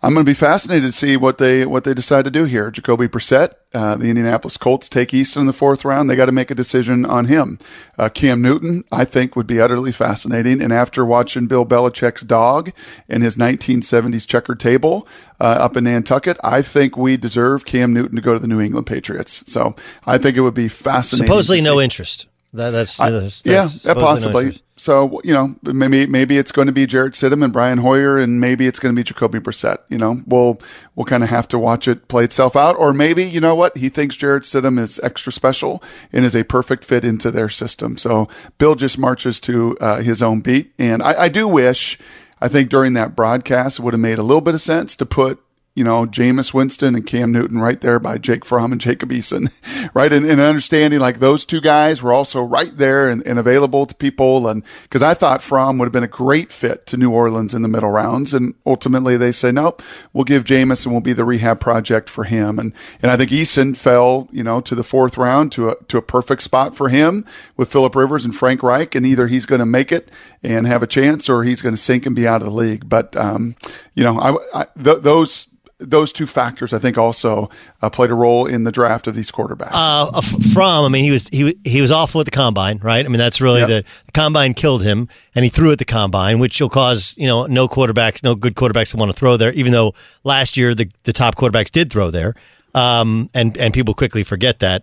I'm 0.00 0.14
going 0.14 0.24
to 0.24 0.30
be 0.30 0.34
fascinated 0.34 0.84
to 0.84 0.92
see 0.92 1.16
what 1.16 1.38
they 1.38 1.66
what 1.66 1.82
they 1.82 1.92
decide 1.92 2.24
to 2.24 2.30
do 2.30 2.44
here. 2.44 2.70
Jacoby 2.70 3.08
Brissett, 3.08 3.54
uh, 3.74 3.96
the 3.96 4.08
Indianapolis 4.08 4.56
Colts 4.56 4.88
take 4.88 5.08
Eason 5.08 5.38
in 5.38 5.46
the 5.46 5.52
fourth 5.52 5.84
round. 5.84 6.08
They 6.08 6.14
got 6.14 6.26
to 6.26 6.32
make 6.32 6.52
a 6.52 6.54
decision 6.54 7.04
on 7.04 7.24
him. 7.24 7.58
Uh, 7.98 8.08
Cam 8.08 8.40
Newton, 8.40 8.84
I 8.92 9.04
think, 9.04 9.34
would 9.34 9.48
be 9.48 9.60
utterly 9.60 9.90
fascinating. 9.90 10.62
And 10.62 10.72
after 10.72 11.04
watching 11.04 11.48
Bill 11.48 11.66
Belichick's 11.66 12.22
dog 12.22 12.72
and 13.08 13.24
his 13.24 13.36
1970s 13.36 14.24
checkered 14.24 14.60
table 14.60 15.08
uh, 15.40 15.44
up 15.44 15.76
in 15.76 15.82
Nantucket, 15.84 16.38
I 16.44 16.62
think 16.62 16.96
we 16.96 17.16
deserve 17.16 17.66
Cam 17.66 17.92
Newton 17.92 18.14
to 18.14 18.22
go 18.22 18.34
to 18.34 18.38
the 18.38 18.48
New 18.48 18.60
England 18.60 18.86
Patriots. 18.86 19.42
So 19.50 19.74
I 20.06 20.18
think 20.18 20.36
it 20.36 20.42
would 20.42 20.54
be 20.54 20.68
fascinating. 20.68 21.26
Supposedly 21.26 21.60
no 21.60 21.80
interest. 21.80 22.28
That, 22.52 22.70
that's, 22.70 23.00
I, 23.00 23.10
that's, 23.10 23.44
yeah, 23.44 23.62
that's 23.62 23.84
possibly. 23.84 24.44
No 24.46 24.52
so 24.78 25.20
you 25.24 25.34
know, 25.34 25.56
maybe 25.62 26.06
maybe 26.06 26.38
it's 26.38 26.52
going 26.52 26.66
to 26.66 26.72
be 26.72 26.86
Jarrett 26.86 27.14
Stidham 27.14 27.42
and 27.42 27.52
Brian 27.52 27.78
Hoyer, 27.78 28.16
and 28.18 28.40
maybe 28.40 28.66
it's 28.66 28.78
going 28.78 28.94
to 28.94 28.98
be 28.98 29.02
Jacoby 29.02 29.40
Brissett. 29.40 29.78
You 29.88 29.98
know, 29.98 30.22
we'll 30.26 30.60
we'll 30.94 31.04
kind 31.04 31.22
of 31.22 31.28
have 31.28 31.48
to 31.48 31.58
watch 31.58 31.88
it 31.88 32.08
play 32.08 32.24
itself 32.24 32.56
out, 32.56 32.76
or 32.76 32.94
maybe 32.94 33.24
you 33.24 33.40
know 33.40 33.54
what 33.54 33.76
he 33.76 33.88
thinks 33.88 34.16
Jarrett 34.16 34.44
Stidham 34.44 34.78
is 34.78 35.00
extra 35.02 35.32
special 35.32 35.82
and 36.12 36.24
is 36.24 36.36
a 36.36 36.44
perfect 36.44 36.84
fit 36.84 37.04
into 37.04 37.30
their 37.30 37.48
system. 37.48 37.98
So 37.98 38.28
Bill 38.58 38.76
just 38.76 38.98
marches 38.98 39.40
to 39.42 39.76
uh, 39.80 40.00
his 40.00 40.22
own 40.22 40.40
beat, 40.40 40.72
and 40.78 41.02
I, 41.02 41.24
I 41.24 41.28
do 41.28 41.48
wish. 41.48 41.98
I 42.40 42.46
think 42.46 42.70
during 42.70 42.92
that 42.92 43.16
broadcast, 43.16 43.80
it 43.80 43.82
would 43.82 43.94
have 43.94 44.00
made 44.00 44.18
a 44.18 44.22
little 44.22 44.40
bit 44.40 44.54
of 44.54 44.60
sense 44.60 44.94
to 44.94 45.04
put 45.04 45.42
you 45.78 45.84
know, 45.84 46.06
Jameis 46.06 46.52
Winston 46.52 46.96
and 46.96 47.06
Cam 47.06 47.30
Newton 47.30 47.60
right 47.60 47.80
there 47.80 48.00
by 48.00 48.18
Jake 48.18 48.44
Fromm 48.44 48.72
and 48.72 48.80
Jacob 48.80 49.10
Eason, 49.10 49.48
right? 49.94 50.12
And, 50.12 50.26
and, 50.26 50.40
understanding 50.40 50.98
like 50.98 51.20
those 51.20 51.44
two 51.44 51.60
guys 51.60 52.02
were 52.02 52.12
also 52.12 52.42
right 52.42 52.76
there 52.76 53.08
and, 53.08 53.24
and 53.24 53.38
available 53.38 53.86
to 53.86 53.94
people. 53.94 54.48
And 54.48 54.64
because 54.82 55.04
I 55.04 55.14
thought 55.14 55.40
Fromm 55.40 55.78
would 55.78 55.84
have 55.84 55.92
been 55.92 56.02
a 56.02 56.08
great 56.08 56.50
fit 56.50 56.84
to 56.86 56.96
New 56.96 57.12
Orleans 57.12 57.54
in 57.54 57.62
the 57.62 57.68
middle 57.68 57.90
rounds. 57.90 58.34
And 58.34 58.54
ultimately 58.66 59.16
they 59.16 59.30
say, 59.30 59.52
nope, 59.52 59.80
we'll 60.12 60.24
give 60.24 60.42
Jameis 60.42 60.84
and 60.84 60.92
we'll 60.92 61.00
be 61.00 61.12
the 61.12 61.24
rehab 61.24 61.60
project 61.60 62.10
for 62.10 62.24
him. 62.24 62.58
And, 62.58 62.72
and 63.00 63.12
I 63.12 63.16
think 63.16 63.30
Eason 63.30 63.76
fell, 63.76 64.26
you 64.32 64.42
know, 64.42 64.60
to 64.62 64.74
the 64.74 64.82
fourth 64.82 65.16
round 65.16 65.52
to 65.52 65.68
a, 65.68 65.76
to 65.84 65.98
a 65.98 66.02
perfect 66.02 66.42
spot 66.42 66.74
for 66.74 66.88
him 66.88 67.24
with 67.56 67.70
Philip 67.70 67.94
Rivers 67.94 68.24
and 68.24 68.34
Frank 68.34 68.64
Reich. 68.64 68.96
And 68.96 69.06
either 69.06 69.28
he's 69.28 69.46
going 69.46 69.60
to 69.60 69.66
make 69.66 69.92
it 69.92 70.10
and 70.42 70.66
have 70.66 70.82
a 70.82 70.88
chance 70.88 71.28
or 71.28 71.44
he's 71.44 71.62
going 71.62 71.76
to 71.76 71.80
sink 71.80 72.04
and 72.04 72.16
be 72.16 72.26
out 72.26 72.42
of 72.42 72.48
the 72.48 72.54
league. 72.54 72.88
But, 72.88 73.14
um, 73.14 73.54
you 73.94 74.02
know, 74.02 74.18
I, 74.18 74.62
I 74.62 74.66
th- 74.82 75.02
those, 75.02 75.48
those 75.78 76.12
two 76.12 76.26
factors, 76.26 76.72
I 76.72 76.78
think, 76.78 76.98
also 76.98 77.50
uh, 77.82 77.90
played 77.90 78.10
a 78.10 78.14
role 78.14 78.46
in 78.46 78.64
the 78.64 78.72
draft 78.72 79.06
of 79.06 79.14
these 79.14 79.30
quarterbacks. 79.30 79.70
Uh, 79.72 80.20
Fromm, 80.52 80.84
I 80.84 80.88
mean, 80.88 81.04
he 81.04 81.10
was 81.12 81.28
he 81.28 81.56
he 81.64 81.80
was 81.80 81.90
awful 81.90 82.20
at 82.20 82.24
the 82.24 82.32
combine, 82.32 82.78
right? 82.78 83.04
I 83.04 83.08
mean, 83.08 83.18
that's 83.18 83.40
really 83.40 83.60
yep. 83.60 83.68
the, 83.68 83.84
the, 84.06 84.12
combine 84.12 84.54
killed 84.54 84.82
him, 84.82 85.08
and 85.34 85.44
he 85.44 85.48
threw 85.48 85.70
at 85.70 85.78
the 85.78 85.84
combine, 85.84 86.40
which 86.40 86.60
will 86.60 86.68
cause 86.68 87.14
you 87.16 87.26
know 87.26 87.46
no 87.46 87.68
quarterbacks, 87.68 88.24
no 88.24 88.34
good 88.34 88.54
quarterbacks 88.54 88.90
to 88.90 88.96
want 88.96 89.10
to 89.10 89.16
throw 89.16 89.36
there. 89.36 89.52
Even 89.52 89.72
though 89.72 89.94
last 90.24 90.56
year 90.56 90.74
the 90.74 90.90
the 91.04 91.12
top 91.12 91.36
quarterbacks 91.36 91.70
did 91.70 91.92
throw 91.92 92.10
there, 92.10 92.34
um, 92.74 93.30
and 93.32 93.56
and 93.56 93.72
people 93.72 93.94
quickly 93.94 94.24
forget 94.24 94.58
that. 94.58 94.82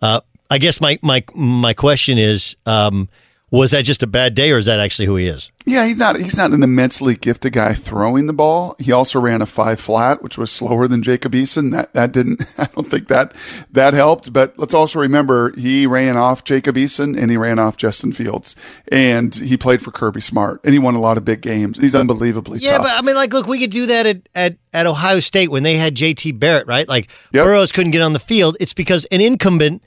Uh, 0.00 0.20
I 0.48 0.58
guess 0.58 0.80
my 0.80 0.98
my 1.02 1.24
my 1.34 1.74
question 1.74 2.18
is. 2.18 2.56
Um, 2.66 3.08
was 3.56 3.70
that 3.72 3.84
just 3.84 4.02
a 4.02 4.06
bad 4.06 4.34
day, 4.34 4.52
or 4.52 4.58
is 4.58 4.66
that 4.66 4.80
actually 4.80 5.06
who 5.06 5.16
he 5.16 5.26
is? 5.26 5.50
Yeah, 5.64 5.84
he's 5.84 5.98
not. 5.98 6.16
He's 6.16 6.36
not 6.36 6.52
an 6.52 6.62
immensely 6.62 7.16
gifted 7.16 7.52
guy 7.52 7.74
throwing 7.74 8.26
the 8.26 8.32
ball. 8.32 8.76
He 8.78 8.92
also 8.92 9.18
ran 9.20 9.42
a 9.42 9.46
five 9.46 9.80
flat, 9.80 10.22
which 10.22 10.38
was 10.38 10.50
slower 10.50 10.86
than 10.86 11.02
Jacob 11.02 11.32
Eason. 11.32 11.72
That 11.72 11.92
that 11.94 12.12
didn't. 12.12 12.42
I 12.58 12.66
don't 12.66 12.88
think 12.88 13.08
that 13.08 13.34
that 13.72 13.94
helped. 13.94 14.32
But 14.32 14.58
let's 14.58 14.74
also 14.74 15.00
remember 15.00 15.52
he 15.56 15.86
ran 15.86 16.16
off 16.16 16.44
Jacob 16.44 16.76
Eason 16.76 17.18
and 17.18 17.30
he 17.30 17.36
ran 17.36 17.58
off 17.58 17.76
Justin 17.76 18.12
Fields, 18.12 18.54
and 18.88 19.34
he 19.34 19.56
played 19.56 19.82
for 19.82 19.90
Kirby 19.90 20.20
Smart, 20.20 20.60
and 20.62 20.72
he 20.72 20.78
won 20.78 20.94
a 20.94 21.00
lot 21.00 21.16
of 21.16 21.24
big 21.24 21.40
games. 21.40 21.78
He's 21.78 21.94
unbelievably 21.94 22.60
yeah, 22.60 22.78
tough. 22.78 22.86
but 22.86 22.92
I 22.92 23.02
mean, 23.02 23.16
like, 23.16 23.32
look, 23.32 23.46
we 23.46 23.58
could 23.58 23.70
do 23.70 23.86
that 23.86 24.06
at 24.06 24.28
at, 24.34 24.56
at 24.72 24.86
Ohio 24.86 25.18
State 25.20 25.50
when 25.50 25.62
they 25.62 25.76
had 25.76 25.94
J.T. 25.94 26.32
Barrett, 26.32 26.66
right? 26.66 26.88
Like 26.88 27.10
yep. 27.32 27.44
Burrows 27.44 27.72
couldn't 27.72 27.92
get 27.92 28.02
on 28.02 28.12
the 28.12 28.20
field. 28.20 28.56
It's 28.60 28.74
because 28.74 29.04
an 29.06 29.20
incumbent 29.20 29.82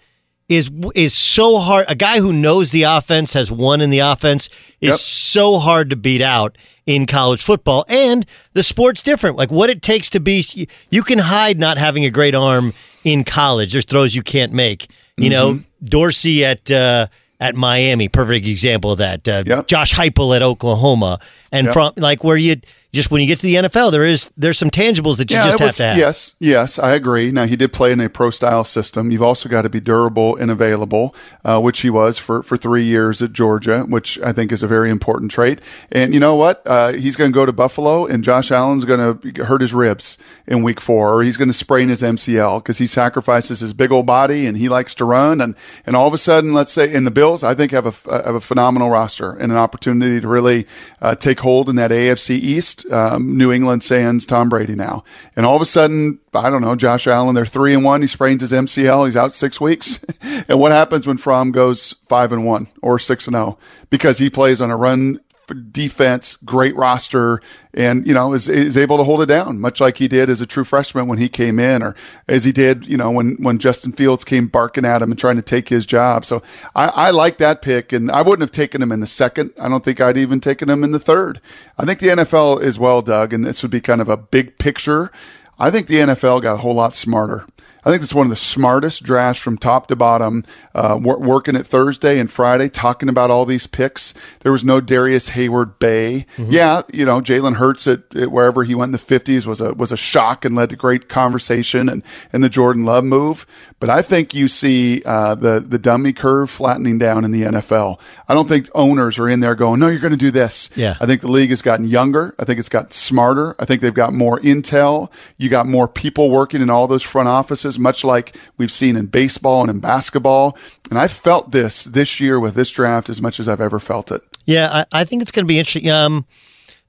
is 0.50 0.72
is 0.96 1.14
so 1.14 1.60
hard. 1.60 1.86
A 1.88 1.96
guy 1.96 2.20
who 2.20 2.34
knows 2.34 2.72
the 2.72 2.84
offense 2.84 3.34
has 3.34 3.52
won 3.52 3.80
in 3.80 3.92
the 3.92 4.00
offense 4.00 4.50
is 4.82 4.90
yep. 4.90 4.96
so 4.96 5.60
hard 5.60 5.92
to 5.92 5.96
beat 5.96 6.22
out 6.22 6.58
in 6.86 7.06
college 7.06 7.44
football. 7.44 7.86
And 7.88 8.26
the 8.54 8.64
sport's 8.64 9.04
different. 9.04 9.38
Like 9.38 9.52
what 9.52 9.70
it 9.70 9.82
takes 9.82 10.10
to 10.12 10.20
be, 10.20 10.44
you 10.90 11.04
can 11.04 11.20
hide 11.20 11.60
not 11.60 11.78
having 11.78 12.04
a 12.04 12.10
great 12.10 12.36
arm 12.36 12.74
in 13.04 13.24
college. 13.24 13.72
There's 13.72 13.86
throws 13.86 14.16
you 14.16 14.24
can't 14.24 14.52
make. 14.52 14.90
You 15.16 15.30
mm-hmm. 15.30 15.58
know, 15.58 15.64
Dorsey 15.84 16.44
at. 16.44 16.70
Uh, 16.70 17.08
at 17.42 17.56
Miami, 17.56 18.10
perfect 18.10 18.46
example 18.46 18.92
of 18.92 18.98
that. 18.98 19.26
Uh, 19.26 19.44
yep. 19.46 19.66
Josh 19.66 19.94
Heupel 19.94 20.36
at 20.36 20.42
Oklahoma, 20.42 21.22
and 21.54 21.68
yep. 21.68 21.74
from 21.74 21.94
like 21.96 22.22
where 22.22 22.36
you 22.36 22.58
just 22.92 23.12
when 23.12 23.22
you 23.22 23.28
get 23.28 23.38
to 23.38 23.44
the 23.44 23.56
NFL, 23.56 23.92
there 23.92 24.04
is 24.04 24.32
there's 24.36 24.58
some 24.58 24.72
tangibles 24.72 25.18
that 25.18 25.30
you 25.30 25.38
yeah, 25.38 25.46
just 25.46 25.60
have 25.60 25.76
to 25.76 25.84
have. 25.84 25.98
Yes, 25.98 26.34
yes, 26.40 26.80
I 26.80 26.94
agree. 26.94 27.32
Now 27.32 27.46
he 27.46 27.56
did 27.56 27.72
play 27.72 27.92
in 27.92 28.00
a 28.00 28.10
pro 28.10 28.32
style 28.32 28.64
system. 28.64 29.12
You've 29.12 29.22
also 29.22 29.48
got 29.48 29.62
to 29.62 29.70
be 29.70 29.80
durable 29.80 30.36
and 30.36 30.50
available, 30.50 31.14
uh, 31.46 31.62
which 31.62 31.82
he 31.82 31.92
was 31.92 32.18
for 32.18 32.42
for 32.42 32.58
three 32.58 32.84
years 32.84 33.22
at 33.22 33.32
Georgia, 33.32 33.84
which 33.84 34.20
I 34.22 34.34
think 34.34 34.52
is 34.52 34.64
a 34.64 34.68
very 34.68 34.90
important 34.90 35.30
trait. 35.30 35.62
And 35.92 36.16
you 36.16 36.20
know 36.20 36.36
what? 36.36 36.64
Uh, 36.66 36.94
he's 36.94 37.16
going 37.16 37.32
to 37.32 37.36
go 37.36 37.46
to 37.46 37.54
Buffalo, 37.54 38.08
and 38.08 38.24
Josh 38.24 38.52
Allen's 38.52 38.86
going 38.86 39.20
to 39.20 39.46
hurt 39.46 39.62
his 39.62 39.74
ribs 39.74 40.18
in 40.48 40.64
Week 40.64 40.82
Four, 40.82 41.14
or 41.14 41.24
he's 41.24 41.38
going 41.38 41.50
to 41.50 41.54
sprain 41.54 41.90
his 41.90 42.02
MCL 42.02 42.64
because 42.64 42.80
he 42.80 42.88
sacrifices 42.88 43.60
his 43.60 43.74
big 43.74 43.92
old 43.92 44.08
body 44.08 44.48
and 44.48 44.58
he 44.58 44.68
likes 44.68 44.96
to 44.96 45.06
run. 45.06 45.42
And 45.42 45.56
and 45.86 45.96
all 45.96 46.08
of 46.08 46.14
a 46.16 46.18
sudden, 46.18 46.54
let's 46.54 46.72
say 46.72 46.92
in 46.92 47.04
the 47.04 47.12
Bills, 47.12 47.44
I 47.44 47.54
think 47.54 47.72
have 47.72 47.86
a 47.86 48.24
have 48.24 48.34
a 48.34 48.42
phenomenal 48.42 48.90
roster 48.90 49.34
and 49.34 49.52
an 49.52 49.60
opportunity 49.60 50.20
to 50.20 50.28
really 50.28 50.66
uh, 51.04 51.14
take 51.14 51.42
hold 51.42 51.70
in 51.70 51.76
that 51.76 51.92
AFC 51.92 52.32
East 52.32 52.79
um, 52.86 53.38
New 53.38 53.52
England 53.52 53.84
Sands 53.84 54.26
Tom 54.26 54.50
Brady 54.50 54.76
now. 54.76 55.04
And 55.36 55.46
all 55.46 55.56
of 55.56 55.62
a 55.62 55.66
sudden, 55.66 56.20
I 56.34 56.50
don't 56.50 56.62
know, 56.62 56.76
Josh 56.76 57.08
Allen, 57.08 57.36
they're 57.36 57.46
three 57.46 57.74
and 57.74 57.84
one. 57.84 58.02
He 58.02 58.08
sprains 58.08 58.42
his 58.42 58.52
MCL. 58.52 59.06
He's 59.06 59.18
out 59.18 59.34
six 59.34 59.60
weeks. 59.60 60.04
and 60.22 60.60
what 60.60 60.72
happens 60.72 61.08
when 61.08 61.18
Fromm 61.18 61.52
goes 61.52 61.96
five 62.08 62.32
and 62.32 62.46
one 62.46 62.68
or 62.82 63.00
six 63.00 63.28
and? 63.28 63.36
Oh? 63.36 63.58
Because 63.90 64.18
he 64.18 64.30
plays 64.30 64.62
on 64.62 64.72
a 64.72 64.78
run 64.78 65.20
defense, 65.54 66.36
great 66.38 66.76
roster, 66.76 67.42
and 67.74 68.06
you 68.08 68.14
know 68.14 68.34
is 68.34 68.50
is 68.50 68.78
able 68.78 68.98
to 68.98 69.04
hold 69.04 69.22
it 69.22 69.28
down, 69.28 69.60
much 69.60 69.80
like 69.80 69.98
he 69.98 70.08
did 70.08 70.30
as 70.30 70.42
a 70.42 70.46
true 70.46 70.64
freshman 70.64 71.08
when 71.08 71.18
he 71.18 71.30
came 71.30 71.60
in, 71.60 71.84
or 71.84 71.96
as 72.28 72.44
he 72.44 72.52
did, 72.52 72.88
you 72.88 72.98
know, 72.98 73.12
when 73.12 73.36
when 73.36 73.58
Justin 73.58 73.92
Fields 73.92 74.24
came 74.24 74.48
barking 74.48 74.86
at 74.86 75.02
him 75.02 75.12
and 75.12 75.20
trying 75.20 75.36
to 75.36 75.42
take 75.42 75.70
his 75.70 75.86
job. 75.86 76.26
So 76.26 76.42
I, 76.76 76.88
I 76.88 77.10
like 77.12 77.38
that 77.38 77.62
pick, 77.62 77.94
and 77.94 78.12
I 78.12 78.22
wouldn't 78.22 78.42
have 78.42 78.52
taken 78.52 78.82
him 78.82 78.92
in 78.92 79.00
the 79.00 79.08
second. 79.08 79.52
I 79.60 79.70
don't 79.70 79.84
think 79.84 80.02
I'd 80.02 80.18
even 80.18 80.40
taken 80.40 80.70
him 80.70 80.84
in 80.84 80.92
the 80.92 81.00
third. 81.00 81.42
I 81.78 81.86
think 81.86 82.00
the 82.00 82.08
NFL 82.08 82.62
is 82.62 82.80
well, 82.80 83.02
Doug, 83.02 83.34
and 83.34 83.46
this 83.46 83.62
would 83.62 83.72
be 83.72 83.82
kind 83.82 84.02
of 84.02 84.10
a 84.10 84.18
big 84.18 84.58
picture. 84.58 85.12
I 85.58 85.72
think 85.72 85.88
the 85.88 86.00
NFL 86.00 86.42
got 86.42 86.54
a 86.54 86.58
whole 86.58 86.76
lot 86.76 86.94
smarter. 86.94 87.46
I 87.86 87.90
think 87.90 88.04
it's 88.04 88.14
one 88.14 88.26
of 88.26 88.30
the 88.30 88.36
smartest 88.36 89.04
drafts 89.04 89.42
from 89.42 89.58
top 89.58 89.88
to 89.88 89.96
bottom. 89.96 90.44
Uh, 90.76 90.98
working 91.00 91.56
it 91.56 91.66
Thursday 91.66 92.20
and 92.20 92.30
Friday, 92.32 92.70
talking 92.70 93.10
about 93.10 93.32
all 93.32 93.46
these 93.46 93.68
picks. 93.68 94.14
There 94.42 94.52
was 94.52 94.64
no 94.64 94.82
Darrius 94.82 95.32
Heyward-Bey. 95.32 96.26
Mm-hmm. 96.38 96.52
Yeah, 96.52 96.82
you 96.94 97.06
know 97.06 97.22
Jalen 97.22 97.56
Hurts 97.56 97.88
at, 97.88 98.16
at, 98.16 98.32
wherever 98.32 98.64
he 98.64 98.76
went 98.76 98.90
in 98.90 98.94
the 98.94 98.98
fifties 98.98 99.46
was 99.46 99.62
a 99.62 99.74
was 99.74 99.92
a 99.92 99.98
shock 99.98 100.46
and 100.46 100.56
led 100.56 100.70
to 100.70 100.76
great 100.76 101.10
conversation 101.10 101.90
and 101.90 102.04
and 102.32 102.44
the 102.44 102.50
Jordan 102.50 102.86
Love 102.86 103.04
move. 103.04 103.46
But 103.80 103.90
I 103.90 104.02
think 104.02 104.34
you 104.34 104.48
see 104.48 105.02
uh, 105.06 105.36
the 105.36 105.60
the 105.60 105.80
dummy 105.80 106.14
curve 106.14 106.50
flattening 106.50 106.98
down 106.98 107.24
in 107.26 107.32
the 107.32 107.44
NFL. 107.44 108.00
I 108.28 108.34
don't 108.34 108.48
think 108.48 108.70
owners 108.76 109.18
are 109.20 109.30
in 109.30 109.40
there 109.40 109.56
going, 109.56 109.80
"No, 109.80 109.88
you're 109.88 110.00
going 110.00 110.12
to 110.12 110.18
do 110.18 110.32
this." 110.32 110.70
Yeah. 110.76 110.96
I 111.00 111.06
think 111.06 111.22
the 111.22 111.32
league 111.32 111.50
has 111.50 111.62
gotten 111.62 111.88
younger. 111.88 112.36
I 112.40 112.46
think 112.46 112.60
it's 112.60 112.70
gotten 112.70 112.92
smarter. 112.92 113.56
I 113.60 113.66
think 113.66 113.82
they've 113.82 113.94
got 113.94 114.14
more 114.14 114.40
intel. 114.40 115.12
You 115.38 115.50
got 115.50 115.68
more 115.68 115.88
people 115.88 116.30
working 116.30 116.62
in 116.62 116.70
all 116.70 116.88
those 116.88 117.04
front 117.04 117.28
offices, 117.28 117.69
much 117.78 118.04
like 118.04 118.36
we've 118.58 118.72
seen 118.72 118.96
in 118.96 119.08
baseball 119.08 119.62
and 119.62 119.70
in 119.70 119.80
basketball. 119.80 120.58
And 120.90 120.98
I 120.98 121.08
felt 121.08 121.52
this 121.52 121.84
this 121.84 122.20
year 122.20 122.40
with 122.40 122.56
this 122.56 122.72
draft 122.72 123.10
as 123.10 123.22
much 123.22 123.40
as 123.40 123.48
I've 123.48 123.62
ever 123.62 123.80
felt 123.80 124.12
it. 124.12 124.24
Yeah, 124.46 124.70
I, 124.72 125.02
I 125.02 125.04
think 125.04 125.22
it's 125.22 125.32
going 125.32 125.46
to 125.46 125.48
be 125.48 125.60
interesting. 125.60 125.92
Um, 125.92 126.26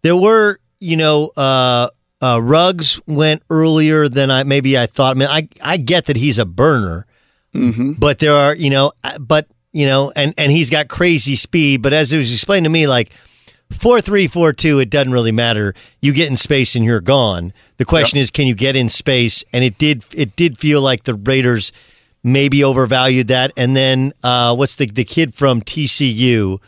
there 0.02 0.16
were, 0.16 0.58
you 0.78 0.96
know, 0.96 1.30
uh, 1.36 1.88
uh, 2.22 2.40
Ruggs 2.42 3.00
went 3.06 3.42
earlier 3.50 4.08
than 4.08 4.30
I 4.30 4.44
maybe 4.44 4.78
I 4.78 4.86
thought. 4.86 5.16
I 5.16 5.18
mean, 5.18 5.28
I 5.28 5.48
I 5.62 5.76
get 5.76 6.06
that 6.06 6.16
he's 6.16 6.38
a 6.38 6.44
burner, 6.44 7.06
mm-hmm. 7.54 7.92
but 7.92 8.18
there 8.18 8.34
are 8.34 8.54
you 8.54 8.70
know, 8.70 8.92
uh, 9.04 9.18
but 9.18 9.46
you 9.72 9.86
know, 9.86 10.12
and 10.14 10.34
and 10.36 10.52
he's 10.52 10.70
got 10.70 10.88
crazy 10.88 11.36
speed. 11.36 11.82
But 11.82 11.92
as 11.92 12.12
it 12.12 12.18
was 12.18 12.32
explained 12.32 12.64
to 12.64 12.70
me, 12.70 12.86
like 12.86 13.10
four 13.70 14.00
three 14.00 14.26
four 14.26 14.52
two, 14.52 14.78
it 14.78 14.90
doesn't 14.90 15.12
really 15.12 15.32
matter. 15.32 15.74
You 16.00 16.12
get 16.12 16.28
in 16.28 16.36
space 16.36 16.74
and 16.74 16.84
you're 16.84 17.00
gone. 17.00 17.52
The 17.78 17.84
question 17.84 18.16
yep. 18.16 18.24
is, 18.24 18.30
can 18.30 18.46
you 18.46 18.54
get 18.54 18.76
in 18.76 18.88
space? 18.88 19.44
And 19.52 19.64
it 19.64 19.78
did 19.78 20.04
it 20.14 20.36
did 20.36 20.58
feel 20.58 20.82
like 20.82 21.04
the 21.04 21.14
Raiders 21.14 21.72
maybe 22.22 22.62
overvalued 22.62 23.28
that. 23.28 23.52
And 23.56 23.74
then 23.74 24.12
uh, 24.22 24.54
what's 24.54 24.76
the 24.76 24.86
the 24.86 25.04
kid 25.04 25.34
from 25.34 25.62
TCU? 25.62 26.60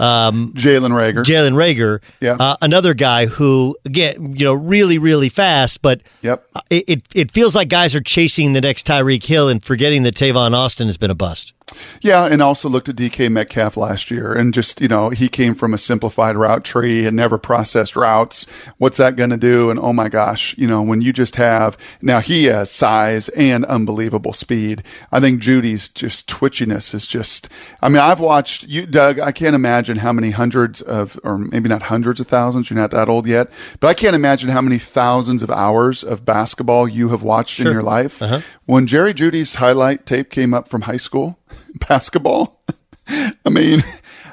Um, 0.00 0.54
Jalen 0.54 0.92
Reagor. 0.92 1.24
Jalen 1.24 1.52
Reagor. 1.52 2.00
Yeah. 2.20 2.36
Uh, 2.40 2.56
another 2.62 2.94
guy 2.94 3.26
who, 3.26 3.76
again, 3.84 4.34
you 4.34 4.46
know, 4.46 4.54
really, 4.54 4.96
really 4.96 5.28
fast, 5.28 5.82
but 5.82 6.00
yep. 6.22 6.42
it, 6.70 6.84
it, 6.88 7.02
it 7.14 7.30
feels 7.30 7.54
like 7.54 7.68
guys 7.68 7.94
are 7.94 8.00
chasing 8.00 8.54
the 8.54 8.62
next 8.62 8.86
Tyreek 8.86 9.26
Hill 9.26 9.50
and 9.50 9.62
forgetting 9.62 10.02
that 10.04 10.14
Tavon 10.14 10.52
Austin 10.54 10.86
has 10.88 10.96
been 10.96 11.10
a 11.10 11.14
bust. 11.14 11.52
Yeah, 12.00 12.26
and 12.26 12.42
also 12.42 12.68
looked 12.68 12.88
at 12.88 12.96
DK 12.96 13.30
Metcalf 13.30 13.76
last 13.76 14.10
year 14.10 14.32
and 14.32 14.54
just, 14.54 14.80
you 14.80 14.88
know, 14.88 15.10
he 15.10 15.28
came 15.28 15.54
from 15.54 15.74
a 15.74 15.78
simplified 15.78 16.36
route 16.36 16.64
tree 16.64 17.06
and 17.06 17.16
never 17.16 17.38
processed 17.38 17.96
routes. 17.96 18.44
What's 18.78 18.98
that 18.98 19.16
going 19.16 19.30
to 19.30 19.36
do? 19.36 19.70
And 19.70 19.78
oh 19.78 19.92
my 19.92 20.08
gosh, 20.08 20.56
you 20.56 20.66
know, 20.66 20.82
when 20.82 21.00
you 21.00 21.12
just 21.12 21.36
have, 21.36 21.76
now 22.00 22.20
he 22.20 22.44
has 22.44 22.70
size 22.70 23.28
and 23.30 23.64
unbelievable 23.66 24.32
speed. 24.32 24.82
I 25.12 25.20
think 25.20 25.40
Jeudy's 25.40 25.88
just 25.88 26.28
twitchiness 26.28 26.94
is 26.94 27.06
just, 27.06 27.48
I 27.82 27.88
mean, 27.88 27.98
I've 27.98 28.20
watched 28.20 28.64
you, 28.64 28.86
Doug, 28.86 29.18
I 29.18 29.32
can't 29.32 29.54
imagine 29.54 29.98
how 29.98 30.12
many 30.12 30.30
hundreds 30.30 30.80
of, 30.80 31.18
or 31.24 31.38
maybe 31.38 31.68
not 31.68 31.82
hundreds 31.82 32.20
of 32.20 32.26
thousands, 32.26 32.70
you're 32.70 32.78
not 32.78 32.90
that 32.92 33.08
old 33.08 33.26
yet, 33.26 33.50
but 33.80 33.88
I 33.88 33.94
can't 33.94 34.16
imagine 34.16 34.50
how 34.50 34.60
many 34.60 34.78
thousands 34.78 35.42
of 35.42 35.50
hours 35.50 36.02
of 36.02 36.24
basketball 36.24 36.88
you 36.88 37.08
have 37.10 37.22
watched 37.22 37.56
sure. 37.56 37.66
in 37.66 37.72
your 37.72 37.82
life. 37.82 38.22
Uh-huh. 38.22 38.40
When 38.66 38.86
Jerry 38.86 39.12
Jeudy's 39.12 39.56
highlight 39.56 40.06
tape 40.06 40.30
came 40.30 40.54
up 40.54 40.68
from 40.68 40.82
high 40.82 40.96
school, 40.96 41.39
basketball. 41.88 42.60
I 43.08 43.50
mean, 43.50 43.82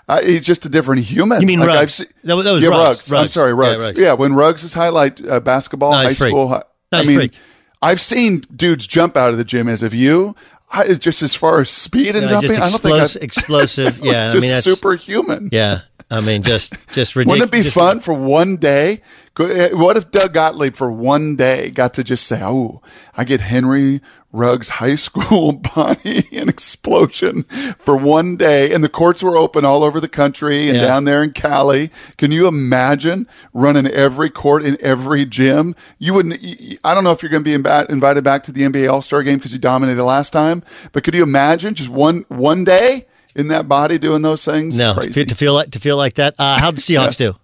uh, 0.07 0.22
he's 0.22 0.45
just 0.45 0.65
a 0.65 0.70
different 0.70 1.03
human. 1.03 1.41
You 1.41 1.47
mean 1.47 1.59
like 1.59 1.70
Ruggs? 1.70 2.05
That, 2.24 2.36
was, 2.36 2.45
that 2.45 2.53
was 2.53 2.63
yeah, 2.63 2.70
Ruggs. 2.70 2.88
Ruggs. 2.88 3.11
Ruggs. 3.11 3.22
I'm 3.22 3.28
sorry, 3.30 3.53
Ruggs. 3.53 3.82
Yeah, 3.82 3.88
Ruggs. 3.88 3.99
yeah 3.99 4.13
when 4.13 4.34
Ruggs 4.34 4.63
is 4.63 4.74
highlight 4.74 5.26
uh, 5.26 5.39
basketball, 5.39 5.91
no, 5.91 5.97
high 5.97 6.13
school. 6.13 6.49
No, 6.49 6.63
I 6.91 7.03
mean, 7.03 7.18
freak. 7.18 7.34
I've 7.82 8.01
seen 8.01 8.41
dudes 8.55 8.88
jump 8.88 9.18
out 9.18 9.30
of 9.30 9.38
the 9.38 9.43
gym 9.43 9.68
as 9.68 9.84
of 9.84 9.93
you. 9.93 10.36
I, 10.72 10.93
just 10.95 11.24
as 11.24 11.34
far 11.34 11.61
as 11.61 11.70
speed 11.70 12.15
and 12.15 12.26
no, 12.26 12.41
jumping, 12.41 12.51
explos- 12.51 12.59
I 12.59 12.70
don't 12.70 13.09
think 13.09 13.22
I, 13.22 13.24
explosive. 13.24 13.99
yeah, 13.99 14.11
just 14.11 14.26
I 14.26 14.34
mean, 14.34 14.41
that's, 14.41 14.63
superhuman. 14.65 15.49
Yeah, 15.51 15.82
I 16.11 16.22
mean, 16.22 16.43
just 16.43 16.74
just 16.89 17.15
ridiculous. 17.15 17.47
Wouldn't 17.47 17.55
it 17.55 17.63
be 17.63 17.70
fun 17.70 17.99
for 17.99 18.13
one 18.13 18.57
day? 18.57 19.01
Eh, 19.39 19.70
what 19.74 19.97
if 19.97 20.11
Doug 20.11 20.34
Gottlieb 20.34 20.76
for 20.76 20.91
one 20.91 21.36
day 21.36 21.70
got 21.70 21.93
to 21.95 22.03
just 22.03 22.26
say, 22.26 22.41
"Oh, 22.41 22.82
I 23.15 23.24
get 23.24 23.39
Henry 23.39 24.01
Ruggs 24.32 24.70
High 24.70 24.96
School 24.96 25.52
body 25.76 26.28
and 26.32 26.50
explosion 26.50 27.44
for 27.80 27.96
one 27.96 28.36
day. 28.36 28.74
And 28.74 28.84
the 28.84 28.90
courts 28.90 29.24
were 29.24 29.38
open 29.38 29.66
all 29.66 29.84
over 29.84 30.00
the 30.00 30.10
country 30.10 30.68
and 30.68 30.78
yeah. 30.78 30.86
down 30.86 31.06
there 31.06 31.24
in 31.24 31.32
Cali. 31.32 31.92
Can 32.18 32.32
you 32.32 32.48
imagine 32.48 33.28
running 33.54 33.88
every 33.88 34.30
court 34.30 34.64
in 34.64 34.78
every 34.82 35.26
gym? 35.26 35.76
You 35.98 36.14
wouldn't, 36.14 36.42
I 36.84 36.94
don't 36.94 37.04
know 37.04 37.12
if 37.12 37.24
you're 37.24 37.32
going 37.32 37.44
to 37.44 37.50
be 37.50 37.54
invited 37.54 38.24
back 38.24 38.44
to 38.44 38.52
the 38.52 38.62
NBA 38.62 38.92
All 38.92 39.02
Star 39.02 39.24
game 39.24 39.38
because 39.38 39.54
you 39.54 39.60
dominated 39.60 40.04
last 40.04 40.32
time, 40.32 40.64
but 40.92 41.04
could 41.04 41.16
you 41.16 41.24
imagine 41.24 41.74
just 41.74 41.90
one, 41.90 42.26
one 42.28 42.64
day 42.64 43.08
in 43.36 43.48
that 43.48 43.68
body 43.68 43.98
doing 43.98 44.22
those 44.24 44.44
things? 44.44 44.78
No, 44.78 44.94
Crazy. 44.94 45.26
to 45.26 45.36
feel 45.36 45.54
like, 45.54 45.72
to 45.72 45.80
feel 45.80 45.98
like 45.98 46.16
that. 46.16 46.36
Uh, 46.38 46.60
how'd 46.60 46.76
the 46.76 46.82
Seahawks 46.82 47.06
yes. 47.06 47.18
do? 47.18 47.36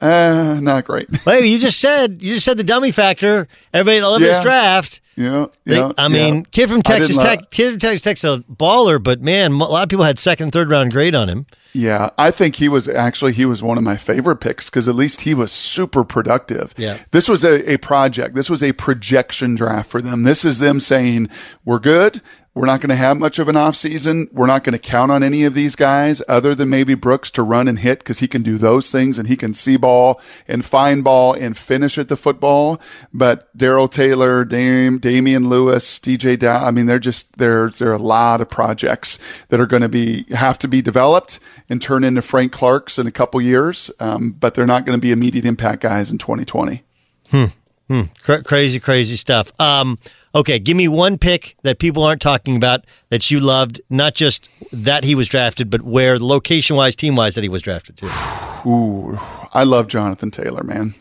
Uh, 0.00 0.60
not 0.60 0.84
great. 0.84 1.08
Wait, 1.24 1.46
you 1.46 1.58
just 1.58 1.80
said 1.80 2.22
you 2.22 2.34
just 2.34 2.44
said 2.44 2.58
the 2.58 2.64
dummy 2.64 2.92
factor. 2.92 3.48
Everybody 3.72 4.02
loved 4.02 4.22
yeah. 4.22 4.28
this 4.28 4.42
draft. 4.42 5.00
Yeah, 5.16 5.46
yeah. 5.64 5.92
I 5.96 6.08
mean, 6.08 6.36
yeah. 6.36 6.42
kid 6.50 6.68
from 6.68 6.82
Texas 6.82 7.16
Tech, 7.16 7.50
kid 7.50 7.70
from 7.70 7.78
Texas 7.78 8.02
Tech's 8.02 8.22
a 8.22 8.38
baller, 8.52 9.02
but 9.02 9.22
man, 9.22 9.52
a 9.52 9.56
lot 9.56 9.82
of 9.82 9.88
people 9.88 10.04
had 10.04 10.18
second, 10.18 10.52
third 10.52 10.70
round 10.70 10.92
grade 10.92 11.14
on 11.14 11.28
him. 11.28 11.46
Yeah, 11.72 12.10
I 12.18 12.30
think 12.30 12.56
he 12.56 12.68
was 12.68 12.86
actually 12.86 13.32
he 13.32 13.44
was 13.46 13.62
one 13.62 13.78
of 13.78 13.84
my 13.84 13.96
favorite 13.96 14.36
picks 14.36 14.68
because 14.68 14.88
at 14.88 14.94
least 14.94 15.22
he 15.22 15.34
was 15.34 15.52
super 15.52 16.04
productive. 16.04 16.74
Yeah, 16.76 16.98
this 17.12 17.28
was 17.28 17.44
a, 17.44 17.72
a 17.72 17.78
project. 17.78 18.34
This 18.34 18.50
was 18.50 18.62
a 18.62 18.72
projection 18.72 19.54
draft 19.54 19.90
for 19.90 20.02
them. 20.02 20.22
This 20.22 20.44
is 20.44 20.58
them 20.58 20.80
saying 20.80 21.30
we're 21.64 21.78
good. 21.78 22.20
We're 22.56 22.64
not 22.64 22.80
going 22.80 22.88
to 22.88 22.96
have 22.96 23.18
much 23.18 23.38
of 23.38 23.50
an 23.50 23.54
offseason. 23.54 24.32
We're 24.32 24.46
not 24.46 24.64
going 24.64 24.72
to 24.72 24.78
count 24.78 25.12
on 25.12 25.22
any 25.22 25.44
of 25.44 25.52
these 25.52 25.76
guys 25.76 26.22
other 26.26 26.54
than 26.54 26.70
maybe 26.70 26.94
Brooks 26.94 27.30
to 27.32 27.42
run 27.42 27.68
and 27.68 27.78
hit 27.78 27.98
because 27.98 28.20
he 28.20 28.26
can 28.26 28.42
do 28.42 28.56
those 28.56 28.90
things 28.90 29.18
and 29.18 29.28
he 29.28 29.36
can 29.36 29.52
see 29.52 29.76
ball 29.76 30.18
and 30.48 30.64
find 30.64 31.04
ball 31.04 31.34
and 31.34 31.54
finish 31.54 31.98
at 31.98 32.08
the 32.08 32.16
football. 32.16 32.80
But 33.12 33.54
Darrell 33.54 33.88
Taylor, 33.88 34.42
Dame, 34.42 34.96
Damien 34.96 35.50
Lewis, 35.50 35.98
DJ 35.98 36.38
Dow, 36.38 36.64
I 36.64 36.70
mean, 36.70 36.86
they're 36.86 36.98
just, 36.98 37.36
there's, 37.36 37.78
there 37.78 37.90
are 37.90 37.92
a 37.92 37.98
lot 37.98 38.40
of 38.40 38.48
projects 38.48 39.18
that 39.48 39.60
are 39.60 39.66
going 39.66 39.82
to 39.82 39.90
be, 39.90 40.24
have 40.30 40.58
to 40.60 40.66
be 40.66 40.80
developed 40.80 41.38
and 41.68 41.82
turn 41.82 42.04
into 42.04 42.22
Frank 42.22 42.52
Clarks 42.52 42.98
in 42.98 43.06
a 43.06 43.10
couple 43.10 43.38
years. 43.42 43.90
Um, 44.00 44.30
but 44.30 44.54
they're 44.54 44.64
not 44.64 44.86
going 44.86 44.98
to 44.98 45.02
be 45.02 45.12
immediate 45.12 45.44
impact 45.44 45.82
guys 45.82 46.10
in 46.10 46.16
2020. 46.16 46.82
Hmm. 47.28 47.44
Hmm. 47.88 48.02
Cra- 48.22 48.42
crazy, 48.42 48.80
crazy 48.80 49.16
stuff. 49.16 49.52
Um, 49.60 49.98
Okay, 50.36 50.58
give 50.58 50.76
me 50.76 50.86
one 50.86 51.16
pick 51.16 51.56
that 51.62 51.78
people 51.78 52.02
aren't 52.04 52.20
talking 52.20 52.56
about 52.56 52.84
that 53.08 53.30
you 53.30 53.40
loved, 53.40 53.80
not 53.88 54.14
just 54.14 54.50
that 54.70 55.02
he 55.02 55.14
was 55.14 55.28
drafted, 55.28 55.70
but 55.70 55.80
where 55.80 56.18
location 56.18 56.76
wise, 56.76 56.94
team 56.94 57.16
wise, 57.16 57.34
that 57.36 57.42
he 57.42 57.48
was 57.48 57.62
drafted 57.62 57.96
to. 57.96 58.04
Ooh, 58.66 59.18
I 59.54 59.64
love 59.64 59.88
Jonathan 59.88 60.30
Taylor, 60.30 60.62
man. 60.62 60.94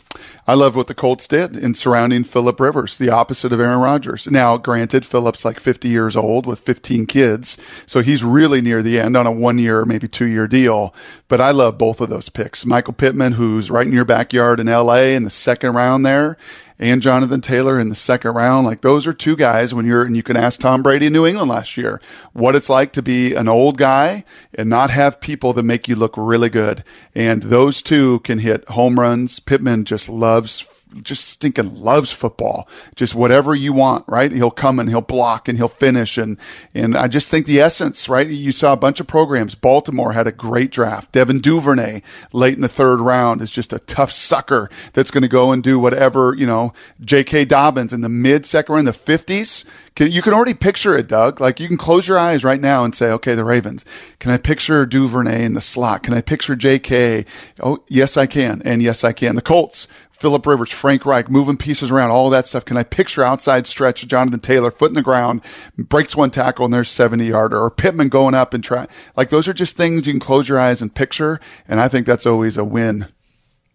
I 0.48 0.54
love 0.54 0.76
what 0.76 0.88
the 0.88 0.94
Colts 0.94 1.28
did 1.28 1.56
in 1.56 1.74
surrounding 1.74 2.24
Philip 2.24 2.60
Rivers, 2.60 2.98
the 2.98 3.10
opposite 3.10 3.52
of 3.52 3.60
Aaron 3.60 3.80
Rodgers. 3.80 4.28
Now, 4.28 4.58
granted, 4.58 5.06
Philip's 5.06 5.46
like 5.46 5.60
50 5.60 5.88
years 5.88 6.16
old 6.16 6.46
with 6.46 6.60
15 6.60 7.06
kids, 7.06 7.58
so 7.86 8.02
he's 8.02 8.24
really 8.24 8.62
near 8.62 8.84
the 8.84 9.00
end 9.00 9.18
on 9.18 9.28
a 9.28 9.32
one 9.32 9.58
year, 9.58 9.86
maybe 9.86 10.08
two 10.08 10.26
year 10.26 10.48
deal. 10.48 10.94
But 11.28 11.42
I 11.42 11.52
love 11.52 11.78
both 11.78 12.02
of 12.02 12.10
those 12.10 12.30
picks. 12.30 12.66
Michael 12.66 12.94
Pittman, 12.94 13.34
who's 13.34 13.72
right 13.72 13.88
in 13.88 13.94
your 13.94 14.06
backyard 14.06 14.60
in 14.60 14.68
LA 14.68 15.14
in 15.16 15.24
the 15.24 15.30
second 15.30 15.74
round 15.74 16.06
there, 16.06 16.38
and 16.78 17.02
Jonathan 17.02 17.42
Taylor 17.42 17.80
in 17.80 17.90
the 17.90 17.96
second 17.96 18.32
round. 18.34 18.66
Like 18.66 18.82
those 18.82 19.08
are 19.08 19.14
two 19.14 19.36
guys 19.36 19.74
when 19.74 19.86
you're, 19.86 20.04
and 20.04 20.16
you 20.16 20.24
can 20.24 20.38
ask 20.38 20.60
Tom 20.60 20.84
Brady 20.84 21.08
in 21.08 21.14
New 21.14 21.26
England 21.26 21.50
last 21.50 21.78
year 21.78 22.02
what 22.34 22.56
it's 22.56 22.70
like 22.70 22.92
to 22.94 23.02
be 23.02 23.34
an 23.34 23.48
old 23.48 23.78
guy 23.78 24.24
and 24.54 24.70
not 24.70 24.90
have 24.90 25.22
people 25.22 25.54
that 25.54 25.64
make 25.64 25.88
you 25.88 25.96
look 25.96 26.14
really 26.18 26.50
good. 26.50 26.84
And 27.14 27.44
those 27.44 27.82
two 27.82 28.20
can 28.20 28.40
hit 28.40 28.68
home 28.70 29.00
runs. 29.00 29.40
Pittman 29.40 29.86
just 29.86 30.10
loves 30.16 30.66
just 31.02 31.28
stinking 31.28 31.76
loves 31.76 32.12
football. 32.12 32.68
Just 32.96 33.16
whatever 33.16 33.54
you 33.54 33.74
want, 33.74 34.06
right? 34.08 34.32
He'll 34.32 34.52
come 34.52 34.80
and 34.80 34.90
he'll 34.90 35.02
block 35.02 35.48
and 35.48 35.58
he'll 35.58 35.68
finish. 35.68 36.18
And, 36.18 36.38
and 36.74 36.96
I 36.96 37.08
just 37.08 37.30
think 37.30 37.46
the 37.46 37.60
essence, 37.60 38.08
right? 38.08 38.28
You 38.28 38.52
saw 38.52 38.74
a 38.74 38.78
bunch 38.78 39.00
of 39.00 39.08
programs. 39.08 39.56
Baltimore 39.56 40.14
had 40.14 40.28
a 40.28 40.32
great 40.32 40.72
draft. 40.72 41.12
Devin 41.12 41.40
Duvernay 41.40 42.02
late 42.32 42.56
in 42.56 42.62
the 42.62 42.68
third 42.68 43.00
round 43.00 43.42
is 43.42 43.52
just 43.52 43.74
a 43.74 43.80
tough 43.80 44.12
sucker 44.12 44.70
that's 44.94 45.12
going 45.12 45.24
to 45.24 45.28
go 45.28 45.52
and 45.52 45.64
do 45.64 45.80
whatever, 45.80 46.34
you 46.36 46.46
know, 46.46 46.74
J.K. 47.02 47.46
Dobbins 47.46 47.94
in 47.94 48.02
the 48.02 48.10
mid 48.10 48.46
second 48.46 48.76
round, 48.76 48.88
the 48.88 48.92
50s 48.92 49.66
Can, 49.96 50.12
you 50.12 50.22
can 50.22 50.34
already 50.34 50.54
picture 50.54 50.98
it, 50.98 51.08
Doug. 51.08 51.42
Like 51.42 51.60
you 51.60 51.68
can 51.68 51.78
close 51.78 52.08
your 52.08 52.18
eyes 52.18 52.44
right 52.44 52.62
now 52.62 52.86
and 52.86 52.96
say, 52.96 53.10
okay, 53.12 53.36
the 53.36 53.44
Ravens. 53.44 53.86
Can 54.20 54.32
I 54.32 54.38
picture 54.38 54.86
Duvernay 54.86 55.44
in 55.44 55.54
the 55.54 55.62
slot? 55.62 56.04
Can 56.04 56.14
I 56.14 56.22
picture 56.22 56.56
J.K.? 56.56 57.26
Oh, 57.62 57.84
yes, 57.88 58.18
I 58.18 58.28
can, 58.28 58.62
and 58.64 58.82
yes, 58.82 59.04
I 59.04 59.12
can. 59.12 59.36
The 59.36 59.42
Colts. 59.42 59.88
Philip 60.18 60.46
Rivers, 60.46 60.72
Frank 60.72 61.06
Reich, 61.06 61.30
moving 61.30 61.58
pieces 61.58 61.92
around, 61.92 62.10
all 62.10 62.30
that 62.30 62.46
stuff. 62.46 62.64
Can 62.64 62.78
I 62.78 62.84
picture 62.84 63.22
outside 63.22 63.68
stretch 63.68 64.08
Jonathan 64.08 64.40
Taylor, 64.40 64.72
foot 64.72 64.90
in 64.90 64.96
the 64.96 65.02
ground, 65.02 65.42
breaks 65.78 66.16
one 66.16 66.32
tackle 66.32 66.66
and 66.66 66.74
there's 66.74 66.90
70 66.90 67.26
yarder, 67.26 67.60
or 67.60 67.70
Pittman 67.70 68.10
going 68.10 68.34
up 68.34 68.54
and 68.54 68.64
try? 68.64 68.88
Like 69.18 69.30
those 69.30 69.48
are 69.48 69.54
just 69.54 69.76
things 69.76 70.08
you 70.08 70.14
can 70.14 70.20
close 70.22 70.48
your 70.48 70.60
eyes 70.60 70.82
and 70.82 70.94
picture, 70.94 71.40
and 71.68 71.80
I 71.80 71.90
think 71.90 72.06
that's 72.06 72.26
always 72.26 72.56
a 72.58 72.64
win. 72.64 73.08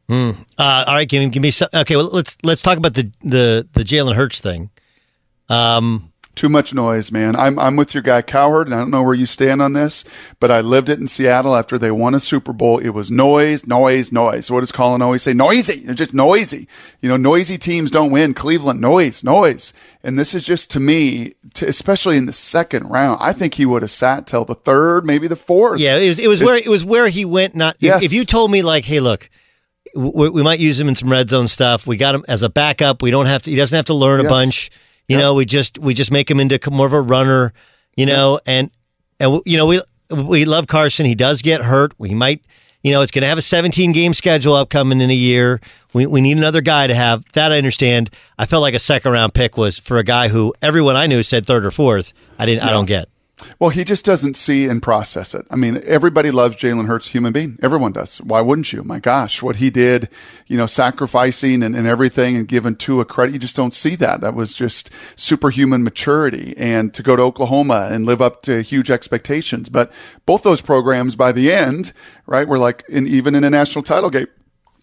Mm. 0.08 0.40
Uh, 0.58 0.84
all 0.86 0.94
right, 0.94 1.08
give 1.08 1.22
me, 1.22 1.28
give 1.28 1.42
me 1.42 1.50
some. 1.50 1.68
Okay, 1.74 1.96
well 1.96 2.10
let's 2.10 2.36
let's 2.42 2.62
talk 2.62 2.78
about 2.78 2.94
the 2.94 3.12
the 3.20 3.68
the 3.74 3.84
Jalen 3.84 4.14
Hurts 4.14 4.40
thing. 4.40 4.70
Um, 5.48 6.09
too 6.34 6.48
much 6.48 6.72
noise, 6.72 7.10
man. 7.12 7.36
I'm 7.36 7.58
I'm 7.58 7.76
with 7.76 7.94
your 7.94 8.02
guy 8.02 8.22
Cowherd, 8.22 8.66
and 8.66 8.74
I 8.74 8.78
don't 8.78 8.90
know 8.90 9.02
where 9.02 9.14
you 9.14 9.26
stand 9.26 9.60
on 9.60 9.72
this, 9.72 10.04
but 10.38 10.50
I 10.50 10.60
lived 10.60 10.88
it 10.88 10.98
in 10.98 11.08
Seattle 11.08 11.54
after 11.54 11.78
they 11.78 11.90
won 11.90 12.14
a 12.14 12.20
Super 12.20 12.52
Bowl. 12.52 12.78
It 12.78 12.90
was 12.90 13.10
noise, 13.10 13.66
noise, 13.66 14.12
noise. 14.12 14.50
What 14.50 14.60
does 14.60 14.72
Colin 14.72 15.02
always 15.02 15.22
say? 15.22 15.32
Noisy. 15.32 15.82
It's 15.84 15.98
just 15.98 16.14
noisy. 16.14 16.68
You 17.00 17.08
know, 17.08 17.16
noisy 17.16 17.58
teams 17.58 17.90
don't 17.90 18.10
win. 18.10 18.34
Cleveland, 18.34 18.80
noise, 18.80 19.22
noise. 19.22 19.72
And 20.02 20.18
this 20.18 20.34
is 20.34 20.44
just 20.44 20.70
to 20.72 20.80
me, 20.80 21.34
to, 21.54 21.68
especially 21.68 22.16
in 22.16 22.26
the 22.26 22.32
second 22.32 22.84
round. 22.84 23.18
I 23.20 23.32
think 23.32 23.54
he 23.54 23.66
would 23.66 23.82
have 23.82 23.90
sat 23.90 24.26
till 24.26 24.44
the 24.44 24.54
third, 24.54 25.04
maybe 25.04 25.28
the 25.28 25.36
fourth. 25.36 25.80
Yeah, 25.80 25.96
it 25.96 26.08
was, 26.08 26.18
it 26.18 26.28
was 26.28 26.42
where 26.42 26.56
it 26.56 26.68
was 26.68 26.84
where 26.84 27.08
he 27.08 27.24
went. 27.24 27.54
Not 27.54 27.76
yes. 27.80 28.02
if, 28.02 28.06
if 28.06 28.12
you 28.12 28.24
told 28.24 28.50
me 28.50 28.62
like, 28.62 28.84
hey, 28.84 29.00
look 29.00 29.28
we, 29.94 30.28
we, 30.28 30.42
might 30.42 30.60
use 30.60 30.78
him 30.78 30.88
in 30.88 30.94
some 30.94 31.10
red 31.10 31.28
zone 31.28 31.48
stuff. 31.48 31.86
We 31.86 31.96
got 31.96 32.14
him 32.14 32.24
as 32.28 32.42
a 32.42 32.48
backup. 32.48 33.02
We 33.02 33.10
don't 33.10 33.26
have 33.26 33.42
to. 33.42 33.50
He 33.50 33.56
doesn't 33.56 33.74
have 33.74 33.86
to 33.86 33.94
learn 33.94 34.20
yes. 34.20 34.26
a 34.26 34.28
bunch. 34.28 34.70
You 35.10 35.16
yep. 35.16 35.24
know, 35.24 35.34
we 35.34 35.44
just 35.44 35.76
we 35.80 35.92
just 35.92 36.12
make 36.12 36.30
him 36.30 36.38
into 36.38 36.70
more 36.70 36.86
of 36.86 36.92
a 36.92 37.00
runner. 37.00 37.52
You 37.96 38.06
know, 38.06 38.34
yep. 38.34 38.42
and 38.46 38.70
and 39.18 39.42
you 39.44 39.56
know 39.56 39.66
we 39.66 39.80
we 40.08 40.44
love 40.44 40.68
Carson. 40.68 41.04
He 41.04 41.16
does 41.16 41.42
get 41.42 41.62
hurt. 41.62 41.92
We 41.98 42.14
might. 42.14 42.44
You 42.84 42.92
know, 42.92 43.02
it's 43.02 43.10
going 43.10 43.22
to 43.22 43.28
have 43.28 43.36
a 43.36 43.42
17 43.42 43.90
game 43.90 44.14
schedule 44.14 44.54
upcoming 44.54 45.00
in 45.00 45.10
a 45.10 45.14
year. 45.14 45.60
We, 45.92 46.06
we 46.06 46.20
need 46.20 46.38
another 46.38 46.60
guy 46.60 46.86
to 46.86 46.94
have 46.94 47.24
that. 47.32 47.50
I 47.50 47.58
understand. 47.58 48.08
I 48.38 48.46
felt 48.46 48.62
like 48.62 48.72
a 48.72 48.78
second 48.78 49.10
round 49.10 49.34
pick 49.34 49.56
was 49.56 49.78
for 49.78 49.98
a 49.98 50.04
guy 50.04 50.28
who 50.28 50.54
everyone 50.62 50.94
I 50.94 51.08
knew 51.08 51.24
said 51.24 51.44
third 51.44 51.66
or 51.66 51.72
fourth. 51.72 52.12
I 52.38 52.46
didn't. 52.46 52.62
Yeah. 52.62 52.68
I 52.68 52.72
don't 52.72 52.86
get. 52.86 53.08
Well, 53.58 53.70
he 53.70 53.84
just 53.84 54.04
doesn't 54.04 54.36
see 54.36 54.66
and 54.66 54.82
process 54.82 55.34
it. 55.34 55.46
I 55.50 55.56
mean, 55.56 55.82
everybody 55.84 56.30
loves 56.30 56.56
Jalen 56.56 56.86
Hurts, 56.86 57.08
human 57.08 57.32
being. 57.32 57.58
Everyone 57.62 57.92
does. 57.92 58.20
Why 58.20 58.40
wouldn't 58.40 58.72
you? 58.72 58.82
My 58.82 58.98
gosh, 58.98 59.42
what 59.42 59.56
he 59.56 59.70
did, 59.70 60.08
you 60.46 60.56
know, 60.56 60.66
sacrificing 60.66 61.62
and, 61.62 61.76
and 61.76 61.86
everything 61.86 62.36
and 62.36 62.48
giving 62.48 62.76
to 62.76 63.00
a 63.00 63.04
credit, 63.04 63.32
you 63.32 63.38
just 63.38 63.56
don't 63.56 63.74
see 63.74 63.94
that. 63.96 64.20
That 64.20 64.34
was 64.34 64.54
just 64.54 64.90
superhuman 65.16 65.82
maturity 65.84 66.54
and 66.56 66.92
to 66.94 67.02
go 67.02 67.16
to 67.16 67.22
Oklahoma 67.22 67.88
and 67.90 68.06
live 68.06 68.22
up 68.22 68.42
to 68.42 68.62
huge 68.62 68.90
expectations. 68.90 69.68
But 69.68 69.92
both 70.26 70.42
those 70.42 70.60
programs 70.60 71.16
by 71.16 71.32
the 71.32 71.52
end, 71.52 71.92
right, 72.26 72.48
were 72.48 72.58
like, 72.58 72.84
in, 72.88 73.06
even 73.06 73.34
in 73.34 73.44
a 73.44 73.50
national 73.50 73.82
title 73.82 74.10
game, 74.10 74.26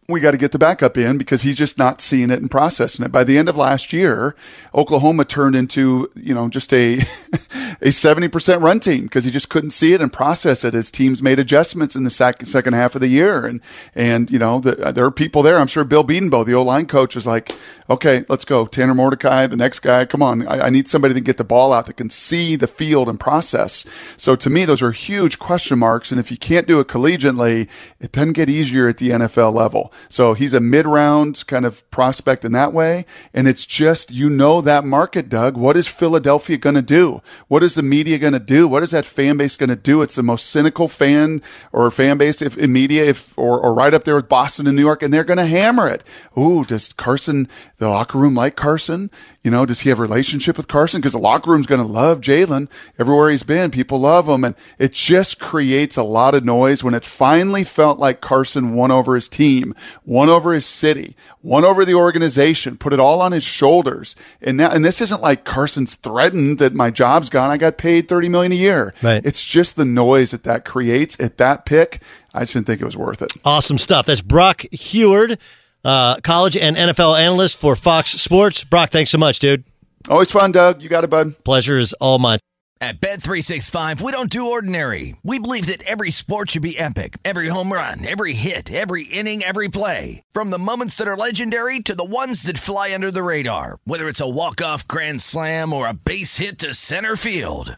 we 0.09 0.21
got 0.21 0.31
to 0.31 0.37
get 0.37 0.53
the 0.53 0.59
backup 0.59 0.97
in 0.97 1.17
because 1.17 1.41
he's 1.41 1.57
just 1.57 1.77
not 1.77 1.99
seeing 1.99 2.31
it 2.31 2.39
and 2.39 2.49
processing 2.49 3.03
it. 3.03 3.11
By 3.11 3.25
the 3.25 3.37
end 3.37 3.49
of 3.49 3.57
last 3.57 3.91
year, 3.91 4.37
Oklahoma 4.73 5.25
turned 5.25 5.53
into, 5.53 6.09
you 6.15 6.33
know, 6.33 6.47
just 6.47 6.71
a, 6.73 6.93
a 7.81 7.89
70% 7.89 8.61
run 8.61 8.79
team 8.79 9.03
because 9.03 9.25
he 9.25 9.31
just 9.31 9.49
couldn't 9.49 9.71
see 9.71 9.91
it 9.91 9.99
and 9.99 10.13
process 10.13 10.63
it 10.63 10.73
as 10.75 10.91
teams 10.91 11.21
made 11.21 11.39
adjustments 11.39 11.93
in 11.93 12.05
the 12.05 12.09
second, 12.09 12.45
second 12.45 12.73
half 12.73 12.95
of 12.95 13.01
the 13.01 13.09
year. 13.09 13.45
And, 13.45 13.59
and, 13.95 14.31
you 14.31 14.39
know, 14.39 14.59
the, 14.59 14.75
there 14.93 15.03
are 15.03 15.11
people 15.11 15.43
there. 15.43 15.57
I'm 15.57 15.67
sure 15.67 15.83
Bill 15.83 16.05
Bedenbaugh, 16.05 16.45
the 16.45 16.53
O 16.53 16.63
line 16.63 16.85
coach 16.85 17.13
was 17.13 17.27
like, 17.27 17.53
okay, 17.89 18.23
let's 18.29 18.45
go. 18.45 18.65
Tanner 18.65 18.95
Mordecai, 18.95 19.45
the 19.47 19.57
next 19.57 19.81
guy. 19.81 20.05
Come 20.05 20.23
on. 20.23 20.47
I, 20.47 20.67
I 20.67 20.69
need 20.69 20.87
somebody 20.87 21.15
to 21.15 21.21
get 21.21 21.35
the 21.35 21.43
ball 21.43 21.73
out 21.73 21.85
that 21.87 21.97
can 21.97 22.09
see 22.09 22.55
the 22.55 22.67
field 22.67 23.09
and 23.09 23.19
process. 23.19 23.85
So 24.15 24.37
to 24.37 24.49
me, 24.49 24.63
those 24.63 24.81
are 24.81 24.91
huge 24.91 25.37
question 25.37 25.79
marks. 25.79 26.11
And 26.11 26.19
if 26.19 26.31
you 26.31 26.37
can't 26.37 26.65
do 26.65 26.79
it 26.79 26.87
collegiately, 26.87 27.67
it 27.99 28.13
doesn't 28.13 28.33
get 28.33 28.49
easier 28.49 28.87
at 28.87 28.99
the 28.99 29.09
NFL 29.09 29.53
level. 29.53 29.91
So 30.09 30.33
he's 30.33 30.53
a 30.53 30.59
mid 30.59 30.85
round 30.85 31.45
kind 31.47 31.65
of 31.65 31.89
prospect 31.91 32.45
in 32.45 32.51
that 32.53 32.73
way. 32.73 33.05
And 33.33 33.47
it's 33.47 33.65
just, 33.65 34.11
you 34.11 34.29
know, 34.29 34.61
that 34.61 34.85
market, 34.85 35.29
Doug. 35.29 35.57
What 35.57 35.77
is 35.77 35.87
Philadelphia 35.87 36.57
going 36.57 36.75
to 36.75 36.81
do? 36.81 37.21
What 37.47 37.63
is 37.63 37.75
the 37.75 37.83
media 37.83 38.17
going 38.17 38.33
to 38.33 38.39
do? 38.39 38.67
What 38.67 38.83
is 38.83 38.91
that 38.91 39.05
fan 39.05 39.37
base 39.37 39.57
going 39.57 39.69
to 39.69 39.75
do? 39.75 40.01
It's 40.01 40.15
the 40.15 40.23
most 40.23 40.47
cynical 40.47 40.87
fan 40.87 41.41
or 41.71 41.89
fan 41.91 42.17
base 42.17 42.41
if 42.41 42.57
in 42.57 42.73
media, 42.73 43.05
if, 43.05 43.37
or, 43.37 43.59
or 43.59 43.73
right 43.73 43.93
up 43.93 44.03
there 44.03 44.15
with 44.15 44.29
Boston 44.29 44.67
and 44.67 44.75
New 44.75 44.81
York, 44.81 45.03
and 45.03 45.13
they're 45.13 45.23
going 45.23 45.37
to 45.37 45.45
hammer 45.45 45.87
it. 45.87 46.03
Ooh, 46.37 46.63
does 46.63 46.93
Carson, 46.93 47.47
the 47.77 47.89
locker 47.89 48.17
room 48.17 48.35
like 48.35 48.55
Carson? 48.55 49.09
You 49.47 49.51
know, 49.51 49.65
does 49.65 49.79
he 49.79 49.87
have 49.87 49.99
a 49.99 50.01
relationship 50.01 50.57
with 50.57 50.67
Carson? 50.67 50.99
Because 50.99 51.13
the 51.13 51.19
locker 51.19 51.51
room's 51.51 51.67
going 51.67 51.79
to 51.79 51.87
love 51.87 52.19
Jalen 52.19 52.69
everywhere 52.99 53.29
he's 53.29 53.43
been. 53.43 53.71
People 53.71 53.97
love 53.97 54.27
him. 54.27 54.43
And 54.43 54.55
it 54.77 54.91
just 54.91 55.39
creates 55.39 55.95
a 55.95 56.03
lot 56.03 56.35
of 56.35 56.43
noise 56.43 56.83
when 56.83 56.93
it 56.93 57.05
finally 57.05 57.63
felt 57.63 57.97
like 57.97 58.19
Carson 58.19 58.73
won 58.73 58.91
over 58.91 59.15
his 59.15 59.29
team, 59.29 59.73
won 60.03 60.27
over 60.27 60.51
his 60.51 60.65
city, 60.65 61.15
won 61.41 61.63
over 61.63 61.85
the 61.85 61.93
organization, 61.93 62.75
put 62.75 62.91
it 62.91 62.99
all 62.99 63.21
on 63.21 63.31
his 63.31 63.45
shoulders. 63.45 64.17
And 64.41 64.57
now, 64.57 64.69
and 64.69 64.83
this 64.83 64.99
isn't 64.99 65.21
like 65.21 65.45
Carson's 65.45 65.95
threatened 65.95 66.57
that 66.57 66.73
my 66.73 66.91
job's 66.91 67.29
gone. 67.29 67.49
I 67.49 67.55
got 67.55 67.77
paid 67.77 68.09
30 68.09 68.27
million 68.27 68.51
a 68.51 68.55
year. 68.55 68.93
Right. 69.01 69.25
It's 69.25 69.45
just 69.45 69.77
the 69.77 69.85
noise 69.85 70.31
that 70.31 70.43
that 70.43 70.65
creates 70.65 71.17
at 71.21 71.37
that 71.37 71.65
pick. 71.65 72.01
I 72.33 72.41
just 72.41 72.51
didn't 72.51 72.67
think 72.67 72.81
it 72.81 72.85
was 72.85 72.97
worth 72.97 73.21
it. 73.21 73.31
Awesome 73.45 73.77
stuff. 73.77 74.07
That's 74.07 74.21
Brock 74.21 74.63
Huard 74.73 75.39
uh, 75.87 76.17
college 76.21 76.57
and 76.57 76.75
NFL 76.75 77.17
analyst 77.17 77.59
for 77.59 77.75
Fox 77.75 78.11
Sports. 78.11 78.63
Brock, 78.63 78.91
thanks 78.91 79.09
so 79.09 79.17
much, 79.17 79.39
dude. 79.39 79.63
Always 80.09 80.29
fun, 80.29 80.51
Doug. 80.51 80.81
You 80.81 80.89
got 80.89 81.03
it, 81.03 81.09
bud. 81.09 81.43
Pleasure 81.43 81.77
is 81.77 81.93
all 81.93 82.19
mine. 82.19 82.39
At 82.79 83.01
Bet365, 83.01 84.01
we 84.01 84.11
don't 84.11 84.29
do 84.29 84.51
ordinary. 84.51 85.15
We 85.23 85.39
believe 85.39 85.65
that 85.65 85.81
every 85.83 86.11
sport 86.11 86.51
should 86.51 86.61
be 86.61 86.77
epic. 86.77 87.17
Every 87.25 87.47
home 87.47 87.73
run, 87.73 88.05
every 88.05 88.33
hit, 88.33 88.71
every 88.71 89.03
inning, 89.03 89.41
every 89.41 89.67
play. 89.67 90.21
From 90.31 90.51
the 90.51 90.59
moments 90.59 90.95
that 90.97 91.07
are 91.07 91.17
legendary 91.17 91.79
to 91.79 91.95
the 91.95 92.03
ones 92.03 92.43
that 92.43 92.59
fly 92.59 92.93
under 92.93 93.09
the 93.09 93.23
radar. 93.23 93.79
Whether 93.85 94.07
it's 94.07 94.21
a 94.21 94.29
walk-off 94.29 94.87
grand 94.87 95.21
slam 95.21 95.73
or 95.73 95.87
a 95.87 95.93
base 95.93 96.37
hit 96.37 96.59
to 96.59 96.75
center 96.75 97.15
field. 97.15 97.77